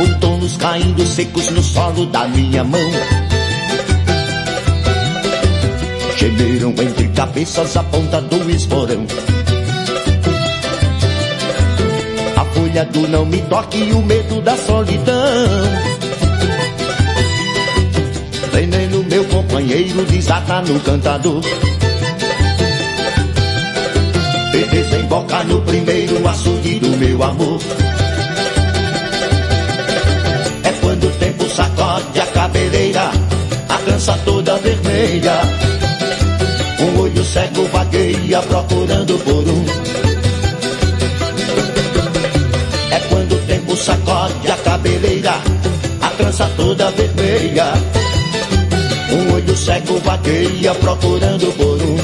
[0.00, 2.80] Outonos caindo secos no solo da minha mão.
[6.16, 9.06] Gemeram entre cabeças a ponta do esporão.
[12.38, 15.97] A folha do não me toque e o medo da solidão.
[18.52, 21.42] Veneno, meu companheiro, desata no cantador.
[24.54, 27.60] E desemboca no primeiro açude do meu amor.
[30.64, 33.10] É quando o tempo sacode a cabeleira,
[33.68, 35.34] a trança toda vermelha.
[36.80, 39.64] Um olho cego vagueia procurando por um.
[42.90, 45.34] É quando o tempo sacode a cabeleira,
[46.00, 47.97] a trança toda vermelha.
[49.68, 51.98] Cego vagueia procurando por um.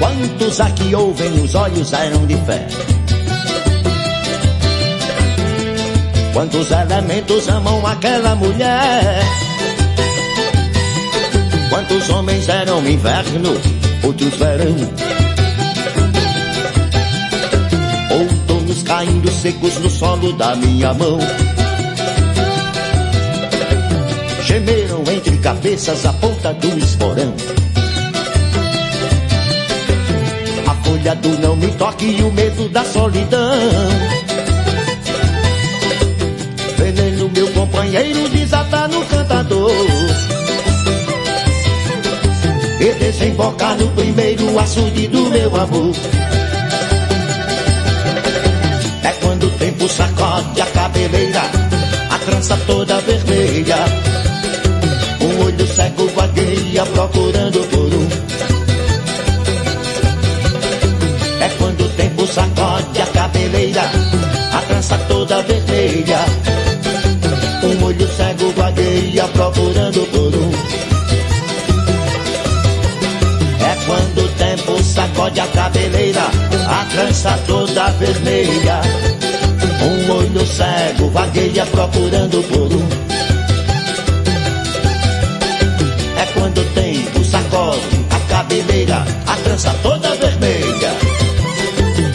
[0.00, 2.66] Quantos aqui ouvem, os olhos eram de fé?
[6.32, 9.47] Quantos elementos amam aquela mulher?
[11.88, 13.58] Quantos homens eram inverno,
[14.02, 14.76] outros verão?
[18.10, 21.18] Outonos caindo secos no solo da minha mão.
[24.44, 27.34] Gemeram entre cabeças a ponta do esporão.
[30.66, 33.58] A folha do não me toque e o medo da solidão.
[37.34, 39.87] Meu companheiro, desata no cantador
[42.88, 45.94] e desembocar no primeiro açude do meu amor.
[49.02, 51.42] É quando o tempo sacode a cabeleira,
[52.10, 53.76] a trança toda vermelha.
[55.20, 58.08] Um olho cego vagueia procurando por um.
[61.42, 63.90] É quando o tempo sacode a cabeleira,
[64.52, 66.20] a trança toda vermelha.
[67.64, 70.07] Um olho cego vagueia procurando
[75.18, 76.30] sacode a cabeleira,
[76.68, 78.80] a trança toda vermelha.
[79.82, 82.88] Um olho cego vagueia procurando por um.
[86.16, 90.92] É quando o tempo sacode a cabeleira, a trança toda vermelha.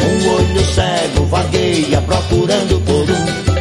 [0.02, 3.53] Um olho cego vagueia procurando por um.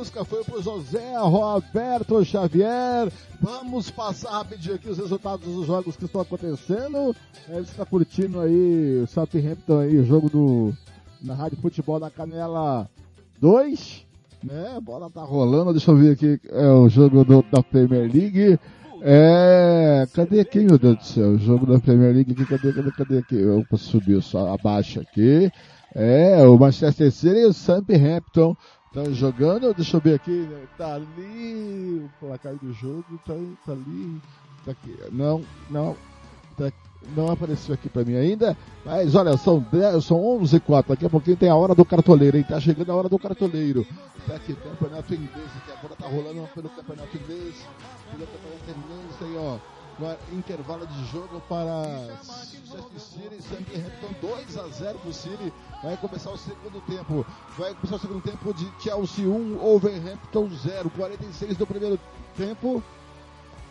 [0.00, 3.12] Música foi pro José Roberto Xavier.
[3.38, 7.14] Vamos passar rapidinho aqui os resultados dos jogos que estão acontecendo.
[7.46, 10.72] Você está curtindo aí o Southampton aí, o jogo do
[11.20, 12.88] na Rádio Futebol da Canela
[13.42, 14.06] 2,
[14.42, 14.72] né?
[14.74, 18.58] A bola tá rolando, deixa eu ver aqui, é o jogo do, da Premier League.
[19.02, 21.28] É, cadê aqui, meu Deus do céu?
[21.32, 23.36] O jogo da Premier League aqui, cadê, cadê, cadê aqui?
[23.36, 25.52] Eu subir só abaixo aqui.
[25.94, 28.56] É, o Manchester City e o Southampton
[28.90, 30.66] estão jogando, deixa eu ver aqui, né?
[30.76, 33.34] tá ali, o placar do jogo, tá,
[33.64, 34.20] tá ali,
[34.64, 35.96] tá aqui, não, não,
[36.56, 36.72] tá,
[37.16, 41.06] não apareceu aqui pra mim ainda, mas olha, são 10, são 11 e 4, daqui
[41.06, 43.86] a pouquinho tem a hora do cartoleiro, hein, tá chegando a hora do cartoleiro,
[44.26, 47.54] tá aqui, campeonato inglês, que agora tá rolando pelo campeonato inglês,
[48.10, 51.64] pelo campeonato inglês, aí ó, no intervalo de jogo para
[52.26, 55.52] Manchester City Southampton 2 a 0 para o City.
[55.82, 57.26] Vai começar o segundo tempo.
[57.58, 60.90] Vai começar o segundo tempo de Chelsea 1, Overhampton 0.
[60.90, 62.00] 46 do primeiro
[62.36, 62.82] tempo.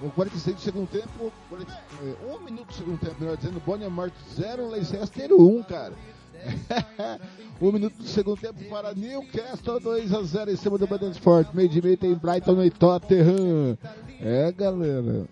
[0.01, 1.33] O 46 do segundo tempo.
[1.49, 3.59] 40, é, um minuto do segundo tempo, melhor dizendo.
[3.65, 5.93] Bournemouth 0, Leicester 1, cara.
[7.59, 11.49] um minuto do segundo tempo para Newcastle 2 a 0 em cima do Badenford.
[11.53, 13.77] Meio de meio tem Brighton e Tottenham.
[14.21, 15.25] É, galera.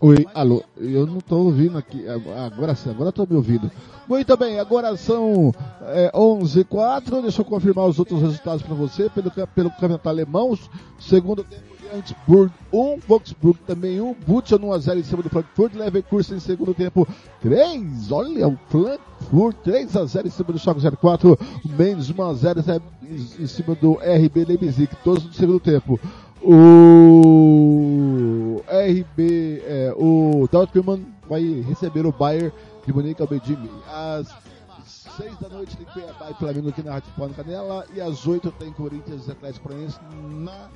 [0.00, 2.04] Oi, alô, eu não estou ouvindo aqui,
[2.46, 3.68] agora sim, agora estou me ouvindo.
[4.08, 5.52] Muito bem, agora são
[5.86, 10.08] é, 11 h 04 deixa eu confirmar os outros resultados para você, pelo, pelo campeonato
[10.08, 10.56] alemão,
[11.00, 15.30] segundo tempo de Augsburg 1, Wolfsburg também 1, Butcher 1 a 0 em cima do
[15.30, 17.04] Frankfurt, Leverkusen em segundo tempo
[17.42, 22.22] 3, olha o Frankfurt 3 a 0 em cima do Schalke 04, o Mendes 1
[22.22, 22.64] a 0
[23.40, 25.98] em cima do RB Leipzig, todos no segundo tempo.
[26.40, 28.17] O
[28.66, 32.52] RB, é, o Dortmund vai receber o Bayern
[32.86, 33.42] de Munique ao meio
[33.86, 34.28] Às
[34.86, 37.86] seis da noite tem Cuiabá e Flamengo aqui na Rádio Pano Canela.
[37.94, 40.68] E às oito tem Corinthians e Atlético Paranaense na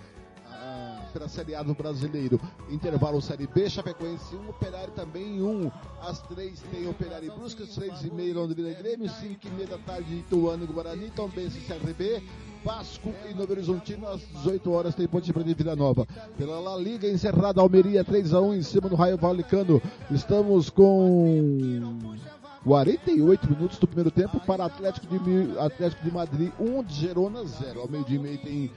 [1.13, 2.41] pela Série A do Brasileiro.
[2.71, 5.71] Intervalo Série B, Chapecoense 1, Operário também 1.
[6.03, 9.67] Às 3 tem Operário e Bruscas, 3 e meia Londrina e Grêmio, 5 e meia
[9.69, 12.23] da tarde Ituano e Guarani, Tombense e CRB.
[12.65, 16.07] Vasco e Novo Horizontino às 18 horas tem Ponte Preta e Vila Nova.
[16.39, 19.83] Pela La Liga encerrada Almeria 3 a 1 em cima do Raio Valicano.
[20.11, 22.17] Estamos com
[22.65, 27.81] 48 minutos do primeiro tempo para Atlético de, Atlético de Madrid 1 de Gerona 0.
[27.81, 28.71] Ao meio dia e meio tem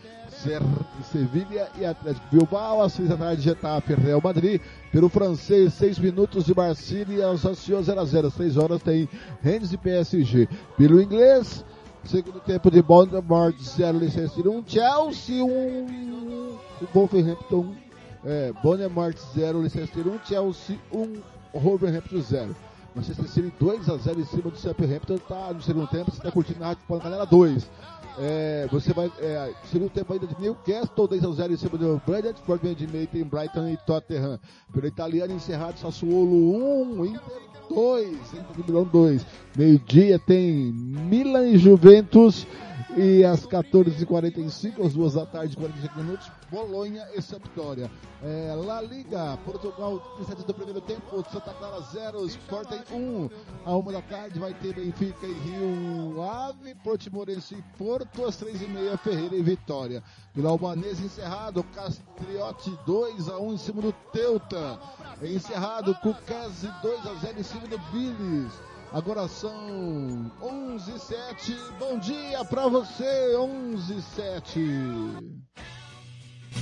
[1.12, 2.82] Sevilha e Atlético Bilbao.
[2.82, 4.62] Às 6 da tarde Getafe Real Madrid.
[4.92, 8.28] Pelo francês 6 minutos de Marcília aos 0 a 0.
[8.28, 9.10] Às 6 horas tem
[9.42, 10.48] Rennes e PSG.
[10.78, 11.64] Pelo inglês
[12.06, 16.60] Segundo tempo de Baltimore 0, Leicester 1, Chelsea 1, o
[16.94, 17.74] Wolverhampton,
[18.24, 21.22] é, Baltimore 0, Leicester 1, Chelsea 1,
[21.60, 22.56] Wolverhampton 0.
[22.96, 26.32] Manchester City 2 a 0 em cima do Southampton, tá no segundo tempo, você está
[26.32, 27.70] curtindo na Rádio Pantanela 2.
[28.18, 32.02] É, você vai, é, segundo tempo ainda de Newcastle, 2 a 0 em cima do
[32.06, 34.40] Brentford, de meio tem Brighton e Tottenham.
[34.74, 36.56] Pelo italiano encerrado, Sassuolo
[36.98, 37.22] 1, Inter
[37.70, 39.26] 2, Inter Milão 2.
[39.58, 42.48] Meio-dia tem Milan e Juventus.
[42.98, 47.92] E às 14h45, às 2 da tarde, 45 minutos, Bolonha e Sampdoria.
[48.24, 53.30] É, La Liga, Portugal, 37 do primeiro tempo, Santa Clara 0, Sporting 1.
[53.66, 58.98] À 1 da tarde vai ter Benfica e Rio Ave, Portimorense e Porto, às 3h30,
[59.00, 60.02] Ferreira e Vitória.
[60.34, 64.80] Vila Albanese encerrado, Castriote 2 a 1 em cima do Teuta.
[65.22, 68.54] Encerrado, Cucase 2 a 0 em cima do Billis.
[68.94, 71.56] Agora são 11 e 7.
[71.80, 74.60] Bom dia pra você, 11 e 7.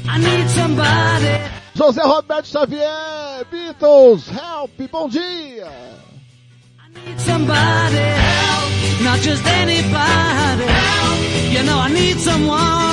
[0.05, 1.63] I need somebody.
[1.75, 5.67] José Roberto Xavier, Beatles, help, bom dia.
[6.79, 11.53] I need somebody help, not just anybody help.
[11.53, 12.92] You know I need someone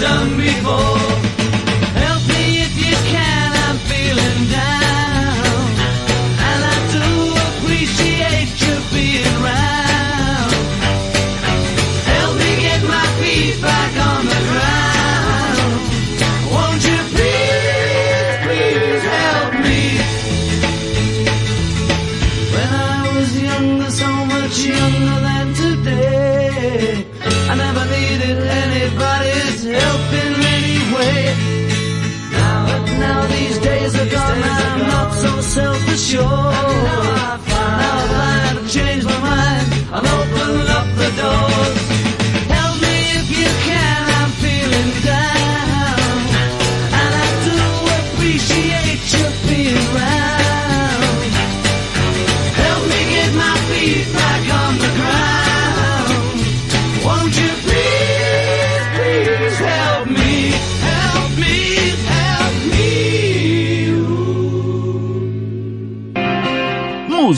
[0.00, 0.39] Done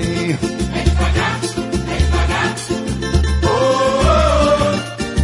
[0.00, 0.38] devagar, devagarinho.
[0.72, 2.56] É devagar, é devagar.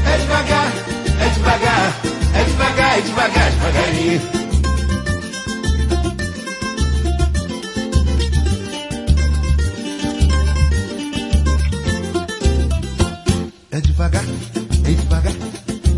[0.07, 0.73] É devagar,
[1.21, 1.93] é devagar,
[2.35, 4.21] é devagar, é devagar, devagarinho.
[13.71, 15.33] É devagar, é devagar,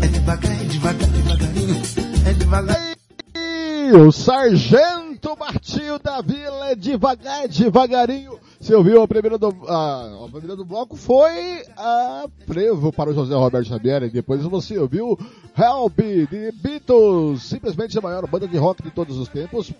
[0.01, 1.81] é devagar, é devagar, devagarinho.
[2.25, 2.95] É devagar.
[3.35, 8.38] E o Sargento Martinho da Vila é devagar, devagarinho.
[8.69, 13.13] Você ouviu a primeira do, a, a primeira do bloco foi a Prevo para o
[13.15, 15.17] José Roberto Xavier e depois você ouviu
[15.57, 19.73] Help de Beatles, simplesmente a maior banda de rock de todos os tempos,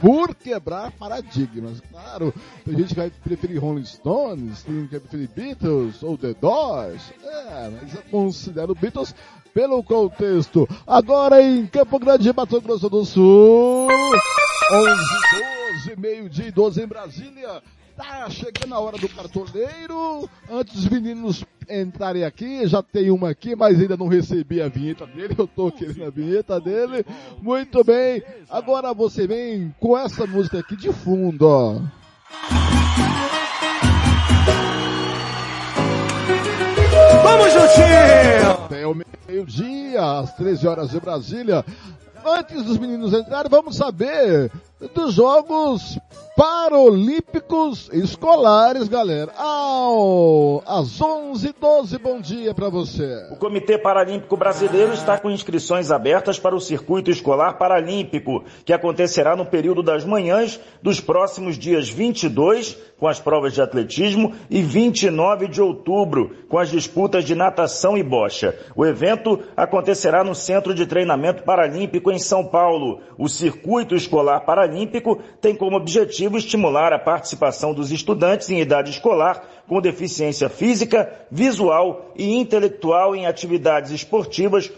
[0.00, 1.82] por quebrar paradigmas.
[1.90, 2.32] Claro,
[2.64, 6.32] tem gente que vai preferir Rolling Stones, tem gente que vai preferir Beatles ou The
[6.40, 7.02] Doors.
[7.22, 9.14] É, mas eu considero Beatles
[9.52, 10.66] pelo contexto.
[10.86, 13.88] Agora em Campo Grande, Mato Grosso do Sul,
[14.72, 15.02] 11,
[15.84, 17.62] 12, meio-dia e 12 em Brasília.
[17.96, 20.28] Tá chegando a hora do cartoleiro.
[20.50, 25.06] Antes dos meninos entrarem aqui, já tem uma aqui, mas ainda não recebi a vinheta
[25.06, 25.34] dele.
[25.36, 27.06] Eu tô querendo a vinheta dele.
[27.40, 28.22] Muito bem.
[28.50, 31.80] Agora você vem com essa música aqui de fundo, ó.
[37.22, 38.50] Vamos juntinho!
[38.64, 38.94] Até o
[39.26, 41.64] meio-dia, às 13 horas de Brasília.
[42.24, 44.50] Antes dos meninos entrarem, vamos saber
[44.94, 45.98] dos Jogos
[46.36, 49.32] Paralímpicos Escolares, galera.
[49.38, 53.26] Ao, às 11h12, bom dia para você.
[53.30, 59.34] O Comitê Paralímpico Brasileiro está com inscrições abertas para o Circuito Escolar Paralímpico, que acontecerá
[59.34, 65.48] no período das manhãs dos próximos dias 22, com as provas de atletismo, e 29
[65.48, 68.54] de outubro, com as disputas de natação e bocha.
[68.74, 73.00] O evento acontecerá no Centro de Treinamento Paralímpico em São Paulo.
[73.16, 78.90] O Circuito Escolar Paralímpico Paralímpico tem como objetivo estimular a participação dos estudantes em idade
[78.90, 84.70] escolar com deficiência física, visual e intelectual em atividades esportivas,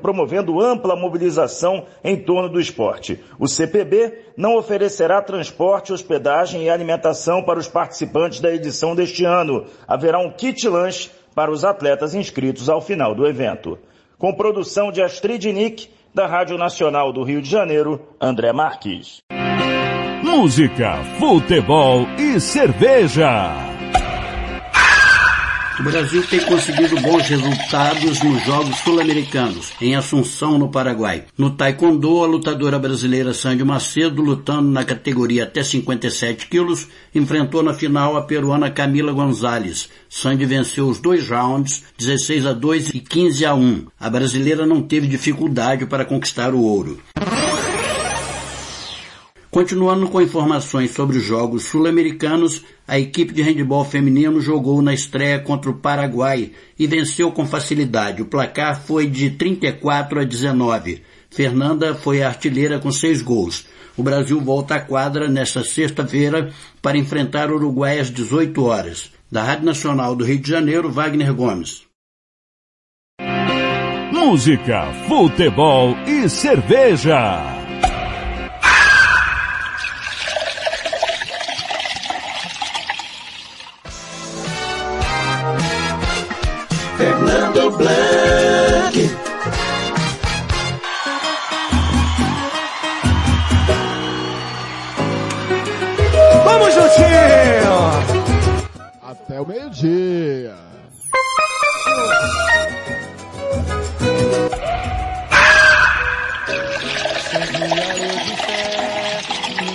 [0.00, 3.20] promovendo ampla mobilização em torno do esporte.
[3.38, 9.66] O CPB não oferecerá transporte, hospedagem e alimentação para os participantes da edição deste ano.
[9.86, 13.78] Haverá um kit lanche para os atletas inscritos ao final do evento.
[14.18, 15.88] Com produção de Astrid Nick,
[16.18, 19.22] da Rádio Nacional do Rio de Janeiro, André Marques.
[20.20, 23.67] Música, futebol e cerveja.
[25.78, 31.26] O Brasil tem conseguido bons resultados nos Jogos Sul-Americanos, em Assunção, no Paraguai.
[31.38, 37.72] No Taekwondo, a lutadora brasileira Sandy Macedo, lutando na categoria até 57 quilos, enfrentou na
[37.72, 39.88] final a peruana Camila Gonzalez.
[40.08, 43.86] Sandy venceu os dois rounds, 16 a 2 e 15 a 1.
[44.00, 46.98] A brasileira não teve dificuldade para conquistar o ouro.
[49.50, 55.38] Continuando com informações sobre os Jogos Sul-Americanos, a equipe de handebol feminino jogou na estreia
[55.38, 58.20] contra o Paraguai e venceu com facilidade.
[58.20, 61.02] O placar foi de 34 a 19.
[61.30, 63.66] Fernanda foi a artilheira com seis gols.
[63.96, 66.52] O Brasil volta à quadra nesta sexta-feira
[66.82, 69.10] para enfrentar o Uruguai às 18 horas.
[69.32, 71.82] Da Rádio Nacional do Rio de Janeiro, Wagner Gomes.
[74.12, 77.57] Música, futebol e cerveja.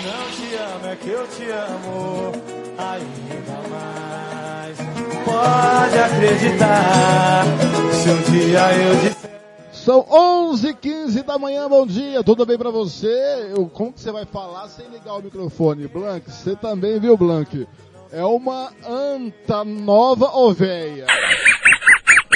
[0.04, 2.32] Não te amo, é que eu te amo
[2.78, 4.78] ainda mais.
[5.24, 7.46] Pode acreditar.
[7.94, 9.32] Se um dia eu disser.
[9.72, 13.54] São 11 h 15 da manhã, bom dia, tudo bem pra você?
[13.56, 15.88] Eu, como que você vai falar sem ligar o microfone?
[15.88, 17.68] Blank, você também viu, Blank?
[18.14, 21.08] É uma anta nova ou velha?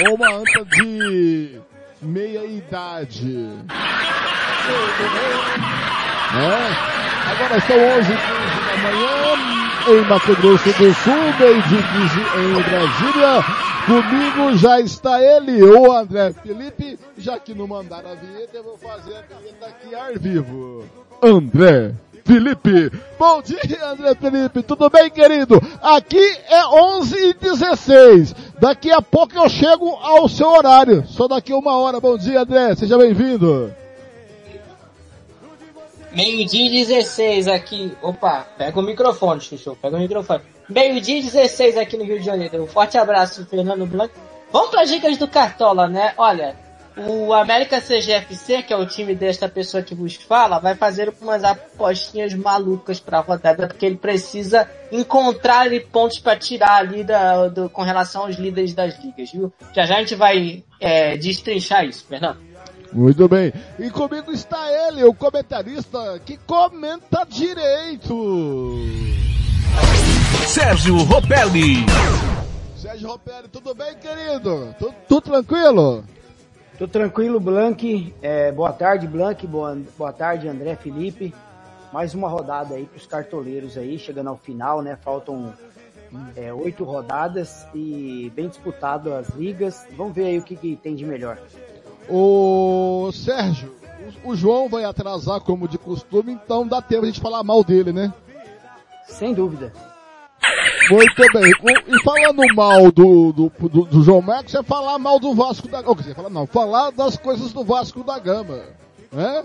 [0.08, 1.60] Ou uma anta de
[2.02, 3.48] meia idade?
[6.34, 7.30] É?
[7.30, 9.22] Agora são 11 h 15 da manhã,
[9.86, 13.44] em Mato Grosso do Sul, meio de 15 em Brasília.
[13.86, 16.98] Comigo já está ele, o André Felipe.
[17.16, 20.84] Já que não mandaram a vinheta, eu vou fazer a vinheta aqui ao vivo.
[21.22, 21.94] André
[22.28, 22.92] Felipe.
[23.18, 24.62] Bom dia, André Felipe.
[24.62, 25.62] Tudo bem, querido?
[25.80, 28.34] Aqui é 11 e 16.
[28.60, 31.06] Daqui a pouco eu chego ao seu horário.
[31.06, 31.98] Só daqui uma hora.
[31.98, 32.74] Bom dia, André.
[32.74, 33.74] Seja bem-vindo.
[36.12, 37.96] Meio-dia e 16 aqui.
[38.02, 39.74] Opa, pega o microfone, Chuchu.
[39.80, 40.42] Pega o microfone.
[40.68, 42.62] Meio-dia e 16 aqui no Rio de Janeiro.
[42.62, 44.12] Um forte abraço, Fernando Blanco.
[44.52, 46.12] Vamos para as dicas do Cartola, né?
[46.18, 46.54] Olha,
[47.06, 51.44] o América CGFC, que é o time desta pessoa que vos fala, vai fazer umas
[51.44, 57.48] apostinhas malucas para a rodada, porque ele precisa encontrar ali, pontos para tirar ali da,
[57.48, 59.52] do, com relação aos líderes das ligas, viu?
[59.74, 62.38] Já já a gente vai é, destrinchar isso, Fernando.
[62.92, 63.52] Muito bem.
[63.78, 64.58] E comigo está
[64.88, 68.76] ele, o comentarista que comenta direito.
[70.46, 71.84] Sérgio Ropelli.
[72.76, 74.74] Sérgio Ropelli, tudo bem, querido?
[74.78, 76.04] Tudo, tudo tranquilo?
[76.78, 78.14] Tudo tranquilo, Blank.
[78.22, 79.44] É, boa tarde, Blank.
[79.48, 81.34] Boa, boa tarde, André Felipe.
[81.92, 84.96] Mais uma rodada aí para os cartoleiros aí, chegando ao final, né?
[85.02, 85.52] Faltam
[86.36, 89.88] é, oito rodadas e bem disputado as ligas.
[89.96, 91.36] Vamos ver aí o que, que tem de melhor.
[92.08, 93.74] Ô Sérgio,
[94.24, 97.64] o, o João vai atrasar como de costume, então dá tempo a gente falar mal
[97.64, 98.14] dele, né?
[99.08, 99.72] Sem dúvida.
[100.90, 101.52] Muito bem.
[101.86, 105.82] E falando mal do, do, do, do João Marcos, é falar mal do Vasco da
[105.82, 106.02] Gama.
[106.02, 108.60] Quer falar, não, falar das coisas do Vasco da Gama.
[109.12, 109.44] Né?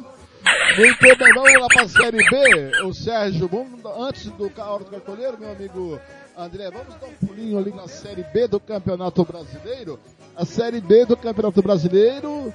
[0.77, 2.83] Muito bem, vamos lá para a Série B.
[2.85, 5.99] O Sérgio, vamos, antes do hora do cartoleiro, meu amigo
[6.37, 9.99] André, vamos dar um pulinho ali na Série B do Campeonato Brasileiro.
[10.35, 12.53] A Série B do Campeonato Brasileiro,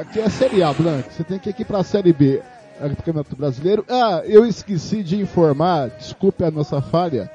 [0.00, 1.12] aqui é a Série A, Blanco.
[1.12, 2.42] Você tem que ir aqui para a Série B
[2.80, 3.84] do Campeonato Brasileiro.
[3.88, 7.30] Ah, eu esqueci de informar, desculpe a nossa falha.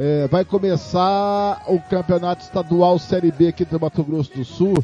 [0.00, 4.74] É, vai começar o Campeonato Estadual Série B aqui do Mato Grosso do Sul.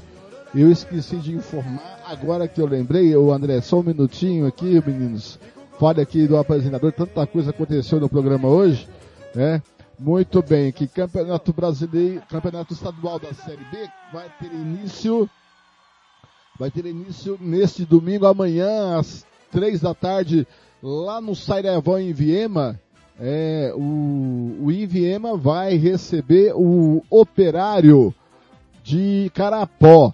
[0.53, 5.39] Eu esqueci de informar, agora que eu lembrei, o André, só um minutinho aqui, meninos.
[5.79, 8.89] Fale aqui do apresentador, tanta coisa aconteceu no programa hoje,
[9.37, 9.63] né?
[9.97, 15.31] Muito bem, que Campeonato Brasileiro, Campeonato Estadual da Série B vai ter início,
[16.59, 20.45] vai ter início neste domingo amanhã às três da tarde
[20.83, 22.81] lá no Sairevão em Viema,
[23.19, 28.15] é, o, o Inviema vai receber o Operário
[28.83, 30.13] de Carapó.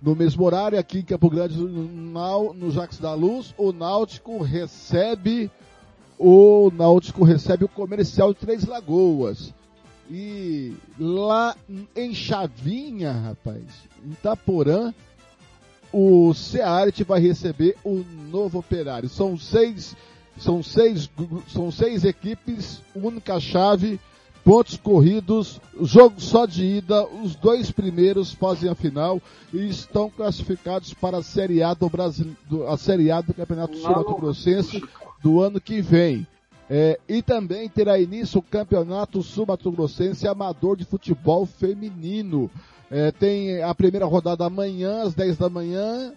[0.00, 5.50] No mesmo horário, aqui em Campo Grande, no, no Jacques da Luz, o Náutico recebe
[6.18, 9.52] o Náutico recebe o comercial de Três Lagoas.
[10.08, 11.56] E lá
[11.96, 13.64] em Chavinha, rapaz,
[14.04, 14.92] em Itaporã,
[15.92, 19.08] o Cearet vai receber o novo operário.
[19.08, 19.96] São seis,
[20.38, 21.10] são seis,
[21.48, 24.00] são seis equipes, única chave,
[24.44, 29.20] pontos corridos, jogo só de ida, os dois primeiros fazem a final
[29.52, 33.76] e estão classificados para a Série A do Brasil, do, a Série A do Campeonato
[33.76, 34.82] Sul Grossense
[35.22, 36.26] do ano que vem.
[36.68, 42.50] É, e também terá início o Campeonato Sul-Mato-Grossense Amador de Futebol Feminino.
[42.90, 46.12] É, tem a primeira rodada amanhã, às 10 da manhã,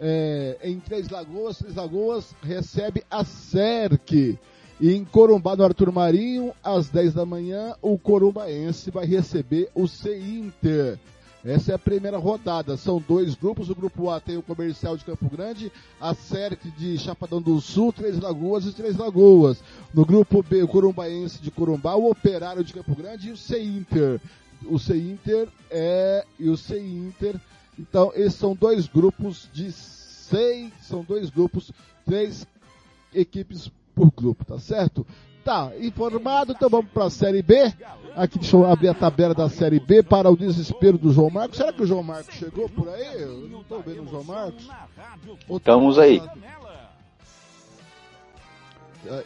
[0.00, 1.58] é, em Três Lagoas.
[1.58, 4.38] Três Lagoas recebe a SERC.
[4.80, 9.86] E em Corumbá, no Arthur Marinho, às 10 da manhã, o Corumbaense vai receber o
[9.86, 10.98] C-Inter.
[11.44, 12.76] Essa é a primeira rodada.
[12.76, 13.68] São dois grupos.
[13.68, 17.92] O grupo A tem o Comercial de Campo Grande, a CERC de Chapadão do Sul,
[17.92, 19.62] Três Lagoas e Três Lagoas.
[19.92, 24.20] No grupo B, o Corumbaense de Corumbá, o Operário de Campo Grande e o C-Inter.
[24.66, 26.24] O C-Inter é...
[26.38, 27.40] e o C-Inter.
[27.80, 30.70] Então, esses são dois grupos de seis...
[30.82, 31.72] São dois grupos,
[32.04, 32.46] três
[33.14, 35.06] equipes por grupo, tá certo?
[35.42, 37.72] Tá, informado, então vamos para a Série B.
[38.14, 41.56] Aqui deixa eu abrir a tabela da Série B para o desespero do João Marcos.
[41.56, 43.22] Será que o João Marcos chegou por aí?
[43.22, 44.68] Eu não estou vendo o João Marcos.
[45.48, 46.22] Estamos aí.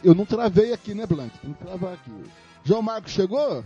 [0.03, 1.37] Eu não travei aqui, né, Blanco?
[1.39, 2.11] Tem que travar aqui.
[2.63, 3.63] João Marcos chegou?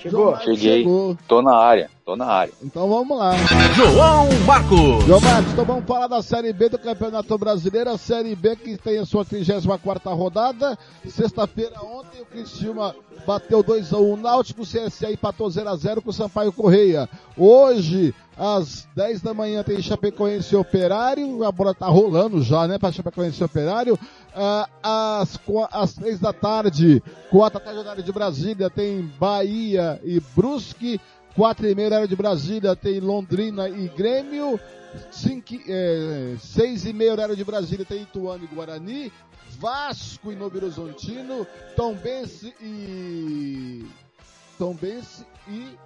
[0.00, 0.36] Chegou.
[0.38, 0.78] Cheguei.
[0.78, 1.18] Chegou.
[1.28, 2.52] Tô na área, tô na área.
[2.62, 3.32] Então vamos lá.
[3.74, 5.04] João Marcos.
[5.06, 7.90] João Marcos, então vamos falar da Série B do Campeonato Brasileiro.
[7.90, 10.78] A Série B que tem a sua 34 rodada.
[11.06, 12.94] Sexta-feira ontem o Cristiúma
[13.26, 17.08] bateu 2x1 o Náutico, o CSA empatou 0x0 com o Sampaio Correia.
[17.36, 22.90] Hoje, às 10 da manhã tem Chapecoense Operário, a bola tá rolando já, né, para
[22.90, 23.94] Chapecoense Operário.
[23.94, 25.38] Uh, às,
[25.70, 31.00] às 3 da tarde, 4 da tarde horário de Brasília, tem Bahia e Brusque.
[31.34, 34.58] 4 e meia horário de Brasília, tem Londrina e Grêmio.
[35.10, 39.12] 5, é, 6 e meia horário de Brasília, tem Ituano e Guarani.
[39.58, 41.46] Vasco e Novo Horizontino,
[41.76, 43.86] Tombense e
[44.58, 45.76] Tombense e.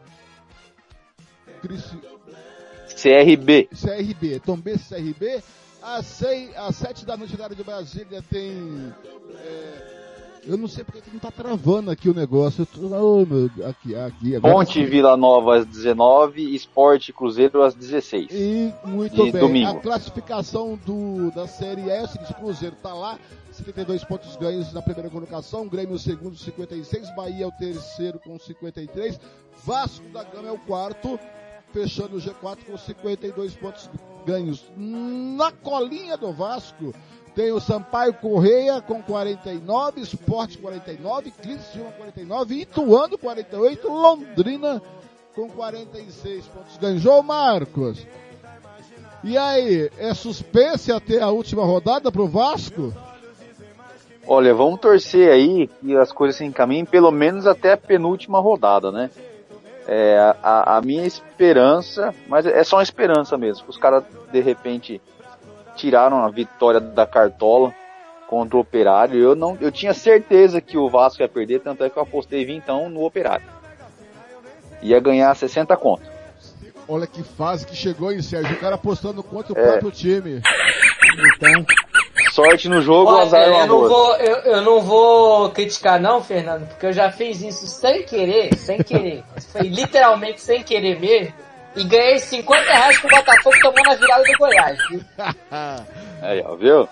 [2.95, 3.69] CRB.
[3.69, 5.43] CRB, Tombense CRB.
[5.83, 8.93] Às, seis, às sete da noite, área de Brasília, tem
[9.37, 10.06] é,
[10.47, 12.65] eu não sei porque que não tá travando aqui o negócio.
[12.65, 14.41] Tô, oh, meu, aqui, aqui.
[14.41, 14.85] Ponte sim.
[14.85, 18.29] Vila Nova às 19, Esporte Cruzeiro às 16.
[18.31, 19.33] E muito bem.
[19.33, 19.71] Domingo.
[19.71, 23.19] A classificação do, da Série S, o Cruzeiro tá lá,
[23.53, 28.39] 72 pontos ganhos na primeira colocação, Grêmio o segundo, 56, Bahia é o terceiro com
[28.39, 29.19] 53,
[29.65, 31.19] Vasco da Gama é o quarto,
[31.73, 33.91] fechando o G4 com 52 pontos
[34.25, 34.65] ganhos.
[34.77, 36.95] Na colinha do Vasco,
[37.37, 44.83] tem o Sampaio Correia com 49, Esporte 49, Criciúma 49, Ituano 48, Londrina
[45.35, 46.79] com 46 pontos.
[46.79, 48.07] Ganhou Marcos.
[49.23, 52.95] E aí, é suspense até a última rodada pro Vasco?
[54.27, 58.91] Olha, vamos torcer aí que as coisas se encaminhem pelo menos até a penúltima rodada,
[58.91, 59.11] né?
[59.87, 64.41] É, a, a minha esperança, mas é só uma esperança mesmo, que os caras de
[64.41, 65.01] repente
[65.77, 67.75] tiraram a vitória da Cartola
[68.27, 69.21] contra o Operário.
[69.21, 72.51] Eu não, eu tinha certeza que o Vasco ia perder, tanto é que eu apostei
[72.51, 73.47] então no Operário.
[74.83, 76.17] Ia ganhar 60 conto.
[76.89, 78.55] Olha que fase que chegou aí, Sérgio.
[78.55, 79.63] O cara apostando contra o é.
[79.63, 80.41] próprio time.
[81.37, 81.67] Então,
[82.33, 86.69] sorte no jogo, Olha, azar eu não vou eu, eu, não vou criticar não, Fernando,
[86.69, 89.25] porque eu já fiz isso sem querer, sem querer.
[89.51, 91.35] Foi literalmente sem querer mesmo.
[91.77, 94.79] E ganhei 50 reais com o Botafogo tomando a virada do Goiás.
[94.89, 95.01] Viu?
[96.23, 96.89] Aí, ó, viu?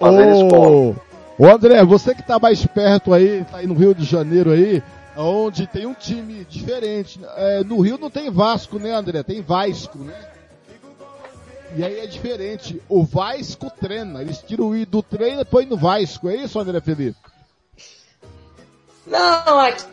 [0.00, 0.96] Fazendo ô, escola.
[1.38, 4.82] Ô André, você que tá mais perto aí, tá aí no Rio de Janeiro aí,
[5.16, 7.20] onde tem um time diferente.
[7.36, 9.22] É, no Rio não tem Vasco, né, André?
[9.22, 10.14] Tem Vasco, né?
[11.76, 12.80] E aí é diferente.
[12.88, 14.22] O Vasco treina.
[14.22, 16.28] Eles tiram o I do treino e põem no Vasco.
[16.28, 17.18] É isso, André Felipe?
[19.06, 19.84] Não, aqui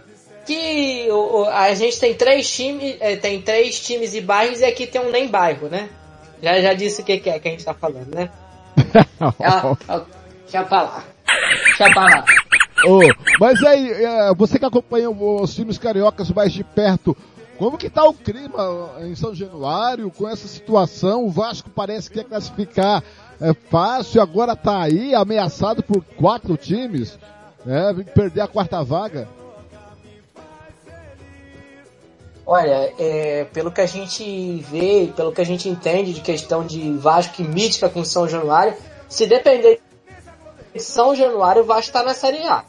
[1.12, 5.02] o, a gente tem três times, é, tem três times e bairros e aqui tem
[5.02, 5.90] um nem bairro, né?
[6.42, 8.30] Já, já disse o que, que é que a gente tá falando, né?
[10.44, 11.04] deixa pra lá.
[11.66, 12.26] Deixa pra lá.
[12.86, 13.02] Oh,
[13.40, 17.16] mas aí, é, você que acompanha os times cariocas mais de perto,
[17.62, 21.26] Como que tá o clima em São Januário com essa situação?
[21.26, 23.04] O Vasco parece que ia classificar
[23.40, 27.20] é, fácil, agora tá aí ameaçado por quatro times,
[27.64, 28.04] né?
[28.16, 29.28] Perder a quarta vaga.
[32.54, 36.92] Olha, é, pelo que a gente vê, pelo que a gente entende de questão de
[36.98, 38.74] Vasco e mítica com São Januário,
[39.08, 39.80] se depender
[40.74, 42.66] de São Januário, o Vasco está na Série A.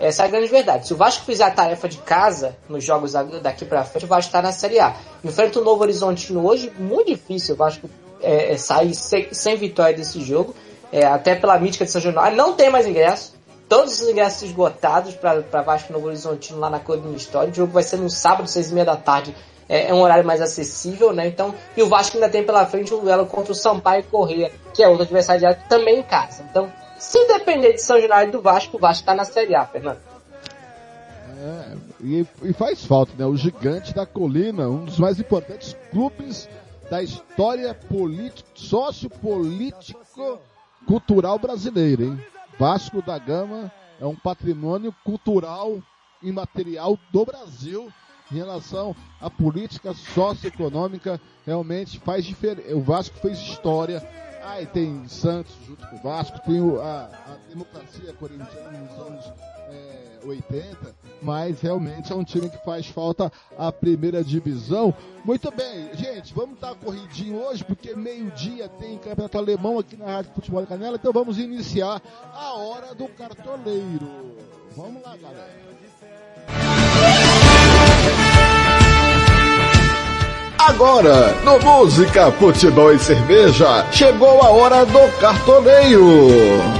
[0.00, 0.88] Essa é a grande verdade.
[0.88, 4.30] Se o Vasco fizer a tarefa de casa nos jogos daqui para frente, o Vasco
[4.30, 4.96] está na Série A.
[5.22, 7.88] Enfrenta o Novo Horizontino hoje, muito difícil o Vasco
[8.20, 10.56] é, é, sair sem, sem, vitória desse jogo,
[10.90, 12.36] é, até pela mítica de São Januário.
[12.36, 13.38] Não tem mais ingresso.
[13.70, 17.52] Todos os ingressos esgotados para Vasco Novo Horizontino lá na Colina História.
[17.52, 19.32] O jogo vai ser no sábado, seis e meia da tarde.
[19.68, 21.28] É, é, um horário mais acessível, né?
[21.28, 24.82] Então, e o Vasco ainda tem pela frente um duelo contra o Sampaio Corrêa, que
[24.82, 26.44] é outro adversário também em casa.
[26.50, 26.68] Então,
[26.98, 30.00] se depender de São Januário do Vasco, o Vasco está na Série A, Fernando.
[31.38, 33.24] É, e, e, faz falta, né?
[33.24, 36.48] O gigante da colina, um dos mais importantes clubes
[36.90, 40.40] da história político, sociopolítico
[40.88, 42.20] cultural brasileira, hein?
[42.60, 45.82] Vasco da Gama é um patrimônio cultural
[46.22, 47.90] imaterial do Brasil
[48.30, 52.76] em relação à política socioeconômica, realmente faz diferença.
[52.76, 54.06] O Vasco fez história
[54.42, 59.32] Aí tem Santos junto com o Vasco, tem a, a, democracia corintiana nos anos
[59.70, 64.94] é, 80, mas realmente é um time que faz falta a primeira divisão.
[65.24, 70.32] Muito bem, gente, vamos dar corridinho hoje, porque meio-dia tem campeonato alemão aqui na Rádio
[70.34, 72.00] Futebol da Canela, então vamos iniciar
[72.32, 74.36] a hora do cartoleiro.
[74.76, 75.70] Vamos lá, galera.
[80.58, 86.79] Agora, no Música, Futebol e Cerveja, chegou a hora do cartoneio.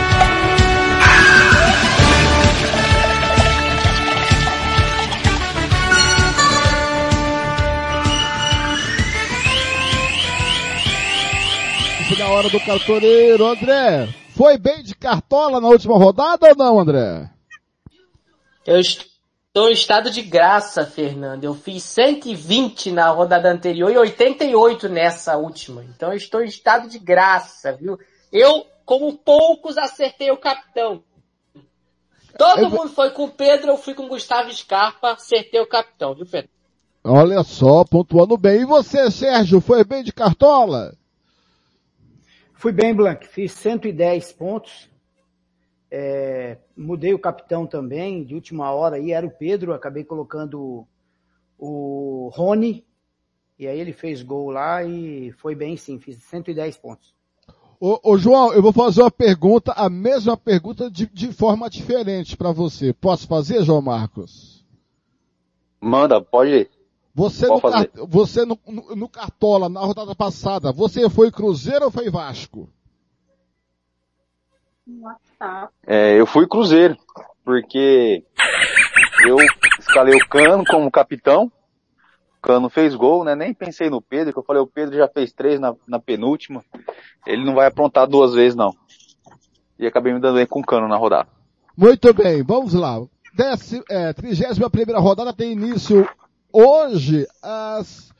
[12.41, 13.45] Hora do cartoneiro.
[13.45, 17.29] André, foi bem de cartola na última rodada ou não, André?
[18.65, 21.43] Eu estou em estado de graça, Fernando.
[21.43, 25.83] Eu fiz 120 na rodada anterior e 88 nessa última.
[25.83, 27.99] Então eu estou em estado de graça, viu?
[28.31, 31.03] Eu, como poucos, acertei o capitão.
[32.37, 32.69] Todo eu...
[32.69, 36.25] mundo foi com o Pedro, eu fui com o Gustavo Scarpa, acertei o capitão, viu,
[36.25, 36.49] Pedro?
[37.03, 38.61] Olha só, pontuando bem.
[38.61, 40.95] E você, Sérgio, foi bem de cartola?
[42.61, 44.87] Fui bem, Blank, fiz 110 pontos.
[45.89, 50.85] É, mudei o capitão também, de última hora aí, era o Pedro, acabei colocando
[51.57, 52.85] o, Rony,
[53.57, 57.15] e aí ele fez gol lá e foi bem sim, fiz 110 pontos.
[57.79, 62.37] Ô, ô João, eu vou fazer uma pergunta, a mesma pergunta de, de forma diferente
[62.37, 62.93] para você.
[62.93, 64.63] Posso fazer, João Marcos?
[65.81, 66.69] Manda, pode ir.
[67.13, 67.59] Você, no,
[68.07, 72.69] você no, no, no, Cartola, na rodada passada, você foi Cruzeiro ou foi Vasco?
[75.85, 76.97] É, eu fui Cruzeiro,
[77.43, 78.23] porque
[79.27, 79.37] eu
[79.79, 81.51] escalei o Cano como capitão,
[82.37, 83.35] o Cano fez gol, né?
[83.35, 86.63] Nem pensei no Pedro, que eu falei, o Pedro já fez três na, na penúltima,
[87.27, 88.73] ele não vai aprontar duas vezes não.
[89.77, 91.27] E acabei me dando bem com o Cano na rodada.
[91.75, 93.01] Muito bem, vamos lá.
[93.33, 96.07] Décima, é, 31 primeira rodada tem início
[96.53, 98.11] Hoje, às,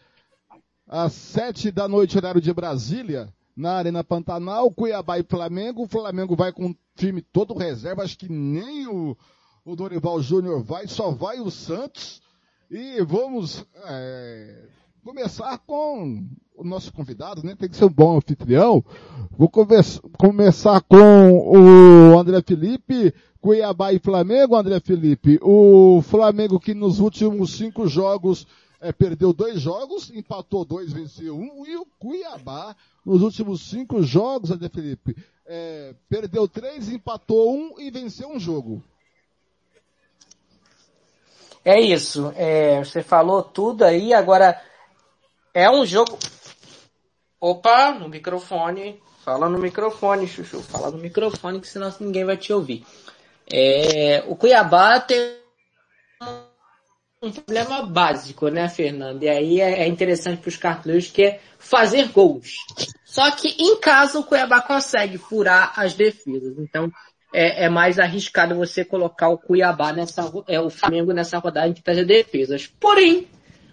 [0.87, 5.83] às sete da noite, horário de Brasília, na Arena Pantanal, Cuiabá e Flamengo.
[5.83, 9.17] O Flamengo vai com o time todo reserva, acho que nem o,
[9.65, 12.21] o Dorival Júnior vai, só vai o Santos.
[12.69, 14.63] E vamos é,
[15.03, 16.23] começar com
[16.55, 17.55] o nosso convidado, né?
[17.55, 18.83] Tem que ser um bom anfitrião.
[19.31, 25.39] Vou começar com o André Felipe, Cuiabá e Flamengo, André Felipe.
[25.41, 28.45] O Flamengo que nos últimos cinco jogos
[28.79, 34.51] é, perdeu dois jogos, empatou dois, venceu um, e o Cuiabá nos últimos cinco jogos,
[34.51, 35.15] André Felipe,
[35.45, 38.83] é, perdeu três, empatou um e venceu um jogo.
[41.63, 42.33] É isso.
[42.35, 44.13] É, você falou tudo aí.
[44.13, 44.59] Agora
[45.53, 46.17] é um jogo.
[47.39, 49.01] Opa, no microfone.
[49.23, 50.61] Fala no microfone, Chuchu.
[50.61, 52.85] Fala no microfone, que senão ninguém vai te ouvir.
[53.51, 55.37] É, o Cuiabá tem
[57.21, 59.21] um problema básico, né, Fernando?
[59.23, 62.55] E aí é, é interessante para os cartoleiros que é fazer gols.
[63.05, 66.57] Só que em casa o Cuiabá consegue furar as defesas.
[66.57, 66.91] Então
[67.33, 71.81] é, é mais arriscado você colocar o Cuiabá nessa, é, o Flamengo nessa rodada de
[71.81, 72.67] fazer defesas.
[72.79, 73.27] Porém,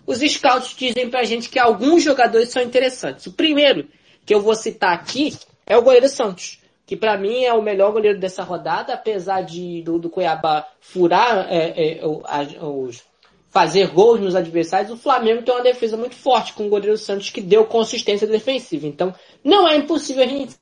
[0.09, 3.27] os scouts dizem pra gente que alguns jogadores são interessantes.
[3.27, 3.87] O primeiro
[4.25, 7.93] que eu vou citar aqui é o goleiro Santos, que para mim é o melhor
[7.93, 13.05] goleiro dessa rodada, apesar de do, do Cuiabá furar é, é, os,
[13.51, 17.29] fazer gols nos adversários, o Flamengo tem uma defesa muito forte com o goleiro Santos
[17.29, 18.87] que deu consistência defensiva.
[18.87, 19.15] Então,
[19.45, 20.57] não é impossível a gente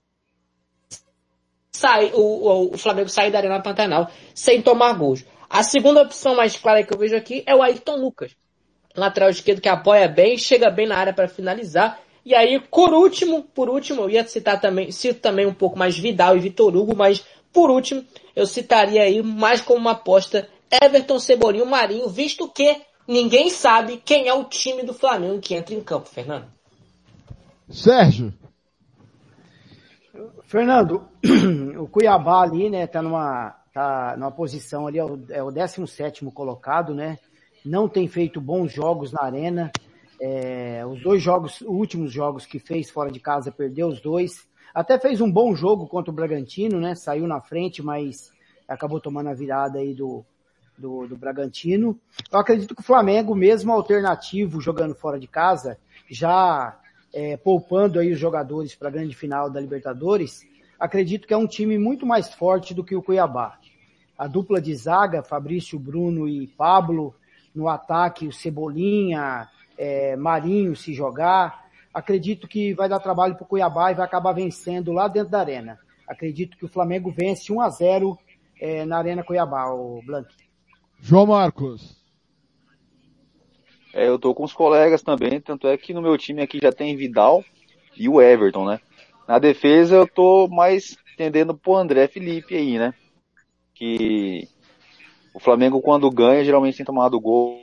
[1.73, 5.25] sair, o, o Flamengo sair da Arena Pantanal sem tomar gols.
[5.49, 8.33] A segunda opção mais clara que eu vejo aqui é o Ayrton Lucas.
[8.97, 12.01] Lateral esquerdo que apoia bem, chega bem na área para finalizar.
[12.25, 15.97] E aí, por último, por último, eu ia citar também, cito também um pouco mais
[15.97, 21.19] Vidal e Vitor Hugo, mas por último, eu citaria aí mais como uma aposta Everton,
[21.19, 25.75] Cebolinha e Marinho, visto que ninguém sabe quem é o time do Flamengo que entra
[25.75, 26.47] em campo, Fernando.
[27.71, 28.35] Sérgio.
[30.45, 31.09] Fernando,
[31.79, 36.25] o Cuiabá ali, né, tá numa, tá numa posição ali, é o, é o 17
[36.27, 37.19] colocado, né?
[37.67, 39.73] Não tem feito bons jogos na arena.
[40.21, 44.47] É, os dois jogos, os últimos jogos que fez fora de casa, perdeu os dois.
[44.73, 46.95] Até fez um bom jogo contra o Bragantino, né?
[46.95, 48.31] Saiu na frente, mas
[48.69, 50.25] acabou tomando a virada aí do,
[50.79, 51.99] do, do Bragantino.
[52.31, 55.77] Eu acredito que o Flamengo, mesmo alternativo, jogando fora de casa,
[56.09, 56.79] já
[57.13, 60.47] é, poupando aí os jogadores para a grande final da Libertadores,
[60.79, 63.59] acredito que é um time muito mais forte do que o Cuiabá.
[64.17, 67.15] A dupla de zaga, Fabrício, Bruno e Pablo,
[67.57, 73.47] no ataque o Cebolinha, é, Marinho se jogar, acredito que vai dar trabalho para o
[73.47, 75.79] Cuiabá e vai acabar vencendo lá dentro da arena.
[76.07, 78.19] Acredito que o Flamengo vence 1 a 0
[78.61, 80.29] é, na Arena Cuiabá, o Blanc.
[81.01, 81.97] João Marcos.
[83.93, 86.71] É, eu tô com os colegas também, tanto é que no meu time aqui já
[86.71, 87.43] tem Vidal
[87.97, 88.79] e o Everton, né?
[89.27, 92.95] Na defesa eu tô mais tendendo pro André Felipe aí, né?
[93.75, 94.49] Que
[95.37, 97.61] o Flamengo quando ganha geralmente tem tomado gol.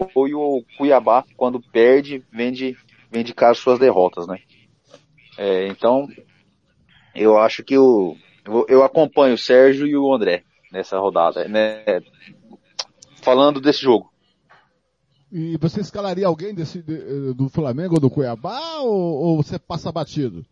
[0.00, 2.76] E o Cuiabá quando perde vem de,
[3.10, 4.38] vem de casa suas derrotas, né?
[5.36, 6.06] É, então
[7.12, 11.82] eu acho que o, eu, eu acompanho o Sérgio e o André nessa rodada, né?
[13.20, 14.08] Falando desse jogo.
[15.32, 16.82] E você escalaria alguém desse,
[17.34, 20.46] do Flamengo ou do Cuiabá ou, ou, você passa batido?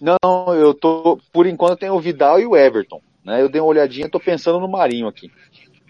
[0.00, 3.40] Não, eu tô, por enquanto tem o Vidal e o Everton, né?
[3.40, 5.32] Eu dei uma olhadinha, tô pensando no Marinho aqui.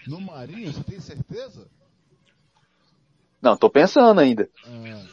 [0.07, 1.67] No Marinho, você tem certeza?
[3.41, 4.49] Não, tô pensando ainda.
[4.65, 5.03] Ah.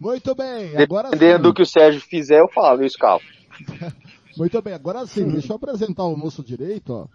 [0.00, 1.42] Muito bem, agora Dependendo sim.
[1.42, 3.22] do que o Sérgio fizer, eu falo, eu escalo.
[4.36, 7.06] Muito bem, agora sim, deixa eu apresentar o moço direito, ó.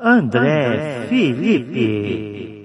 [0.00, 2.58] André, Felipe.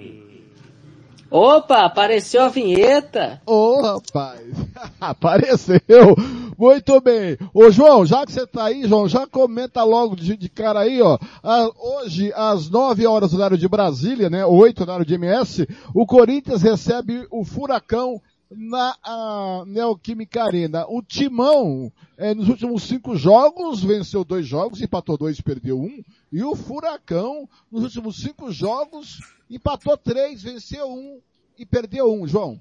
[1.29, 3.41] Opa, apareceu a vinheta.
[3.45, 4.51] Ô, oh, rapaz.
[5.01, 6.15] apareceu.
[6.57, 7.37] Muito bem.
[7.53, 11.01] Ô, João, já que você tá aí, João, já comenta logo de, de cara aí,
[11.01, 11.17] ó.
[11.41, 14.45] Ah, hoje, às 9 horas do horário de Brasília, né?
[14.45, 18.21] 8 horário de MS, o Corinthians recebe o Furacão
[18.55, 20.85] na a Neoquímica Arena.
[20.87, 26.03] O Timão, é, nos últimos cinco jogos, venceu dois jogos, empatou dois, perdeu um.
[26.31, 31.19] E o Furacão, nos últimos cinco jogos, empatou três, venceu um
[31.57, 32.59] e perdeu um, João.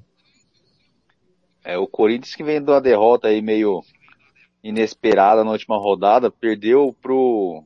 [1.64, 3.82] É, o Corinthians que vem de uma derrota aí meio
[4.62, 7.64] inesperada na última rodada, perdeu pro...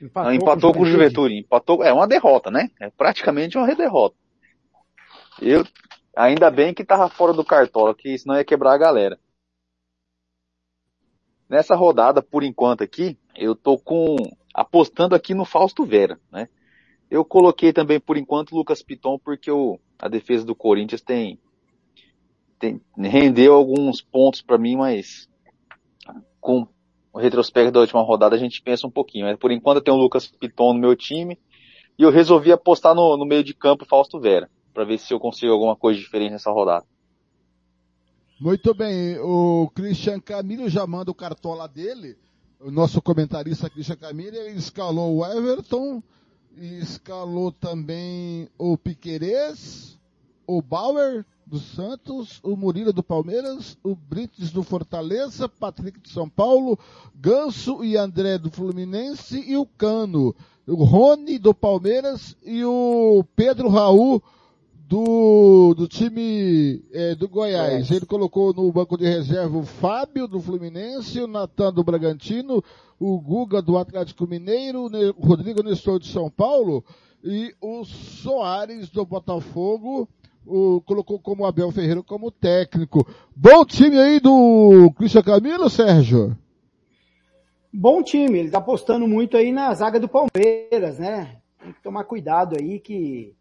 [0.00, 1.38] Empatou, Não, empatou com o Juventude.
[1.38, 2.70] Empatou, é uma derrota, né?
[2.80, 4.14] É praticamente uma derrota.
[5.40, 5.64] Eu,
[6.16, 9.20] Ainda bem que tava fora do cartola, que senão ia quebrar a galera.
[11.46, 14.16] Nessa rodada, por enquanto aqui, eu tô com
[14.54, 16.48] apostando aqui no Fausto Vera, né?
[17.10, 21.38] Eu coloquei também por enquanto o Lucas Piton porque o, a defesa do Corinthians tem,
[22.58, 25.28] tem rendeu alguns pontos para mim, mas
[26.40, 26.66] com
[27.12, 29.26] o retrospecto da última rodada a gente pensa um pouquinho.
[29.26, 31.38] Mas por enquanto eu tenho o Lucas Piton no meu time
[31.98, 35.18] e eu resolvi apostar no, no meio de campo Fausto Vera para ver se eu
[35.18, 36.84] consigo alguma coisa diferente nessa rodada.
[38.38, 42.18] Muito bem, o Christian Camilo já manda o cartola dele.
[42.60, 46.02] O nosso comentarista Christian Camilo, ele escalou o Everton,
[46.54, 49.98] escalou também o Piquerez,
[50.46, 56.28] o Bauer do Santos, o Murilo do Palmeiras, o Brites do Fortaleza, Patrick de São
[56.28, 56.76] Paulo,
[57.14, 60.34] Ganso e André do Fluminense e o Cano,
[60.66, 64.20] o Rony do Palmeiras e o Pedro Raul
[64.88, 67.90] do, do time é, do Goiás.
[67.90, 72.62] Ele colocou no banco de reserva o Fábio do Fluminense, o Natan do Bragantino,
[72.98, 76.84] o Guga do Atlético Mineiro, o Rodrigo Nestor de São Paulo
[77.22, 80.08] e o Soares do Botafogo.
[80.46, 83.06] O, colocou como Abel Ferreira como técnico.
[83.34, 86.36] Bom time aí do Cristian Camilo, Sérgio?
[87.72, 91.36] Bom time, ele tá apostando muito aí na zaga do Palmeiras, né?
[91.62, 93.34] Tem que tomar cuidado aí que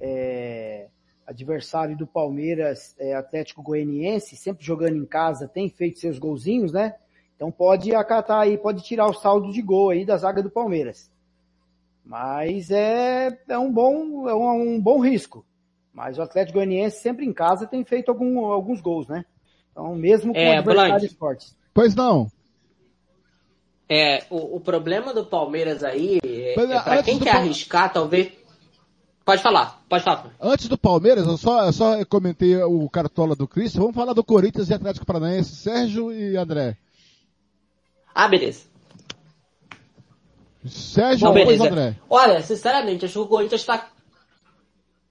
[0.00, 0.88] é,
[1.26, 6.96] adversário do Palmeiras é Atlético Goianiense, sempre jogando em casa, tem feito seus golzinhos, né?
[7.36, 11.10] Então pode acatar aí, pode tirar o saldo de gol aí da zaga do Palmeiras.
[12.04, 15.44] Mas é, é um bom é um, um bom risco.
[15.92, 19.24] Mas o Atlético Goianiense sempre em casa tem feito algum, alguns gols, né?
[19.70, 21.14] Então mesmo com É, adversários Blank.
[21.16, 21.56] fortes.
[21.74, 22.30] Pois não.
[23.88, 28.32] É, o, o problema do Palmeiras aí, é, Mas, é pra quem quer arriscar, talvez...
[29.24, 30.34] Pode falar, pode falar.
[30.40, 33.82] Antes do Palmeiras, eu só, eu só comentei o cartola do Cristian.
[33.82, 36.76] Vamos falar do Corinthians e Atlético Paranaense, Sérgio e André.
[38.12, 38.64] Ah, beleza.
[40.66, 41.68] Sérgio beleza.
[41.68, 41.96] André.
[42.10, 43.90] Olha, sinceramente, acho que o Corinthians tá...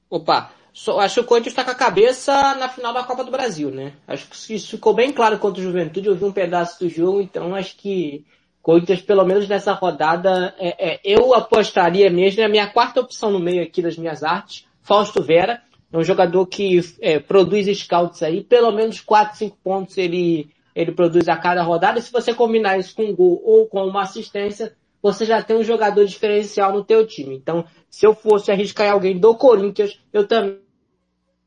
[0.09, 3.31] Opa, só, acho que o Corinthians tá com a cabeça na final da Copa do
[3.31, 3.93] Brasil, né?
[4.07, 7.19] Acho que isso ficou bem claro contra o Juventude, eu vi um pedaço do jogo,
[7.19, 8.25] então acho que
[8.61, 13.31] Corinthians, pelo menos nessa rodada, é, é, eu apostaria mesmo, é a minha quarta opção
[13.31, 18.23] no meio aqui das minhas artes, Fausto Vera, é um jogador que é, produz scouts
[18.23, 22.33] aí, pelo menos 4, 5 pontos ele, ele produz a cada rodada, e se você
[22.33, 26.71] combinar isso com um gol ou com uma assistência, você já tem um jogador diferencial
[26.71, 27.35] no teu time.
[27.35, 30.59] Então, se eu fosse arriscar em alguém do Corinthians, eu também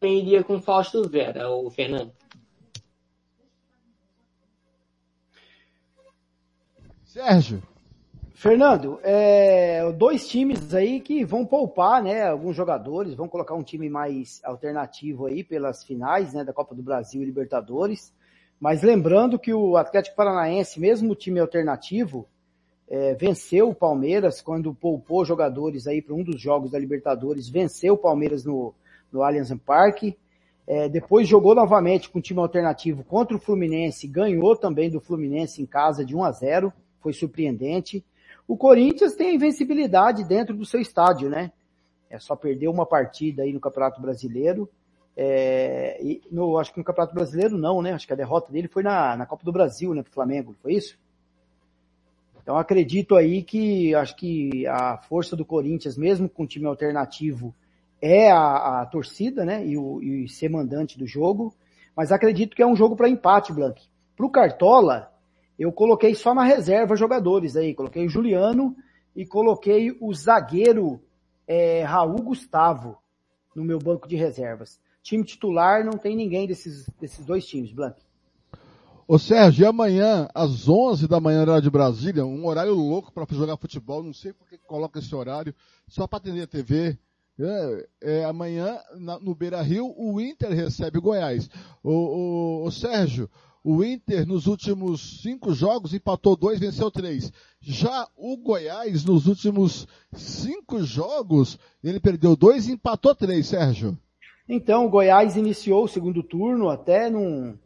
[0.03, 2.13] iria com Fausto Vera, o Fernando.
[7.05, 7.63] Sérgio.
[8.35, 13.89] Fernando, é, dois times aí que vão poupar, né, alguns jogadores, vão colocar um time
[13.89, 18.13] mais alternativo aí pelas finais, né, da Copa do Brasil e Libertadores.
[18.61, 22.29] Mas lembrando que o Atlético Paranaense, mesmo o time alternativo,
[22.89, 27.95] é, venceu o Palmeiras quando poupou jogadores aí para um dos jogos da Libertadores, venceu
[27.95, 28.75] o Palmeiras no,
[29.11, 30.17] no Allianz Parque.
[30.67, 35.61] É, depois jogou novamente com o time alternativo contra o Fluminense, ganhou também do Fluminense
[35.61, 38.03] em casa de 1 a 0, foi surpreendente.
[38.49, 41.53] O Corinthians tem a invencibilidade dentro do seu estádio, né?
[42.09, 44.69] É só perdeu uma partida aí no Campeonato Brasileiro.
[45.17, 47.93] É, e no, acho que no Campeonato Brasileiro não, né?
[47.93, 50.03] Acho que a derrota dele foi na, na Copa do Brasil, né?
[50.03, 50.99] Pro Flamengo, foi isso?
[52.45, 57.55] Então acredito aí que acho que a força do Corinthians, mesmo com time alternativo,
[58.03, 59.67] é a, a torcida, né?
[59.67, 61.55] E, o, e ser mandante do jogo.
[61.97, 63.83] Mas acredito que é um jogo para empate, Blank.
[64.15, 65.11] Pro Cartola,
[65.59, 67.73] eu coloquei só na reserva jogadores aí.
[67.75, 68.77] Coloquei o Juliano
[69.17, 71.01] e coloquei o zagueiro
[71.49, 72.99] é, Raul Gustavo
[73.57, 74.79] no meu banco de reservas.
[75.03, 78.03] Time titular não tem ninguém desses, desses dois times, Blank.
[79.07, 83.59] Ô Sérgio, amanhã, às 11 da manhã, horário de Brasília, um horário louco para jogar
[83.59, 85.55] futebol, não sei por que coloca esse horário,
[85.87, 86.97] só para atender a TV.
[87.39, 91.51] É, é, amanhã, na- no Beira Rio, o Inter recebe o Goiás.
[91.83, 93.29] Ô, ô, Sérgio,
[93.63, 97.31] o Inter nos últimos cinco jogos empatou dois, venceu três.
[97.61, 103.99] Já o Goiás, nos últimos cinco jogos, ele perdeu dois e empatou três, Sérgio.
[104.49, 107.59] Então, o Goiás iniciou o segundo turno até num,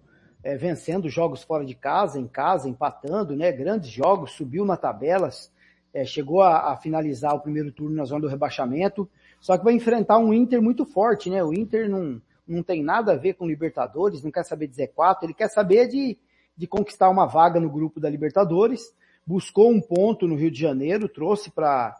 [0.48, 3.52] é, vencendo jogos fora de casa, em casa, empatando, né?
[3.52, 5.52] Grandes jogos, subiu na tabelas,
[5.92, 9.06] é, chegou a, a finalizar o primeiro turno na zona do rebaixamento,
[9.38, 11.44] só que vai enfrentar um Inter muito forte, né?
[11.44, 15.24] O Inter não, não tem nada a ver com Libertadores, não quer saber de Z4,
[15.24, 16.16] ele quer saber de,
[16.56, 18.90] de conquistar uma vaga no grupo da Libertadores,
[19.26, 21.94] buscou um ponto no Rio de Janeiro, trouxe para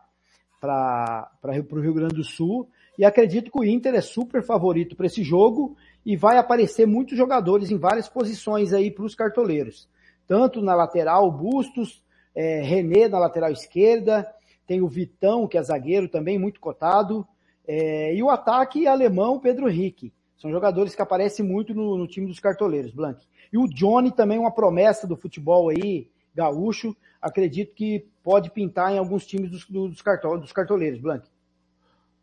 [0.62, 5.22] o Rio Grande do Sul, e acredito que o Inter é super favorito para esse
[5.22, 5.76] jogo
[6.08, 9.86] e vai aparecer muitos jogadores em várias posições aí para os cartoleiros.
[10.26, 12.02] Tanto na lateral, Bustos,
[12.34, 14.26] é, René na lateral esquerda,
[14.66, 17.28] tem o Vitão, que é zagueiro também muito cotado,
[17.66, 20.10] é, e o ataque alemão Pedro Henrique.
[20.38, 23.22] São jogadores que aparecem muito no, no time dos cartoleiros, Blank.
[23.52, 28.98] E o Johnny também uma promessa do futebol aí, gaúcho, acredito que pode pintar em
[28.98, 31.28] alguns times dos, dos, cartol, dos cartoleiros, Blank.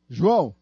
[0.09, 0.55] João.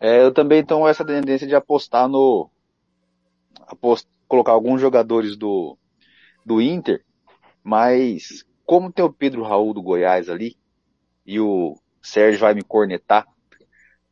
[0.00, 2.50] É, eu também tenho essa tendência de apostar no.
[3.66, 5.78] Apost, colocar alguns jogadores do,
[6.44, 7.02] do Inter,
[7.62, 10.56] mas como tem o Pedro Raul do Goiás ali,
[11.26, 13.26] e o Sérgio vai me cornetar,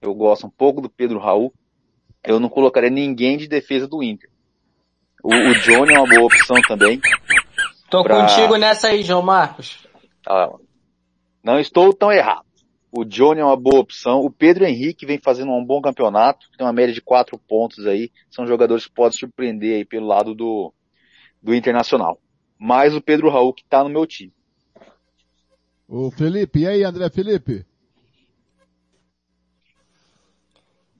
[0.00, 1.52] eu gosto um pouco do Pedro Raul,
[2.24, 4.30] eu não colocaria ninguém de defesa do Inter.
[5.22, 7.00] O, o Johnny é uma boa opção também.
[7.90, 9.86] Tô pra- contigo nessa aí, João Marcos.
[10.26, 10.50] Ah,
[11.42, 12.46] não estou tão errado.
[12.94, 14.20] O Johnny é uma boa opção.
[14.20, 18.12] O Pedro Henrique vem fazendo um bom campeonato, tem uma média de quatro pontos aí.
[18.30, 20.70] São jogadores que podem surpreender aí pelo lado do,
[21.42, 22.20] do Internacional.
[22.58, 24.30] Mais o Pedro Raul que tá no meu time.
[25.88, 27.64] Ô Felipe, e aí André Felipe?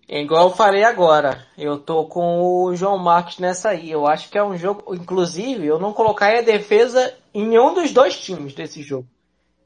[0.09, 3.91] É igual eu falei agora, eu tô com o João Marcos nessa aí.
[3.91, 7.93] Eu acho que é um jogo, inclusive, eu não colocaria a defesa em nenhum dos
[7.93, 9.09] dois times desse jogo.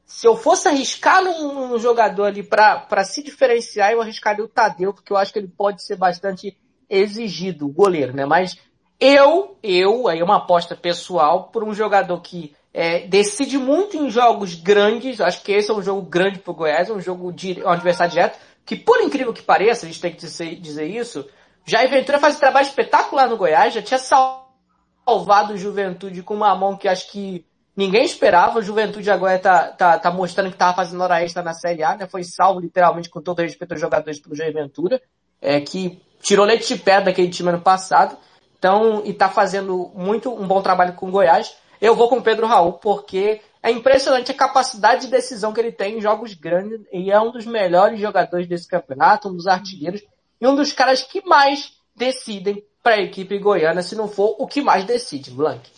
[0.07, 4.93] Se eu fosse arriscar num, num jogador ali para se diferenciar, eu arriscaria o Tadeu,
[4.93, 6.57] porque eu acho que ele pode ser bastante
[6.89, 8.25] exigido, o goleiro, né?
[8.25, 8.57] Mas
[8.97, 14.09] eu, eu, aí é uma aposta pessoal, por um jogador que é, decide muito em
[14.09, 17.61] jogos grandes, acho que esse é um jogo grande pro Goiás, é um jogo de
[17.61, 21.27] um adversário direto, que por incrível que pareça, a gente tem que dizer, dizer isso,
[21.65, 26.55] Jair Ventura faz um trabalho espetacular no Goiás, já tinha salvado o Juventude com uma
[26.55, 27.45] mão que acho que
[27.77, 31.53] ninguém esperava, o Juventude agora tá, tá, tá mostrando que tava fazendo hora extra na
[31.53, 32.07] Série A, né?
[32.07, 34.99] Foi salvo literalmente com todo respeito aos jogadores pelo Jair Ventura,
[35.39, 38.17] é, que tirou leite de pedra daquele time ano passado,
[38.57, 41.55] então, e tá fazendo muito, um bom trabalho com o Goiás.
[41.79, 45.71] Eu vou com o Pedro Raul, porque é impressionante a capacidade de decisão que ele
[45.71, 50.01] tem em jogos grandes e é um dos melhores jogadores desse campeonato, um dos artilheiros
[50.41, 54.47] e um dos caras que mais decidem para a equipe goiana, se não for o
[54.47, 55.76] que mais decide, Blank.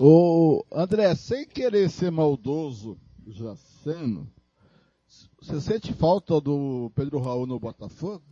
[0.00, 2.96] Ô, André, sem querer ser maldoso,
[3.26, 4.28] já sendo,
[5.42, 8.22] você sente falta do Pedro Raul no Botafogo?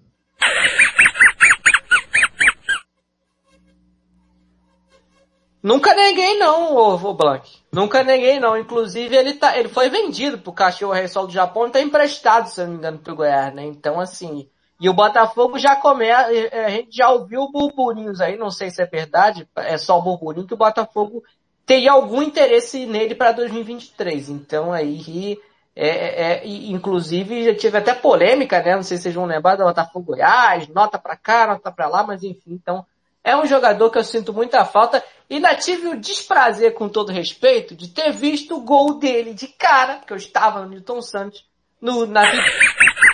[5.60, 7.50] Nunca neguei não, ô, ô Blank.
[7.72, 8.56] Nunca neguei não.
[8.56, 12.46] Inclusive ele tá, ele foi vendido pro Cachorro Rei Sol do Japão e tá emprestado,
[12.46, 13.64] se eu não me engano, pro Goiás, né?
[13.64, 18.70] Então assim, e o Botafogo já começa, a gente já ouviu burburinhos aí, não sei
[18.70, 21.22] se é verdade, é só burburinho que o Botafogo
[21.66, 24.30] teria algum interesse nele para 2023.
[24.30, 25.36] Então aí,
[25.74, 28.76] é, é, é, inclusive já tive até polêmica, né?
[28.76, 32.04] Não sei se vocês vão lembrar do Botafogo Goiás, nota para cá, nota para lá,
[32.04, 32.86] mas enfim, então
[33.22, 37.10] é um jogador que eu sinto muita falta e ainda tive o desprazer, com todo
[37.10, 41.44] respeito, de ter visto o gol dele de cara, porque eu estava no Newton Santos,
[41.80, 42.22] no, na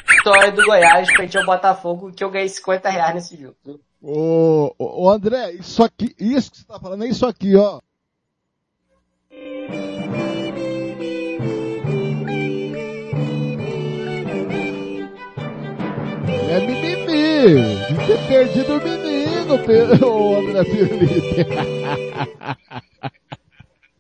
[0.07, 3.57] vitória do Goiás frente ao Botafogo, que eu ganhei 50 reais nesse jogo.
[4.03, 7.81] Ô, ô, André, isso aqui, isso que você tá falando é isso aqui, ó.
[9.35, 9.41] É
[16.61, 17.47] mimimi,
[18.07, 19.55] ter perdido o menino,
[20.07, 21.47] o André Felipe.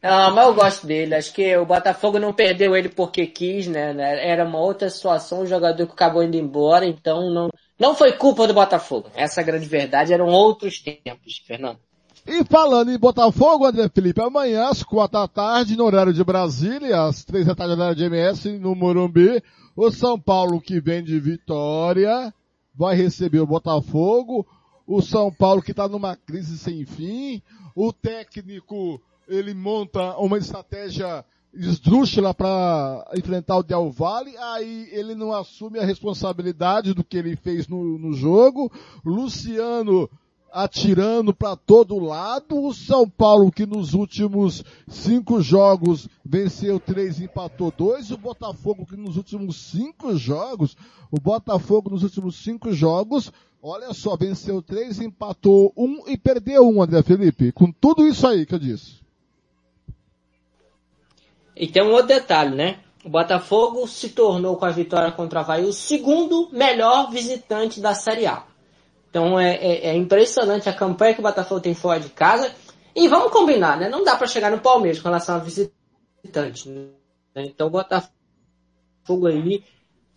[0.03, 1.15] Não, mas eu gosto dele.
[1.15, 3.95] Acho que o Botafogo não perdeu ele porque quis, né?
[3.99, 8.47] Era uma outra situação, o jogador que acabou indo embora, então não, não foi culpa
[8.47, 9.11] do Botafogo.
[9.15, 11.81] Essa é grande verdade, eram outros tempos, Fernando.
[12.25, 17.03] E falando em Botafogo, André Felipe, amanhã às quatro da tarde, no horário de Brasília,
[17.03, 19.43] às três da tarde no horário de MS, no Morumbi,
[19.75, 22.33] o São Paulo que vem de vitória,
[22.73, 24.47] vai receber o Botafogo,
[24.87, 27.43] o São Paulo que está numa crise sem fim,
[27.75, 35.33] o técnico ele monta uma estratégia esdrúxula para enfrentar o Del Valle, aí ele não
[35.33, 38.71] assume a responsabilidade do que ele fez no, no jogo,
[39.05, 40.09] Luciano
[40.53, 47.73] atirando para todo lado, o São Paulo que nos últimos cinco jogos venceu três, empatou
[47.77, 50.77] dois, o Botafogo que nos últimos cinco jogos,
[51.11, 53.33] o Botafogo nos últimos cinco jogos,
[53.63, 58.45] olha só, venceu três, empatou um e perdeu um, André Felipe, com tudo isso aí
[58.45, 59.01] que eu disse.
[61.57, 62.81] E tem um outro detalhe, né?
[63.05, 67.95] O Botafogo se tornou com a vitória contra o Havaí o segundo melhor visitante da
[67.95, 68.52] Série A.
[69.13, 72.51] Então é, é, é, impressionante a campanha que o Botafogo tem fora de casa.
[72.97, 73.87] E vamos combinar, né?
[73.87, 76.71] Não dá para chegar no Palmeiras com relação a visitante.
[76.71, 76.89] Né?
[77.37, 79.63] Então o Botafogo aí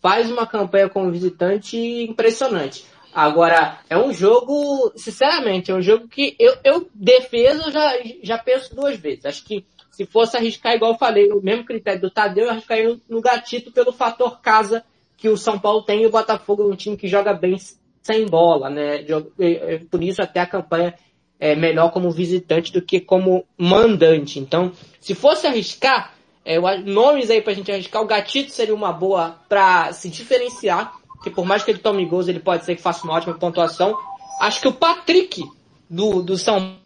[0.02, 2.86] faz uma campanha como visitante impressionante.
[3.14, 7.92] Agora, é um jogo, sinceramente, é um jogo que eu, eu defesa, já,
[8.24, 9.26] já penso duas vezes.
[9.26, 12.98] Acho que se fosse arriscar, igual eu falei, o mesmo critério do Tadeu, eu arriscaria
[13.10, 14.86] no gatito pelo fator casa
[15.18, 17.58] que o São Paulo tem e o Botafogo é um time que joga bem
[18.06, 19.04] sem bola, né?
[19.90, 20.94] Por isso até a campanha
[21.40, 24.38] é melhor como visitante do que como mandante.
[24.38, 26.14] Então, se fosse arriscar,
[26.46, 30.94] é, nomes aí pra gente arriscar, o Gatito seria uma boa para se diferenciar,
[31.24, 33.98] que por mais que ele tome gols, ele pode ser que faça uma ótima pontuação.
[34.40, 35.44] Acho que o Patrick
[35.90, 36.78] do, do São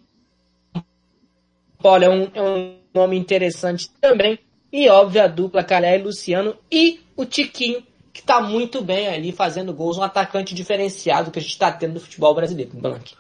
[1.84, 4.40] Paulo é um, é um nome interessante também.
[4.72, 7.84] E óbvio a dupla Calé e Luciano e o Tiquinho,
[8.20, 11.94] que está muito bem ali fazendo gols, um atacante diferenciado que a gente está tendo
[11.94, 13.16] no futebol brasileiro, Blank.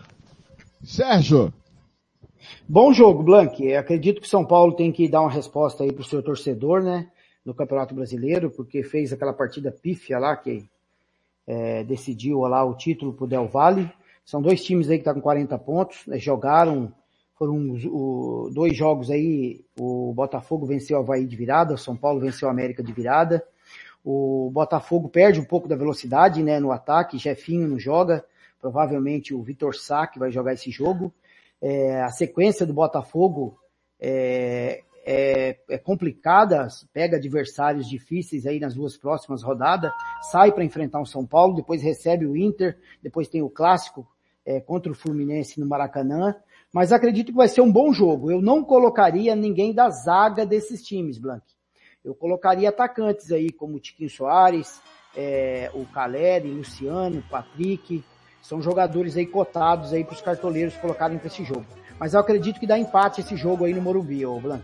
[0.83, 1.53] Sérgio.
[2.67, 3.65] Bom jogo, Blank.
[3.65, 6.83] Eu acredito que o São Paulo tem que dar uma resposta aí pro seu torcedor,
[6.83, 7.07] né?
[7.45, 10.69] no Campeonato Brasileiro, porque fez aquela partida pífia lá que
[11.47, 13.91] é, decidiu lá o título pro Del Valle.
[14.23, 16.93] São dois times aí que estão tá com 40 pontos, né, jogaram,
[17.35, 22.19] foram o, dois jogos aí, o Botafogo venceu o Havaí de virada, o São Paulo
[22.19, 23.43] venceu o América de virada.
[24.03, 28.25] O Botafogo perde um pouco da velocidade né, no ataque, Jefinho não joga,
[28.59, 31.13] provavelmente o Vitor Sá vai jogar esse jogo.
[31.61, 33.57] É, a sequência do Botafogo
[33.99, 39.91] é, é, é, complicada, pega adversários difíceis aí nas duas próximas rodadas,
[40.31, 44.07] sai para enfrentar o São Paulo, depois recebe o Inter, depois tem o clássico
[44.45, 46.35] é, contra o Fluminense no Maracanã,
[46.71, 48.31] mas acredito que vai ser um bom jogo.
[48.31, 51.43] Eu não colocaria ninguém da zaga desses times, Blank.
[52.03, 54.81] Eu colocaria atacantes aí como o Tiquinho Soares,
[55.15, 58.03] é, o Caleri, Luciano, Patrick,
[58.41, 61.65] são jogadores aí cotados aí para os cartoleiros colocarem para esse jogo.
[61.99, 64.63] Mas eu acredito que dá empate esse jogo aí no Morumbi, ô Blanco.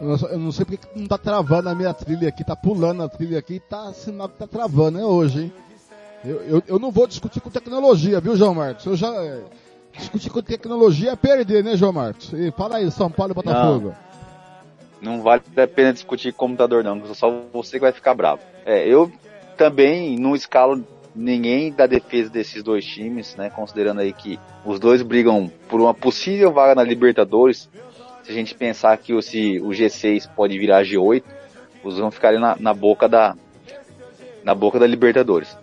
[0.00, 3.38] Eu não sei porque não tá travando a minha trilha aqui, tá pulando a trilha
[3.38, 5.52] aqui e tá sinal que tá travando, é hoje, hein?
[6.24, 8.84] Eu, eu, eu, não vou discutir com tecnologia, viu, João Marcos?
[8.84, 9.42] Eu já é,
[9.96, 12.32] discutir com tecnologia é perder, né, João Marcos?
[12.32, 13.88] E fala aí, São Paulo e Botafogo.
[13.88, 14.09] Não,
[15.00, 18.42] não vale a pena discutir com computador, não, só você que vai ficar bravo.
[18.64, 19.10] É, eu
[19.56, 23.50] também não escalo ninguém da defesa desses dois times, né?
[23.50, 27.68] Considerando aí que os dois brigam por uma possível vaga na Libertadores.
[28.22, 31.22] Se a gente pensar que o, se o G6 pode virar G8,
[31.82, 33.34] os vão ficar na, na boca da
[34.44, 35.56] na boca da Libertadores.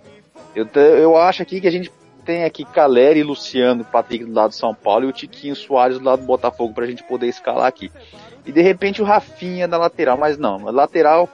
[0.56, 1.92] Eu, eu acho aqui que a gente
[2.26, 6.04] tem aqui Caleri, Luciano, Patrick do lado do São Paulo e o Tiquinho Soares do
[6.04, 7.90] lado do Botafogo para a gente poder escalar aqui.
[8.48, 11.30] E de repente o Rafinha na lateral, mas não, a lateral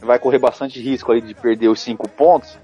[0.00, 2.58] vai correr bastante risco ali de perder os cinco pontos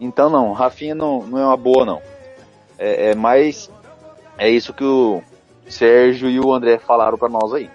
[0.00, 2.00] então não, Rafinha não, não é uma boa não.
[2.78, 3.70] É, é mais
[4.38, 5.22] é isso que o
[5.68, 7.70] Sérgio e o André falaram para nós aí.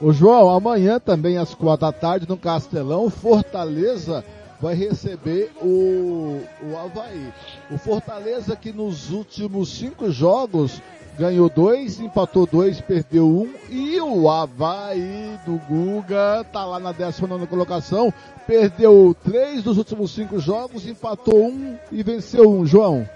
[0.00, 4.24] O João, amanhã também às quatro da tarde no Castelão, Fortaleza
[4.60, 7.32] vai receber o, o Havaí.
[7.70, 10.80] O Fortaleza que nos últimos cinco jogos
[11.18, 13.52] ganhou dois, empatou dois, perdeu um.
[13.70, 18.12] E o Havaí do Guga tá lá na 19 colocação,
[18.46, 22.66] perdeu três dos últimos cinco jogos, empatou um e venceu um.
[22.66, 23.08] João.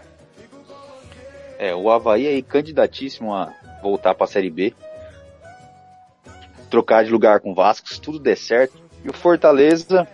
[1.59, 4.75] É, o Havaí aí candidatíssimo a voltar para a Série B.
[6.71, 8.81] Trocar de lugar com o Vasco, se tudo der certo.
[9.05, 10.07] E o Fortaleza,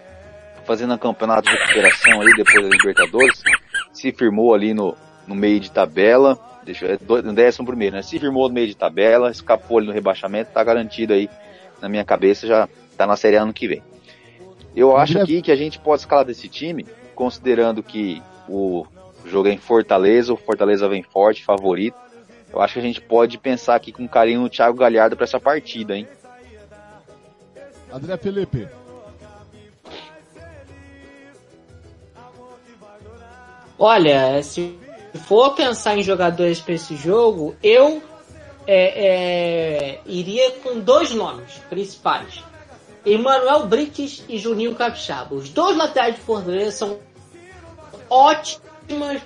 [0.65, 3.43] fazendo a campeonato de recuperação aí depois da Libertadores,
[3.93, 8.03] se firmou ali no, no meio de tabela deixa, é décimo primeiro, né?
[8.03, 11.31] Se firmou no meio de tabela, escapou ali no rebaixamento, tá garantido aí,
[11.81, 13.83] na minha cabeça, já tá na Série ano que vem.
[14.75, 18.85] Eu acho aqui que a gente pode escalar desse time, considerando que o
[19.25, 21.97] jogo é em Fortaleza, o Fortaleza vem forte, favorito.
[22.53, 25.41] Eu acho que a gente pode pensar aqui com carinho no Thiago Galhardo para essa
[25.41, 26.07] partida, hein?
[27.93, 28.69] André Felipe.
[33.79, 34.79] Olha, se
[35.15, 38.03] for pensar em jogadores para esse jogo, eu
[38.67, 42.43] é, é, iria com dois nomes principais.
[43.05, 45.35] Emmanuel Brites e Juninho Capixaba.
[45.35, 46.99] Os dois laterais de Fortaleza são
[48.11, 49.23] ótimas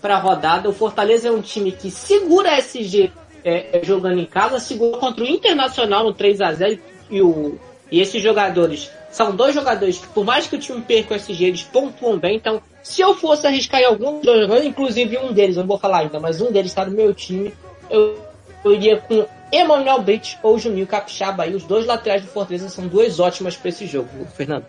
[0.00, 0.68] para a rodada.
[0.68, 3.10] O Fortaleza é um time que segura a SG
[3.44, 6.78] é, é, jogando em casa, segurou contra o Internacional no 3 a 0
[7.10, 7.58] e, o,
[7.90, 11.44] e esses jogadores são dois jogadores que, por mais que o time perca o SG,
[11.44, 12.36] eles pontuam bem.
[12.36, 15.98] Então, se eu fosse arriscar em algum jogador, inclusive um deles, eu não vou falar
[15.98, 17.54] ainda, mas um deles está no meu time,
[17.88, 18.18] eu,
[18.64, 21.42] eu iria com Emanuel Brits ou Juninho Capixaba.
[21.42, 24.66] Aí, os dois laterais do Fortaleza são duas ótimas para esse jogo, Fernando.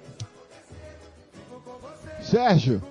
[2.22, 2.82] Sérgio.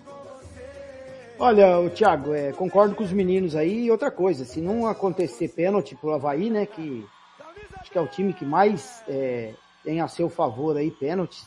[1.38, 3.84] Olha, o Thiago, é, concordo com os meninos aí.
[3.84, 7.04] E outra coisa, se não acontecer pênalti pro Havaí, né, que
[7.78, 9.52] acho que é o time que mais é,
[9.84, 11.44] tem a seu favor aí pênaltis.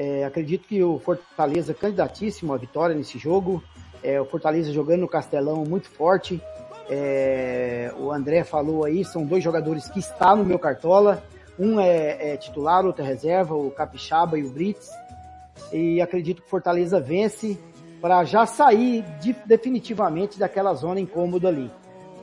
[0.00, 3.60] É, acredito que o Fortaleza candidatíssimo à vitória nesse jogo.
[4.00, 6.40] É, o Fortaleza jogando no Castelão muito forte.
[6.88, 11.20] É, o André falou aí, são dois jogadores que estão no meu cartola.
[11.58, 14.88] Um é, é titular, outro é reserva, o Capixaba e o Brits.
[15.72, 17.58] E acredito que o Fortaleza vence
[18.00, 21.68] para já sair de, definitivamente daquela zona incômoda ali.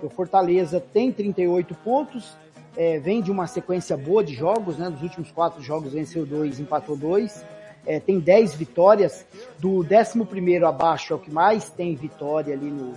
[0.01, 2.37] O Fortaleza tem 38 pontos,
[2.77, 4.87] é, vem de uma sequência boa de jogos, né?
[4.87, 7.43] Nos últimos quatro jogos venceu dois, empatou dois.
[7.85, 9.25] É, tem dez vitórias.
[9.59, 12.93] Do décimo primeiro abaixo é o que mais tem vitória ali no,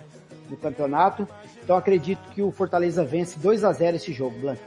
[0.49, 1.26] no campeonato.
[1.62, 4.62] Então acredito que o Fortaleza vence 2 a 0 esse jogo, Blanco.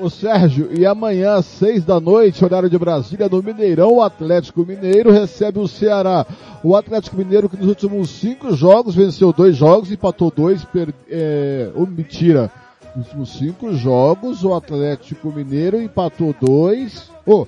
[0.00, 4.64] O Sérgio, e amanhã às seis da noite, horário de Brasília, no Mineirão, o Atlético
[4.64, 6.26] Mineiro recebe o Ceará.
[6.64, 11.70] O Atlético Mineiro que nos últimos cinco jogos venceu dois jogos, empatou dois, per, é,
[11.74, 12.50] oh, mentira,
[12.96, 17.10] Nos últimos cinco jogos, o Atlético Mineiro empatou dois.
[17.26, 17.46] Oh,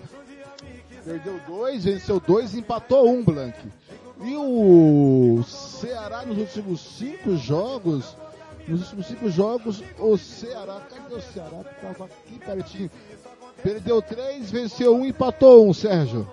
[1.05, 3.59] perdeu dois, venceu dois empatou um, Blank.
[4.23, 8.17] E o Ceará nos últimos cinco jogos,
[8.67, 11.65] nos últimos cinco jogos, o Ceará, cadê o Ceará?
[11.83, 12.91] Tava aqui pertinho.
[13.63, 16.29] Perdeu três, venceu um, empatou um, Sérgio.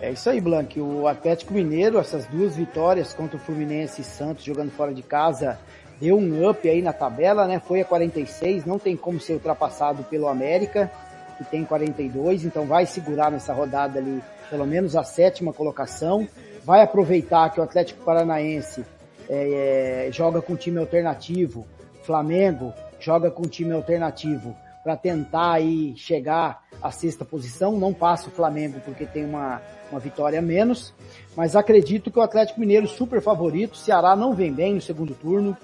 [0.00, 0.80] É isso aí, Blank.
[0.80, 5.58] O Atlético Mineiro, essas duas vitórias contra o Fluminense e Santos jogando fora de casa,
[6.00, 7.60] deu um up aí na tabela, né?
[7.60, 10.90] Foi a 46, não tem como ser ultrapassado pelo América,
[11.36, 16.26] que tem 42, então vai segurar nessa rodada ali, pelo menos a sétima colocação.
[16.64, 18.84] Vai aproveitar que o Atlético Paranaense
[19.28, 21.66] é, é, joga com time alternativo,
[22.02, 27.78] Flamengo joga com time alternativo para tentar aí chegar à sexta posição.
[27.78, 30.94] Não passa o Flamengo porque tem uma, uma vitória a menos,
[31.36, 33.74] mas acredito que o Atlético Mineiro super favorito.
[33.74, 35.56] O Ceará não vem bem no segundo turno.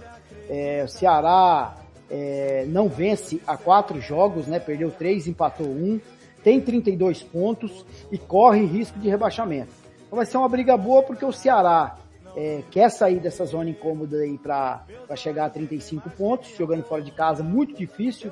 [0.48, 1.74] É, o Ceará
[2.10, 4.58] é, não vence há quatro jogos, né?
[4.58, 6.00] Perdeu três, empatou um,
[6.42, 9.72] tem 32 pontos e corre risco de rebaixamento.
[10.06, 11.98] Então vai ser uma briga boa porque o Ceará
[12.36, 14.84] é, quer sair dessa zona incômoda aí para
[15.16, 18.30] chegar a 35 pontos, jogando fora de casa, muito difícil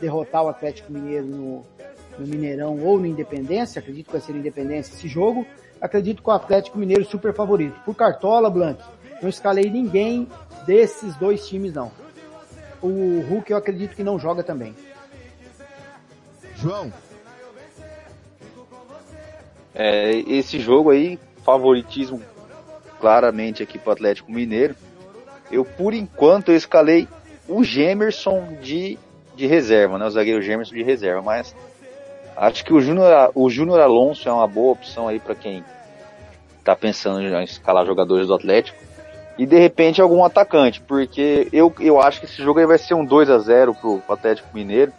[0.00, 1.62] derrotar o Atlético Mineiro no,
[2.18, 5.46] no Mineirão ou no Independência, acredito que vai ser Independência esse jogo,
[5.80, 7.80] acredito que o Atlético Mineiro super favorito.
[7.84, 8.82] Por Cartola, Blanc,
[9.20, 10.28] não escalei ninguém
[10.66, 11.90] desses dois times não.
[12.82, 14.74] O Hulk eu acredito que não joga também.
[16.56, 16.92] João.
[19.74, 22.20] É, esse jogo aí, favoritismo
[23.00, 24.76] claramente aqui para o Atlético Mineiro.
[25.50, 27.08] Eu, por enquanto, eu escalei
[27.48, 28.98] o Gemerson de,
[29.34, 30.06] de reserva, né?
[30.06, 31.54] O zagueiro Gemerson de reserva, mas
[32.36, 35.64] acho que o Júnior o Júnior Alonso é uma boa opção aí para quem
[36.58, 38.78] está pensando em escalar jogadores do Atlético.
[39.38, 42.94] E de repente algum atacante, porque eu, eu acho que esse jogo aí vai ser
[42.94, 44.92] um 2 a 0 pro, Atlético Mineiro.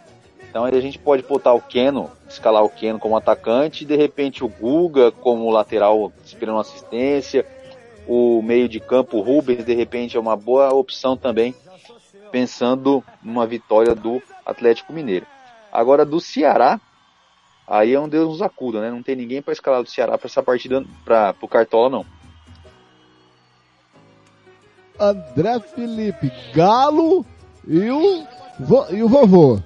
[0.50, 3.96] Então aí a gente pode botar o Keno, escalar o Keno como atacante, e de
[3.96, 7.46] repente o Guga como lateral esperando assistência,
[8.06, 11.54] o meio de campo, o Rubens, de repente é uma boa opção também,
[12.30, 15.26] pensando numa vitória do Atlético Mineiro.
[15.72, 16.80] Agora do Ceará,
[17.66, 18.90] aí é um Deus nos acuda, né?
[18.90, 22.23] Não tem ninguém para escalar do Ceará para essa partida, para o Cartola não.
[24.98, 27.24] André Felipe, Galo
[27.66, 28.24] e o,
[28.90, 29.60] e o vovô.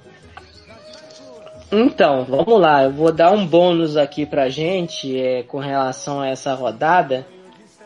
[1.71, 6.27] Então, vamos lá, eu vou dar um bônus aqui pra gente é, com relação a
[6.27, 7.27] essa rodada.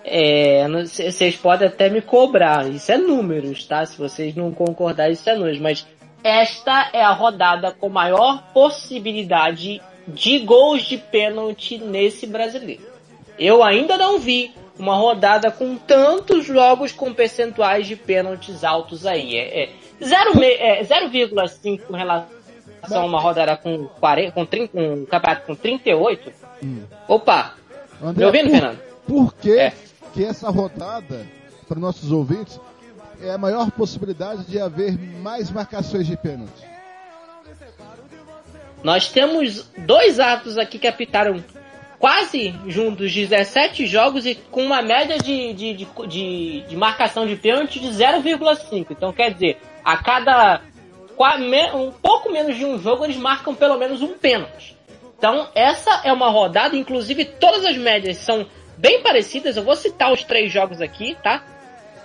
[0.05, 3.85] É, vocês podem até me cobrar, isso é números, tá?
[3.85, 5.85] Se vocês não concordarem, isso é números, mas
[6.23, 12.83] esta é a rodada com maior possibilidade de gols de pênalti nesse brasileiro.
[13.37, 19.37] Eu ainda não vi uma rodada com tantos jogos com percentuais de pênaltis altos aí.
[19.37, 19.69] É, é
[20.01, 26.33] 0,5 é, com relação a uma rodada com 40, com 30, um campeonato com 38.
[26.61, 26.83] Hum.
[27.07, 27.53] Opa!
[28.01, 28.79] André, me ouvindo, por, Fernando?
[29.07, 29.73] Por que, é.
[30.13, 31.25] que essa rodada,
[31.65, 32.59] para nossos ouvintes,
[33.21, 36.73] é a maior possibilidade de haver mais marcações de pênalti?
[38.83, 41.41] Nós temos dois árbitros aqui que apitaram
[42.03, 47.37] quase juntos 17 jogos e com uma média de, de, de, de, de marcação de
[47.37, 48.87] pênalti de 0,5.
[48.91, 50.59] Então quer dizer, a cada
[51.73, 54.75] um pouco menos de um jogo eles marcam pelo menos um pênalti.
[55.17, 58.45] Então essa é uma rodada, inclusive todas as médias são
[58.77, 59.55] bem parecidas.
[59.55, 61.41] Eu vou citar os três jogos aqui, tá?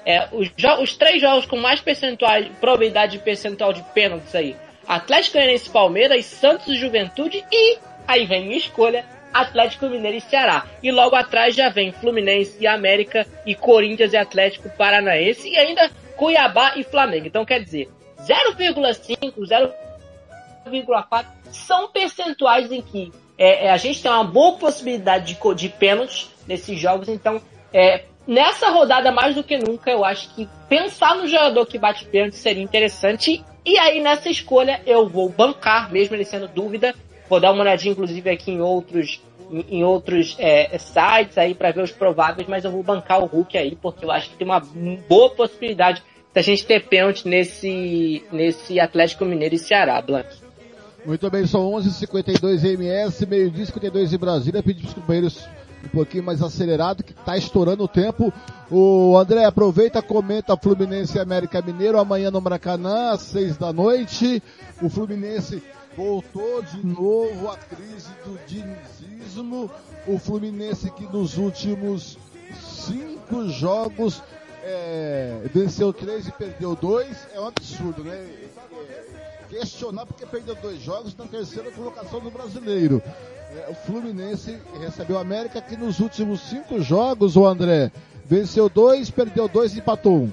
[0.07, 0.49] É, os,
[0.81, 4.55] os três jogos com mais percentual, probabilidade de percentual de pênaltis aí.
[4.87, 10.67] Atlético Goianiense Palmeiras, Santos e Juventude e aí vem minha escolha, Atlético Mineiro e Ceará.
[10.83, 15.91] E logo atrás já vem Fluminense e América e Corinthians e Atlético Paranaense e ainda
[16.17, 17.27] Cuiabá e Flamengo.
[17.27, 17.89] Então quer dizer,
[18.21, 19.35] 0,5,
[20.67, 25.69] 0,4 são percentuais em que é, é, a gente tem uma boa possibilidade de, de
[25.69, 27.09] pênaltis nesses jogos.
[27.09, 27.41] Então,
[27.73, 32.05] é, nessa rodada mais do que nunca, eu acho que pensar no jogador que bate
[32.05, 33.45] pênalti seria interessante.
[33.65, 36.95] E aí nessa escolha eu vou bancar, mesmo ele sendo dúvida,
[37.29, 41.73] Vou dar uma olhadinha, inclusive, aqui em outros, em, em outros é, sites aí para
[41.73, 44.47] ver os prováveis, mas eu vou bancar o Hulk aí, porque eu acho que tem
[44.47, 44.61] uma
[45.09, 50.29] boa possibilidade da gente ter pênalti nesse, nesse Atlético Mineiro e Ceará, Blanc.
[51.05, 54.63] Muito bem, são 11h52 MS, meio-dia 52 em Brasília.
[54.63, 55.49] Pedi para os companheiros
[55.85, 58.33] um pouquinho mais acelerado, que está estourando o tempo.
[58.71, 64.43] O André, aproveita, comenta Fluminense e América Mineiro amanhã no Maracanã, às 6 da noite.
[64.83, 65.63] O Fluminense
[65.99, 69.69] voltou de novo a crise do dinizismo.
[70.07, 72.17] O Fluminense que nos últimos
[72.63, 74.23] cinco jogos
[74.63, 78.29] é, venceu três e perdeu dois, é um absurdo, né?
[79.51, 83.03] Questionar porque perdeu dois jogos na terceira colocação do brasileiro.
[83.51, 87.91] É, o Fluminense recebeu o América que nos últimos cinco jogos, o André,
[88.25, 90.33] venceu dois, perdeu dois e empatou um.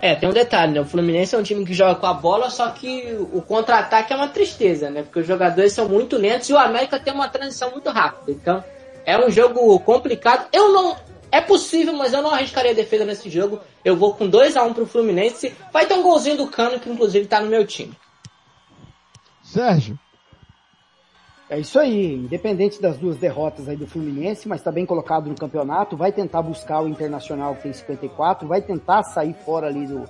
[0.00, 0.80] É, tem um detalhe, né?
[0.80, 4.16] O Fluminense é um time que joga com a bola, só que o contra-ataque é
[4.16, 5.02] uma tristeza, né?
[5.02, 8.32] Porque os jogadores são muito lentos e o América tem uma transição muito rápida.
[8.32, 8.64] Então,
[9.04, 10.48] é um jogo complicado.
[10.52, 10.96] Eu não.
[11.30, 13.60] É possível, mas eu não arriscaria defesa nesse jogo.
[13.84, 15.54] Eu vou com 2 a 1 um pro Fluminense.
[15.72, 17.96] Vai ter um golzinho do Cano, que inclusive tá no meu time.
[19.44, 19.98] Sérgio.
[21.50, 25.34] É isso aí, independente das duas derrotas aí do Fluminense, mas está bem colocado no
[25.34, 30.04] campeonato, vai tentar buscar o Internacional que tem 54, vai tentar sair fora ali do,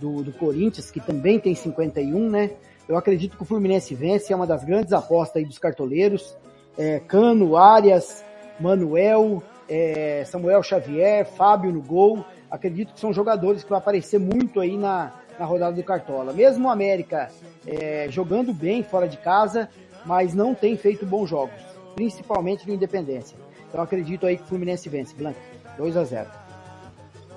[0.00, 2.52] do, do Corinthians, que também tem 51, né?
[2.88, 6.34] Eu acredito que o Fluminense vence, é uma das grandes apostas aí dos cartoleiros.
[6.78, 8.24] É, Cano, Arias,
[8.58, 12.24] Manuel, é, Samuel Xavier, Fábio no gol.
[12.50, 16.32] Acredito que são jogadores que vão aparecer muito aí na, na rodada do Cartola.
[16.32, 17.30] Mesmo o América
[17.66, 19.68] é, jogando bem fora de casa,
[20.04, 21.60] mas não tem feito bons jogos,
[21.94, 23.36] principalmente no Independência.
[23.68, 25.38] Então acredito aí que o Fluminense vence, Blanco.
[25.76, 26.26] 2 a 0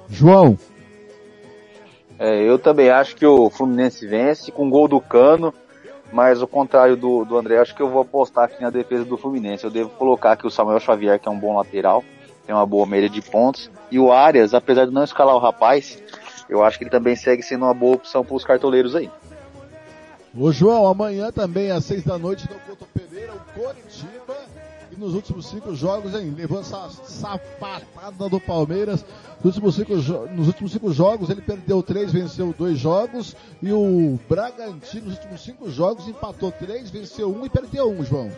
[0.09, 0.57] João.
[2.19, 5.53] É, eu também acho que o Fluminense vence com gol do Cano,
[6.11, 9.17] mas ao contrário do, do André, acho que eu vou apostar aqui na defesa do
[9.17, 9.63] Fluminense.
[9.63, 12.03] Eu devo colocar aqui o Samuel Xavier, que é um bom lateral,
[12.45, 16.01] tem uma boa média de pontos, e o Arias, apesar de não escalar o rapaz,
[16.49, 19.09] eu acho que ele também segue sendo uma boa opção para os cartoleiros aí.
[20.35, 24.35] Ô João, amanhã também às seis da noite no Couto Pereira, o Coritiba,
[24.91, 29.05] e nos últimos cinco jogos, hein, levou essa sapatada do Palmeiras.
[29.43, 29.93] Nos últimos, cinco,
[30.31, 35.43] nos últimos cinco jogos ele perdeu três, venceu dois jogos, e o Bragantino nos últimos
[35.43, 38.31] cinco jogos empatou três, venceu um e perdeu um, João.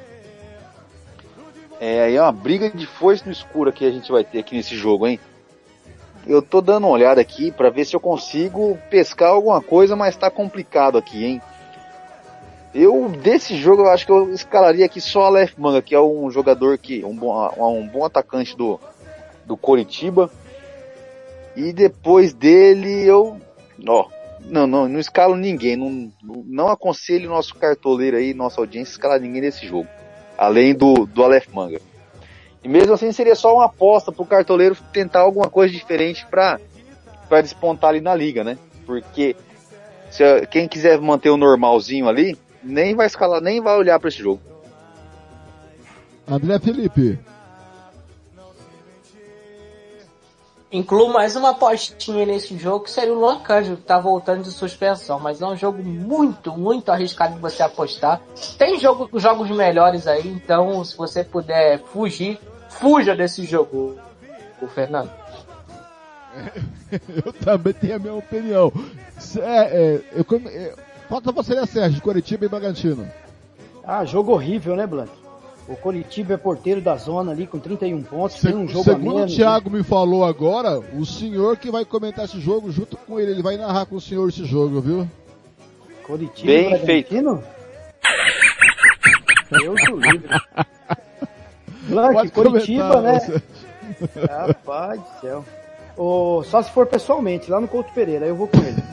[1.79, 4.53] É, aí é uma briga de foice no escuro que a gente vai ter aqui
[4.53, 5.17] nesse jogo, hein?
[6.27, 10.17] Eu tô dando uma olhada aqui para ver se eu consigo pescar alguma coisa, mas
[10.17, 11.41] tá complicado aqui, hein?
[12.75, 16.29] Eu, desse jogo, eu acho que eu escalaria aqui só Aleph Manga, que é um
[16.29, 18.77] jogador que, um bom, um bom atacante do,
[19.45, 20.29] do Coritiba.
[21.55, 23.39] E depois dele, eu,
[23.87, 24.07] ó,
[24.41, 29.39] não, não, não escalo ninguém, não, não aconselho nosso cartoleiro aí, nossa audiência, escalar ninguém
[29.39, 29.87] nesse jogo.
[30.37, 31.79] Além do, do Aleph Manga.
[32.61, 36.59] E mesmo assim seria só uma aposta pro cartoleiro tentar alguma coisa diferente para
[37.29, 38.57] para despontar ali na liga, né?
[38.85, 39.35] Porque
[40.11, 44.17] se quem quiser manter o normalzinho ali, nem vai escalar, nem vai olhar para esse
[44.17, 44.41] jogo.
[46.27, 47.19] André Felipe.
[50.71, 54.51] Incluo mais uma apostinha nesse jogo, que seria o Luan Cândido, que tá voltando de
[54.51, 55.19] suspensão.
[55.19, 58.19] Mas é um jogo muito, muito arriscado de você apostar.
[58.57, 63.95] Tem jogo, jogos melhores aí, então se você puder fugir, fuja desse jogo,
[64.61, 65.11] o Fernando.
[67.25, 68.73] eu também tenho a minha opinião.
[69.37, 70.73] É, é, eu, é,
[71.09, 73.07] Falta você, né, Sérgio, Curitiba e Bragantino.
[73.83, 75.13] Ah, jogo horrível, né, Blanco?
[75.67, 79.15] O Curitiba é porteiro da zona ali com 31 pontos, Se, tem um jogo Segundo
[79.15, 79.77] menos, o Thiago né?
[79.77, 83.57] me falou agora, o senhor que vai comentar esse jogo junto com ele, ele vai
[83.57, 85.07] narrar com o senhor esse jogo, viu?
[86.05, 87.43] Curitiba Bem Bragantino?
[89.49, 90.29] Deus do livre.
[91.87, 93.19] Blank, Curitiba, né?
[93.19, 93.41] Você.
[94.27, 95.45] Rapaz do céu.
[95.97, 98.83] Oh, só se for pessoalmente, lá no Couto Pereira, eu vou com ele.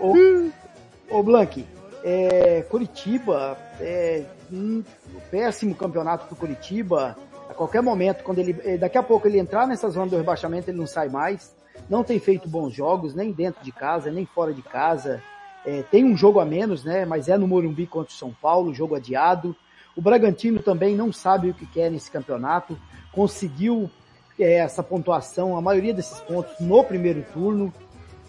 [0.00, 0.14] oh,
[1.10, 1.64] Ô Blank,
[2.04, 4.84] é, Curitiba, é um
[5.30, 7.16] péssimo campeonato pro Curitiba.
[7.48, 10.68] A qualquer momento, quando ele, é, daqui a pouco ele entrar nessa zona do rebaixamento,
[10.68, 11.56] ele não sai mais.
[11.88, 15.22] Não tem feito bons jogos, nem dentro de casa, nem fora de casa.
[15.64, 17.06] É, tem um jogo a menos, né?
[17.06, 19.56] Mas é no Morumbi contra o São Paulo, jogo adiado.
[19.96, 22.78] O Bragantino também não sabe o que quer nesse campeonato.
[23.12, 23.90] Conseguiu
[24.38, 27.72] é, essa pontuação, a maioria desses pontos no primeiro turno.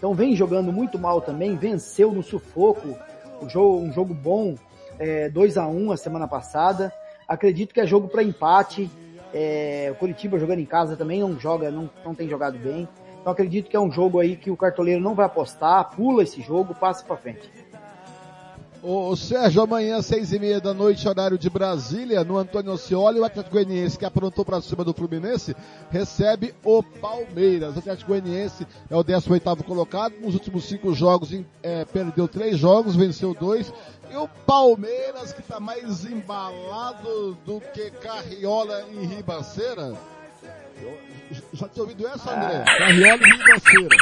[0.00, 2.96] Então vem jogando muito mal também, venceu no sufoco,
[3.42, 4.54] um jogo, um jogo bom,
[4.98, 6.90] é, 2 a 1 a semana passada.
[7.28, 8.90] Acredito que é jogo para empate.
[9.34, 12.88] É, o Curitiba jogando em casa também não joga, não, não tem jogado bem.
[13.20, 16.40] Então acredito que é um jogo aí que o cartoleiro não vai apostar, pula esse
[16.40, 17.59] jogo, passa para frente.
[18.82, 23.24] O Sérgio, amanhã, seis e meia da noite, horário de Brasília, no Antônio Oscioli, o
[23.24, 25.54] Atlético Goianiense, que aprontou para cima do Fluminense,
[25.90, 27.76] recebe o Palmeiras.
[27.76, 31.30] O Atlético Goianiense é o 18º colocado, nos últimos cinco jogos
[31.62, 33.70] é, perdeu três jogos, venceu dois.
[34.10, 39.94] E o Palmeiras, que está mais embalado do que Carriola em Ribaceira.
[41.52, 42.64] Já tinha ouvido essa, André?
[42.66, 42.78] Ah.
[42.78, 43.96] Carriola em Ribaceira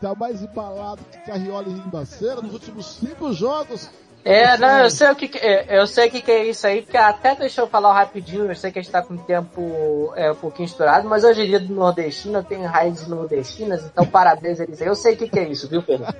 [0.00, 2.40] tá mais embalado que Carriola e Rimbaceira.
[2.40, 3.90] Nos últimos cinco jogos,
[4.22, 6.66] É, não, eu sei o que, que é, eu sei o que, que é isso
[6.66, 9.18] aí, porque até deixa eu falar rapidinho, eu sei que a gente tá com o
[9.18, 14.04] tempo é, um pouquinho estourado, mas hoje é dia do nordestino, tem raízes nordestinas, então
[14.04, 14.88] parabéns a eles aí.
[14.88, 16.14] Eu sei o que, que é isso, viu, Fernando?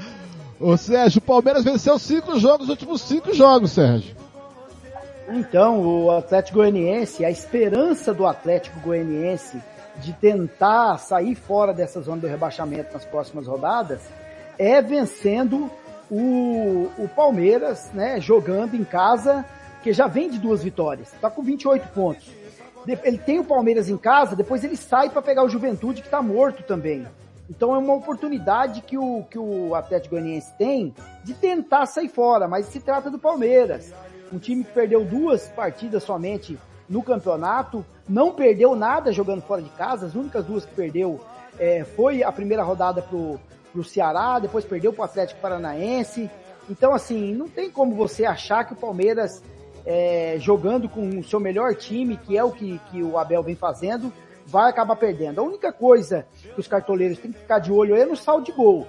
[0.58, 4.16] Ô Sérgio, o Palmeiras venceu cinco jogos, os últimos cinco jogos, Sérgio.
[5.28, 9.60] Então, o Atlético Goianiense, a esperança do Atlético Goianiense
[9.96, 14.00] de tentar sair fora dessa zona do rebaixamento nas próximas rodadas
[14.58, 15.70] é vencendo
[16.10, 19.44] o, o Palmeiras, né, jogando em casa,
[19.82, 22.30] que já vem de duas vitórias, está com 28 pontos.
[22.86, 26.20] Ele tem o Palmeiras em casa, depois ele sai para pegar o Juventude, que está
[26.20, 27.06] morto também.
[27.48, 32.48] Então é uma oportunidade que o, que o Atlético Goianiense tem de tentar sair fora,
[32.48, 33.92] mas se trata do Palmeiras.
[34.32, 39.70] Um time que perdeu duas partidas somente no campeonato, não perdeu nada jogando fora de
[39.70, 41.20] casa, as únicas duas que perdeu
[41.58, 43.38] é, foi a primeira rodada pro,
[43.72, 46.30] pro Ceará, depois perdeu pro Atlético Paranaense.
[46.68, 49.42] Então, assim, não tem como você achar que o Palmeiras,
[49.84, 53.56] é, jogando com o seu melhor time, que é o que, que o Abel vem
[53.56, 54.12] fazendo,
[54.46, 55.40] vai acabar perdendo.
[55.40, 58.52] A única coisa que os cartoleiros têm que ficar de olho é no saldo de
[58.52, 58.86] gol.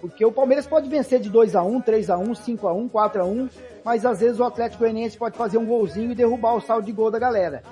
[0.00, 2.88] Porque o Palmeiras pode vencer de 2 a 1 3 a 1 5 a 1
[2.88, 3.48] 4 a 1
[3.86, 6.90] mas às vezes o Atlético Goianiense pode fazer um golzinho e derrubar o saldo de
[6.90, 7.62] gol da galera.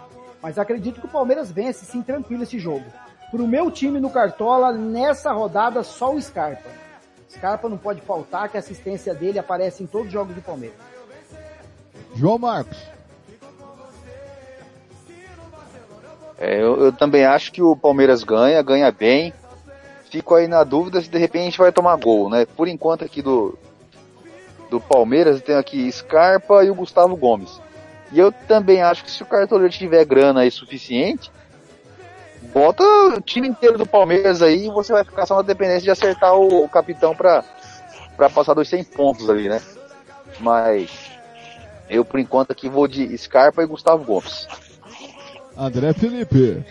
[0.40, 2.84] Mas acredito que o Palmeiras vence sim tranquilo esse jogo.
[3.32, 6.70] Pro meu time no Cartola, nessa rodada, só o Scarpa.
[7.28, 10.76] Scarpa não pode faltar, que a assistência dele aparece em todos os jogos do Palmeiras.
[12.14, 12.78] João Marcos.
[16.38, 19.34] É, eu, eu também acho que o Palmeiras ganha, ganha bem.
[20.12, 22.46] Fico aí na dúvida se de repente a gente vai tomar gol, né?
[22.46, 23.58] Por enquanto aqui do,
[24.74, 27.60] do Palmeiras tem aqui Scarpa e o Gustavo Gomes.
[28.10, 31.30] E eu também acho que se o cartoleiro tiver grana aí suficiente,
[32.52, 35.90] bota o time inteiro do Palmeiras aí e você vai ficar só na dependência de
[35.92, 37.44] acertar o, o capitão para
[38.16, 39.60] para passar dos 100 pontos ali, né?
[40.40, 40.90] Mas
[41.88, 44.48] eu por enquanto aqui vou de Scarpa e Gustavo Gomes.
[45.56, 46.64] André Felipe.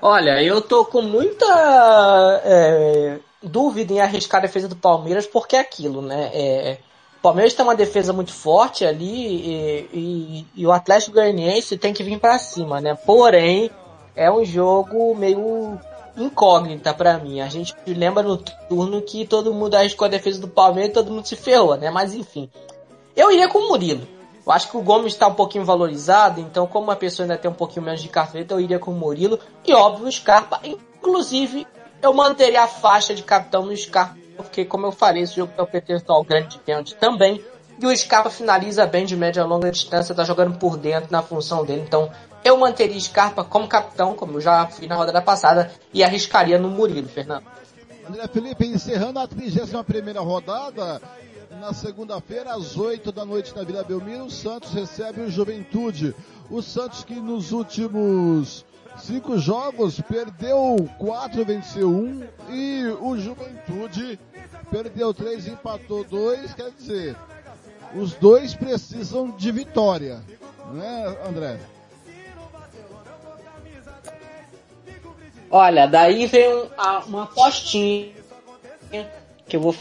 [0.00, 5.60] Olha, eu tô com muita é, dúvida em arriscar a defesa do Palmeiras, porque é
[5.60, 6.30] aquilo, né?
[6.32, 6.78] É,
[7.18, 11.92] o Palmeiras tem uma defesa muito forte ali e, e, e o Atlético Goianiense tem
[11.92, 12.94] que vir para cima, né?
[12.94, 13.70] Porém,
[14.14, 15.78] é um jogo meio
[16.16, 17.40] incógnita para mim.
[17.40, 21.10] A gente lembra no turno que todo mundo arriscou a defesa do Palmeiras e todo
[21.10, 21.90] mundo se ferrou, né?
[21.90, 22.48] Mas enfim.
[23.16, 24.06] Eu iria com o Murilo.
[24.48, 27.50] Eu acho que o Gomes está um pouquinho valorizado, então como a pessoa ainda tem
[27.50, 29.38] um pouquinho menos de cartoleta, eu iria com o Murilo.
[29.62, 30.58] E óbvio, o Scarpa.
[30.64, 31.66] Inclusive,
[32.00, 35.62] eu manteria a faixa de capitão no Scarpa, porque como eu falei, esse jogo é
[35.62, 37.44] o ao grande de pênalti também.
[37.78, 41.20] E o Scarpa finaliza bem de média a longa distância, tá jogando por dentro na
[41.20, 41.82] função dele.
[41.86, 42.10] Então,
[42.42, 46.70] eu manteria Scarpa como capitão, como eu já fiz na rodada passada, e arriscaria no
[46.70, 47.44] Murilo, Fernando.
[48.08, 51.02] André Felipe, encerrando a 31 primeira rodada,
[51.58, 56.14] na segunda-feira, às 8 da noite na Vila Belmiro, o Santos recebe o Juventude.
[56.48, 58.64] O Santos que nos últimos
[58.98, 64.18] cinco jogos perdeu quatro, venceu um e o Juventude
[64.70, 66.54] perdeu três, empatou dois.
[66.54, 67.16] Quer dizer,
[67.94, 70.22] os dois precisam de vitória,
[70.72, 71.58] né, André?
[75.50, 76.68] Olha, daí vem um,
[77.06, 78.12] uma apostinha
[79.46, 79.74] que eu vou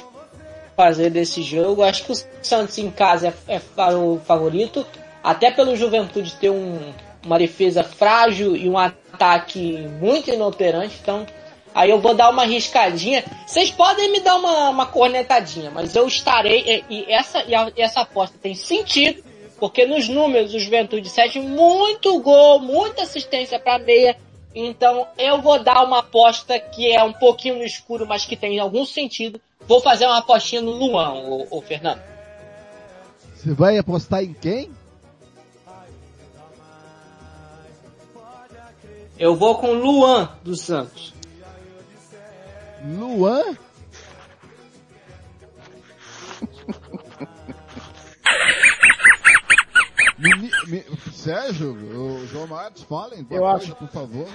[0.78, 1.82] fazer desse jogo.
[1.82, 4.86] Acho que o Santos em casa é, é o favorito,
[5.24, 6.94] até pelo Juventude ter um,
[7.26, 11.00] uma defesa frágil e um ataque muito inoperante.
[11.02, 11.26] Então,
[11.74, 13.26] aí eu vou dar uma riscadinha.
[13.46, 16.84] Vocês podem me dar uma, uma cornetadinha, mas eu estarei.
[16.88, 19.24] E, e essa, e, a, e essa aposta tem sentido,
[19.60, 24.16] porque nos números o Juventude cede muito gol, muita assistência para meia.
[24.60, 28.60] Então eu vou dar uma aposta que é um pouquinho no escuro, mas que tem
[28.60, 29.40] algum sentido.
[29.68, 32.02] Vou fazer uma apostinha no Luan, o, o Fernando.
[33.36, 34.72] Você vai apostar em quem?
[39.20, 41.14] Eu vou com Luan dos Santos.
[42.84, 43.56] Luan?
[50.68, 54.28] Me, Sérgio, o João Marcos, falem, eu acho, por favor.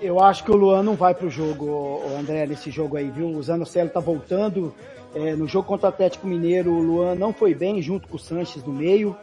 [0.00, 3.28] Eu acho que o Luan não vai pro jogo, o André, nesse jogo aí, viu?
[3.28, 4.74] O Zanocelo tá voltando.
[5.14, 8.18] É, no jogo contra o Atlético Mineiro, o Luan não foi bem, junto com o
[8.18, 9.16] Sanches no meio.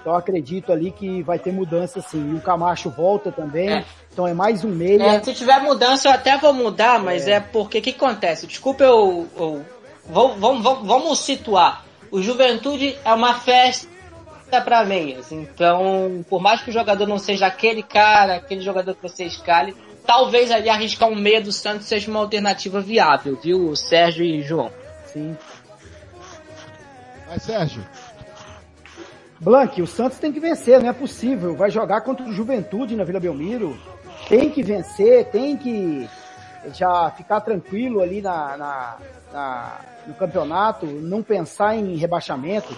[0.00, 2.32] Então acredito ali que vai ter mudança sim.
[2.32, 3.70] E o Camacho volta também.
[3.70, 3.84] É.
[4.12, 5.02] Então é mais um meia.
[5.02, 8.46] É, se tiver mudança eu até vou mudar, mas é, é porque o que acontece?
[8.46, 9.28] Desculpa eu.
[9.36, 9.64] eu
[10.08, 11.84] vamos, vamos, vamos situar.
[12.10, 13.95] O Juventude é uma festa
[14.50, 15.32] para meias.
[15.32, 19.74] Então, por mais que o jogador não seja aquele cara, aquele jogador que você escale,
[20.06, 24.70] talvez ali arriscar um meia do Santos seja uma alternativa viável, viu, Sérgio e João?
[25.06, 25.36] Sim.
[27.26, 27.84] Vai, Sérgio.
[29.38, 31.54] Blank, o Santos tem que vencer, não é possível.
[31.54, 33.78] Vai jogar contra o Juventude na Vila Belmiro.
[34.28, 36.08] Tem que vencer, tem que
[36.72, 38.96] já ficar tranquilo ali na, na,
[39.32, 42.76] na no campeonato, não pensar em rebaixamento.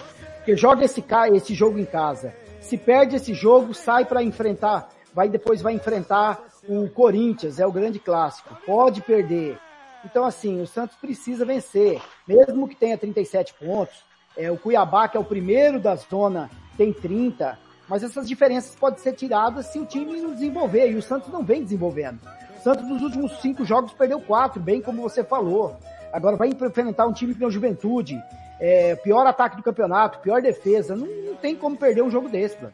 [0.49, 1.05] Porque joga esse,
[1.35, 2.33] esse jogo em casa.
[2.59, 7.71] Se perde esse jogo, sai para enfrentar, vai depois vai enfrentar o Corinthians, é o
[7.71, 8.57] grande clássico.
[8.65, 9.59] Pode perder.
[10.03, 14.03] Então assim, o Santos precisa vencer, mesmo que tenha 37 pontos.
[14.35, 17.55] É, o Cuiabá, que é o primeiro da zona, tem 30.
[17.87, 20.89] Mas essas diferenças podem ser tiradas se o time não desenvolver.
[20.89, 22.19] E o Santos não vem desenvolvendo.
[22.57, 25.77] O Santos nos últimos cinco jogos perdeu quatro, bem como você falou.
[26.11, 28.19] Agora vai enfrentar um time que tem juventude.
[28.59, 30.95] É, pior ataque do campeonato, pior defesa.
[30.95, 32.73] Não, não tem como perder um jogo desse, mano.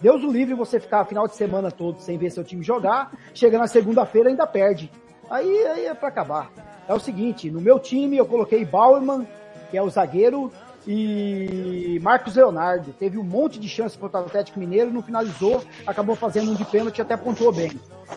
[0.00, 3.58] Deus o livre você ficar final de semana todo sem ver seu time jogar, chega
[3.58, 4.90] na segunda-feira ainda perde.
[5.30, 6.50] Aí, aí é para acabar.
[6.86, 9.26] É o seguinte, no meu time eu coloquei Bauerman,
[9.70, 10.52] que é o zagueiro,
[10.86, 12.92] e Marcos Leonardo.
[12.92, 16.64] Teve um monte de chance contra o Atlético Mineiro, não finalizou, acabou fazendo um de
[16.64, 17.72] pênalti até pontuou bem.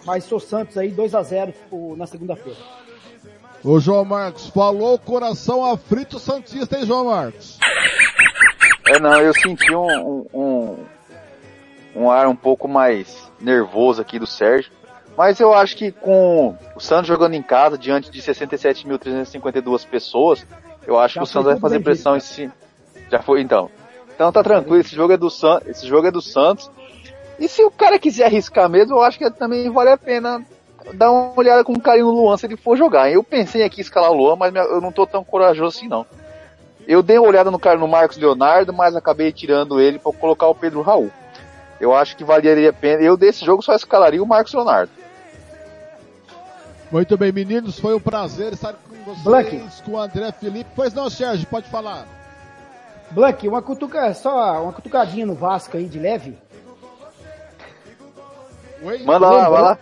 [0.05, 1.53] Mas sou Santos aí 2 a 0
[1.95, 2.59] na segunda-feira.
[3.67, 7.59] O João Marcos falou coração aflito Santista, hein, João Marcos?
[8.87, 10.77] É, não, eu senti um, um,
[11.93, 14.71] um ar um pouco mais nervoso aqui do Sérgio.
[15.17, 20.47] Mas eu acho que com o Santos jogando em casa diante de 67.352 pessoas,
[20.87, 22.53] eu acho Já que o Santos vai fazer pressão em cima.
[23.11, 23.69] Já foi então.
[24.15, 25.59] Então tá tranquilo, esse jogo é do San...
[25.65, 26.71] esse jogo é do Santos.
[27.37, 30.41] E se o cara quiser arriscar mesmo, eu acho que também vale a pena
[30.93, 33.11] dar uma olhada com carinho no Luan se ele for jogar.
[33.11, 36.05] Eu pensei aqui em escalar o Luan, mas eu não tô tão corajoso assim não.
[36.87, 40.47] Eu dei uma olhada no cara no Marcos Leonardo, mas acabei tirando ele para colocar
[40.47, 41.11] o Pedro Raul.
[41.79, 43.01] Eu acho que valeria a pena.
[43.01, 44.91] Eu desse jogo só escalaria o Marcos Leonardo.
[46.89, 49.61] Muito bem, meninos, foi um prazer estar com vocês, Black.
[49.83, 50.69] com o André Felipe.
[50.73, 52.07] Pois não, Sérgio, pode falar.
[53.11, 56.37] Black, uma cutuca, só uma cutucadinha no Vasco aí de leve.
[58.81, 59.03] Oi?
[59.03, 59.77] Manda lá, vai lá.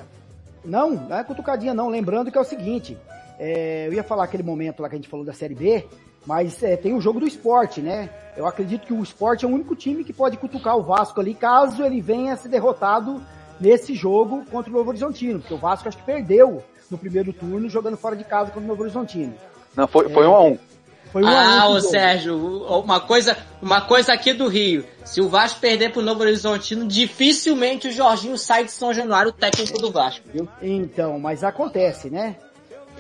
[0.66, 2.98] Não, não é cutucadinha não, lembrando que é o seguinte,
[3.40, 5.86] é, eu ia falar aquele momento lá que a gente falou da Série B,
[6.26, 8.10] mas é, tem o jogo do esporte, né?
[8.36, 11.34] Eu acredito que o esporte é o único time que pode cutucar o Vasco ali,
[11.34, 13.22] caso ele venha a ser derrotado
[13.60, 17.70] nesse jogo contra o Novo Horizontino, porque o Vasco acho que perdeu no primeiro turno
[17.70, 19.34] jogando fora de casa contra o Novo Horizontino.
[19.76, 20.58] Não, foi, foi é, um a um.
[21.16, 22.38] Foi um ah, ô Sérgio,
[22.68, 24.84] uma coisa, uma coisa aqui do Rio.
[25.06, 29.78] Se o Vasco perder pro Novo Horizontino, dificilmente o Jorginho sai de São Januário, técnico
[29.78, 30.46] do Vasco, viu?
[30.62, 32.36] Então, mas acontece, né?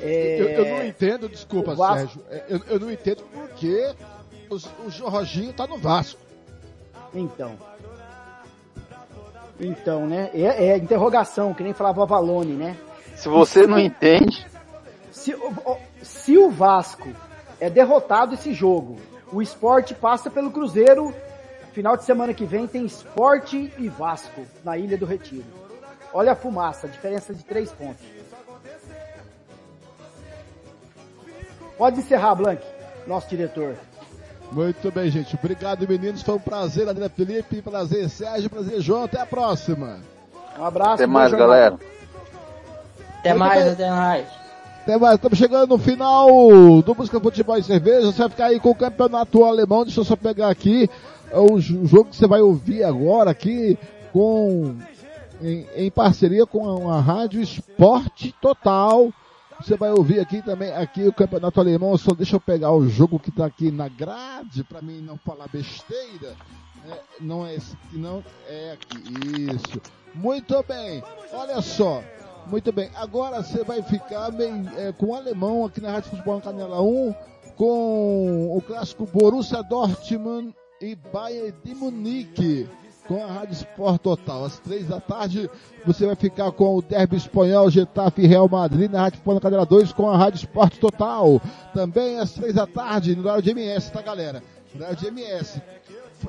[0.02, 0.40] É...
[0.40, 2.08] Eu, eu, não entendo, desculpa, Vasco...
[2.08, 2.22] Sérgio.
[2.30, 3.94] É, eu, eu, não entendo por que
[4.50, 4.56] o,
[4.88, 6.22] o Jorginho tá no Vasco.
[7.14, 7.58] Então.
[9.60, 10.30] Então, né?
[10.34, 12.78] É, é interrogação, que nem falava o Valone, né?
[13.14, 14.48] Se você não entende.
[15.12, 15.36] Se,
[16.02, 17.10] se o Vasco
[17.60, 18.98] é derrotado esse jogo,
[19.32, 21.14] o esporte passa pelo Cruzeiro.
[21.74, 25.46] Final de semana que vem tem esporte e Vasco na Ilha do Retiro.
[26.14, 28.06] Olha a fumaça, diferença de três pontos.
[31.78, 32.66] Pode encerrar, Blank,
[33.06, 33.76] nosso diretor.
[34.52, 35.36] Muito bem, gente.
[35.36, 36.22] Obrigado, meninos.
[36.22, 37.62] Foi um prazer, André Felipe.
[37.62, 38.50] Prazer, Sérgio.
[38.50, 39.04] Prazer, João.
[39.04, 40.00] Até a próxima.
[40.58, 40.94] Um abraço.
[40.94, 41.78] Até mais, galera.
[43.20, 43.74] Até Muito mais, bem.
[43.74, 44.45] até mais.
[44.88, 46.28] Estamos chegando no final
[46.84, 48.12] do Música Futebol e Cerveja.
[48.12, 49.84] Você vai ficar aí com o campeonato alemão.
[49.84, 50.88] Deixa eu só pegar aqui
[51.34, 53.80] o jogo que você vai ouvir agora aqui
[54.14, 54.78] com
[55.42, 59.12] em, em parceria com a Rádio Esporte Total.
[59.60, 61.98] Você vai ouvir aqui também aqui o campeonato alemão.
[61.98, 65.48] Só deixa eu pegar o jogo que está aqui na grade para mim não falar
[65.48, 66.36] besteira.
[66.88, 69.02] É, não é esse, não é aqui.
[69.52, 69.82] Isso.
[70.14, 71.04] Muito bem.
[71.34, 72.04] Olha só.
[72.48, 76.40] Muito bem, agora você vai ficar bem, é, com o alemão aqui na Rádio Futebol
[76.40, 77.14] Canela 1,
[77.58, 82.70] com o clássico Borussia Dortmund e Bayern de Munique,
[83.08, 84.46] com a Rádio Sport Total.
[84.46, 85.50] Às três da tarde
[85.86, 89.66] você vai ficar com o Derby Espanhol, Getafe e Real Madrid na Rádio Futebol Canela
[89.66, 91.42] 2 com a Rádio Sport Total.
[91.74, 94.44] Também às três da tarde, no horário de MS, tá galera?
[94.76, 95.62] Horário de MS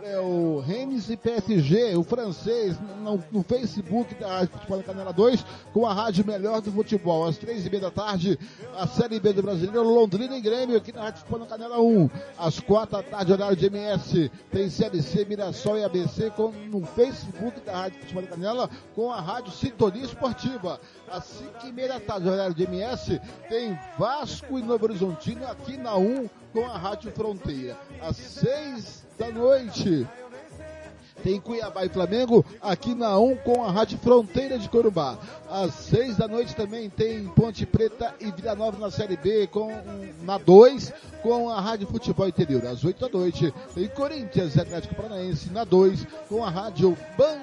[0.02, 5.44] é, o Rennes e PSG, o francês, no, no Facebook da Rádio Futebol Canela 2,
[5.72, 7.26] com a rádio melhor do futebol.
[7.26, 8.38] Às três e meia da tarde,
[8.76, 12.10] a Série B do Brasileiro, Londrina e Grêmio, aqui na Rádio Futebol Canela 1.
[12.38, 17.60] Às quatro da tarde, horário de MS, tem CLC, Mirassol e ABC com, no Facebook
[17.60, 20.80] da Rádio Futebol Canela, com a rádio Sintonia Esportiva.
[21.10, 25.76] Às cinco e meia da tarde, horário de MS, tem Vasco e Novo Horizontino aqui
[25.76, 27.76] na 1 com a Rádio Fronteira.
[28.00, 30.08] Às seis da noite.
[31.22, 35.18] tem Cuiabá e Flamengo aqui na 1 com a Rádio Fronteira de Corumbá.
[35.50, 39.70] Às 6 da noite também tem Ponte Preta e Vila Nova na Série B com
[40.22, 42.64] na 2 com a Rádio Futebol Interior.
[42.66, 47.36] Às 8 da noite tem Corinthians e Atlético Paranaense na 2 com a Rádio Band.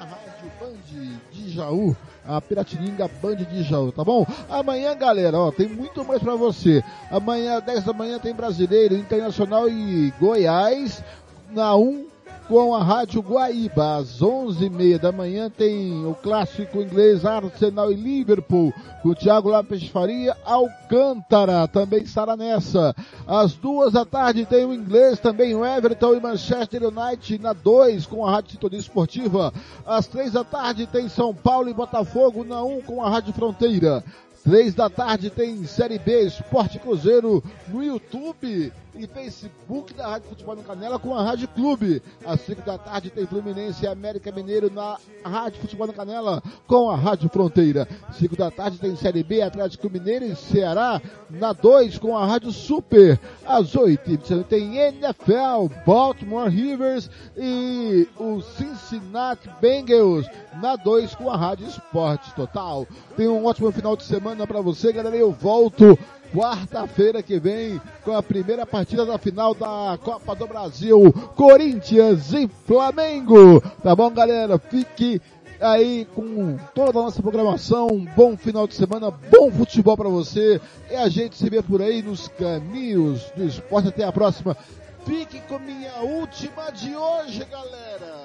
[0.00, 1.96] A Rádio Band de Jaú
[2.26, 4.26] a Piratininga Band de Jaú, tá bom?
[4.48, 6.82] Amanhã, galera, ó, tem muito mais para você.
[7.10, 11.02] Amanhã, 10 da manhã, tem Brasileiro, Internacional e Goiás
[11.50, 12.15] na 1
[12.48, 13.96] com a Rádio Guaíba.
[13.96, 19.88] Às 11h30 da manhã tem o clássico inglês Arsenal e Liverpool, com o Thiago Lopes
[19.88, 22.94] Faria Alcântara, também estará nessa.
[23.26, 28.06] Às duas da tarde tem o inglês também, o Everton e Manchester United na 2
[28.06, 29.52] com a Rádio Sintonia Esportiva.
[29.84, 33.32] Às três da tarde tem São Paulo e Botafogo na 1 um, com a Rádio
[33.32, 34.04] Fronteira.
[34.44, 40.56] Três da tarde tem Série B Esporte Cruzeiro no YouTube e Facebook da Rádio Futebol
[40.56, 42.02] no Canela com a Rádio Clube.
[42.24, 46.90] Às 5 da tarde tem Fluminense e América Mineiro na Rádio Futebol no Canela com
[46.90, 47.86] a Rádio Fronteira.
[48.12, 52.52] 5 da tarde tem Série B Atlético Mineiro e Ceará na 2 com a Rádio
[52.52, 53.20] Super.
[53.44, 60.26] Às 8 tem NFL, Baltimore Rivers e o Cincinnati Bengals
[60.60, 62.86] na 2 com a Rádio Esporte Total.
[63.16, 65.16] Tem um ótimo final de semana para você, galera.
[65.16, 65.98] Eu volto
[66.34, 72.48] quarta-feira que vem com a primeira partida da final da Copa do Brasil, Corinthians e
[72.66, 73.60] Flamengo.
[73.82, 74.58] Tá bom, galera?
[74.58, 75.20] Fique
[75.60, 77.88] aí com toda a nossa programação.
[77.88, 80.60] Um bom final de semana, bom futebol para você.
[80.90, 83.88] E a gente se vê por aí nos caminhos do esporte.
[83.88, 84.56] Até a próxima.
[85.04, 88.15] Fique com minha última de hoje, galera.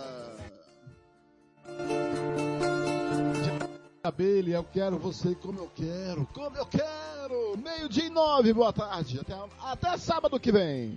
[4.03, 7.55] Abelha, eu quero você como eu quero, como eu quero.
[7.63, 9.19] Meio dia e nove, boa tarde.
[9.19, 10.95] Até, até sábado que vem.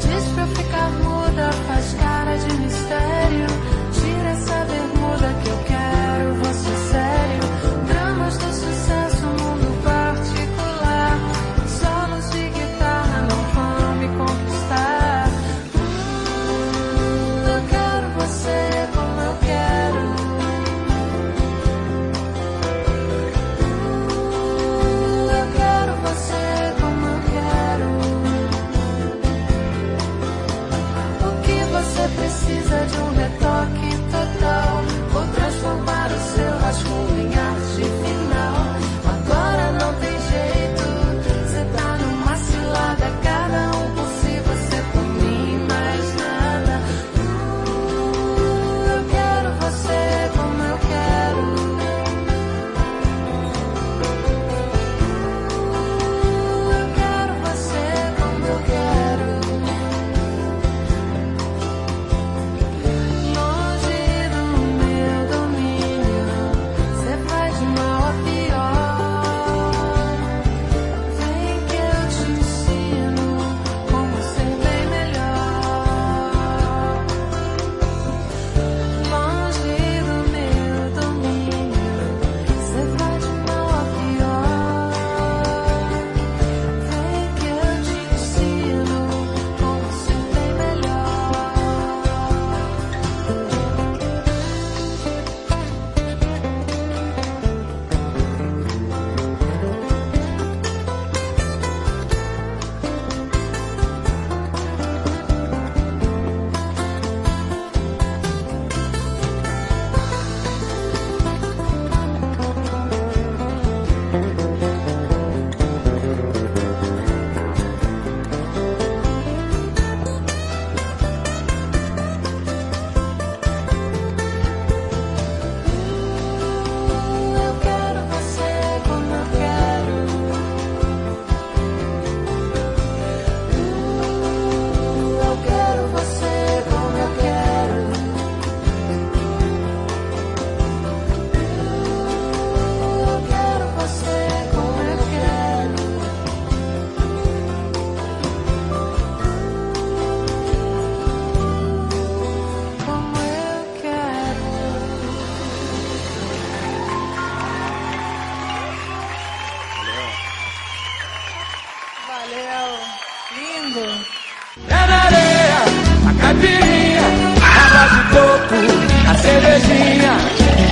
[0.00, 3.46] Diz pra ficar muda, faz cara de mistério.
[3.92, 5.55] Tira essa bermuda que eu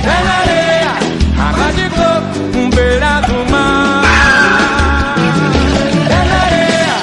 [0.05, 0.93] pé na areia,
[1.49, 4.03] água de coco, um beira do mar.
[6.07, 6.95] Pé na areia,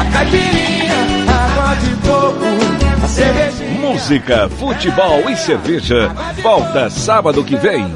[0.00, 3.80] a caipirinha, água de coco, a cervejinha.
[3.80, 6.10] Música, futebol e cerveja.
[6.42, 7.86] Volta sábado que vem.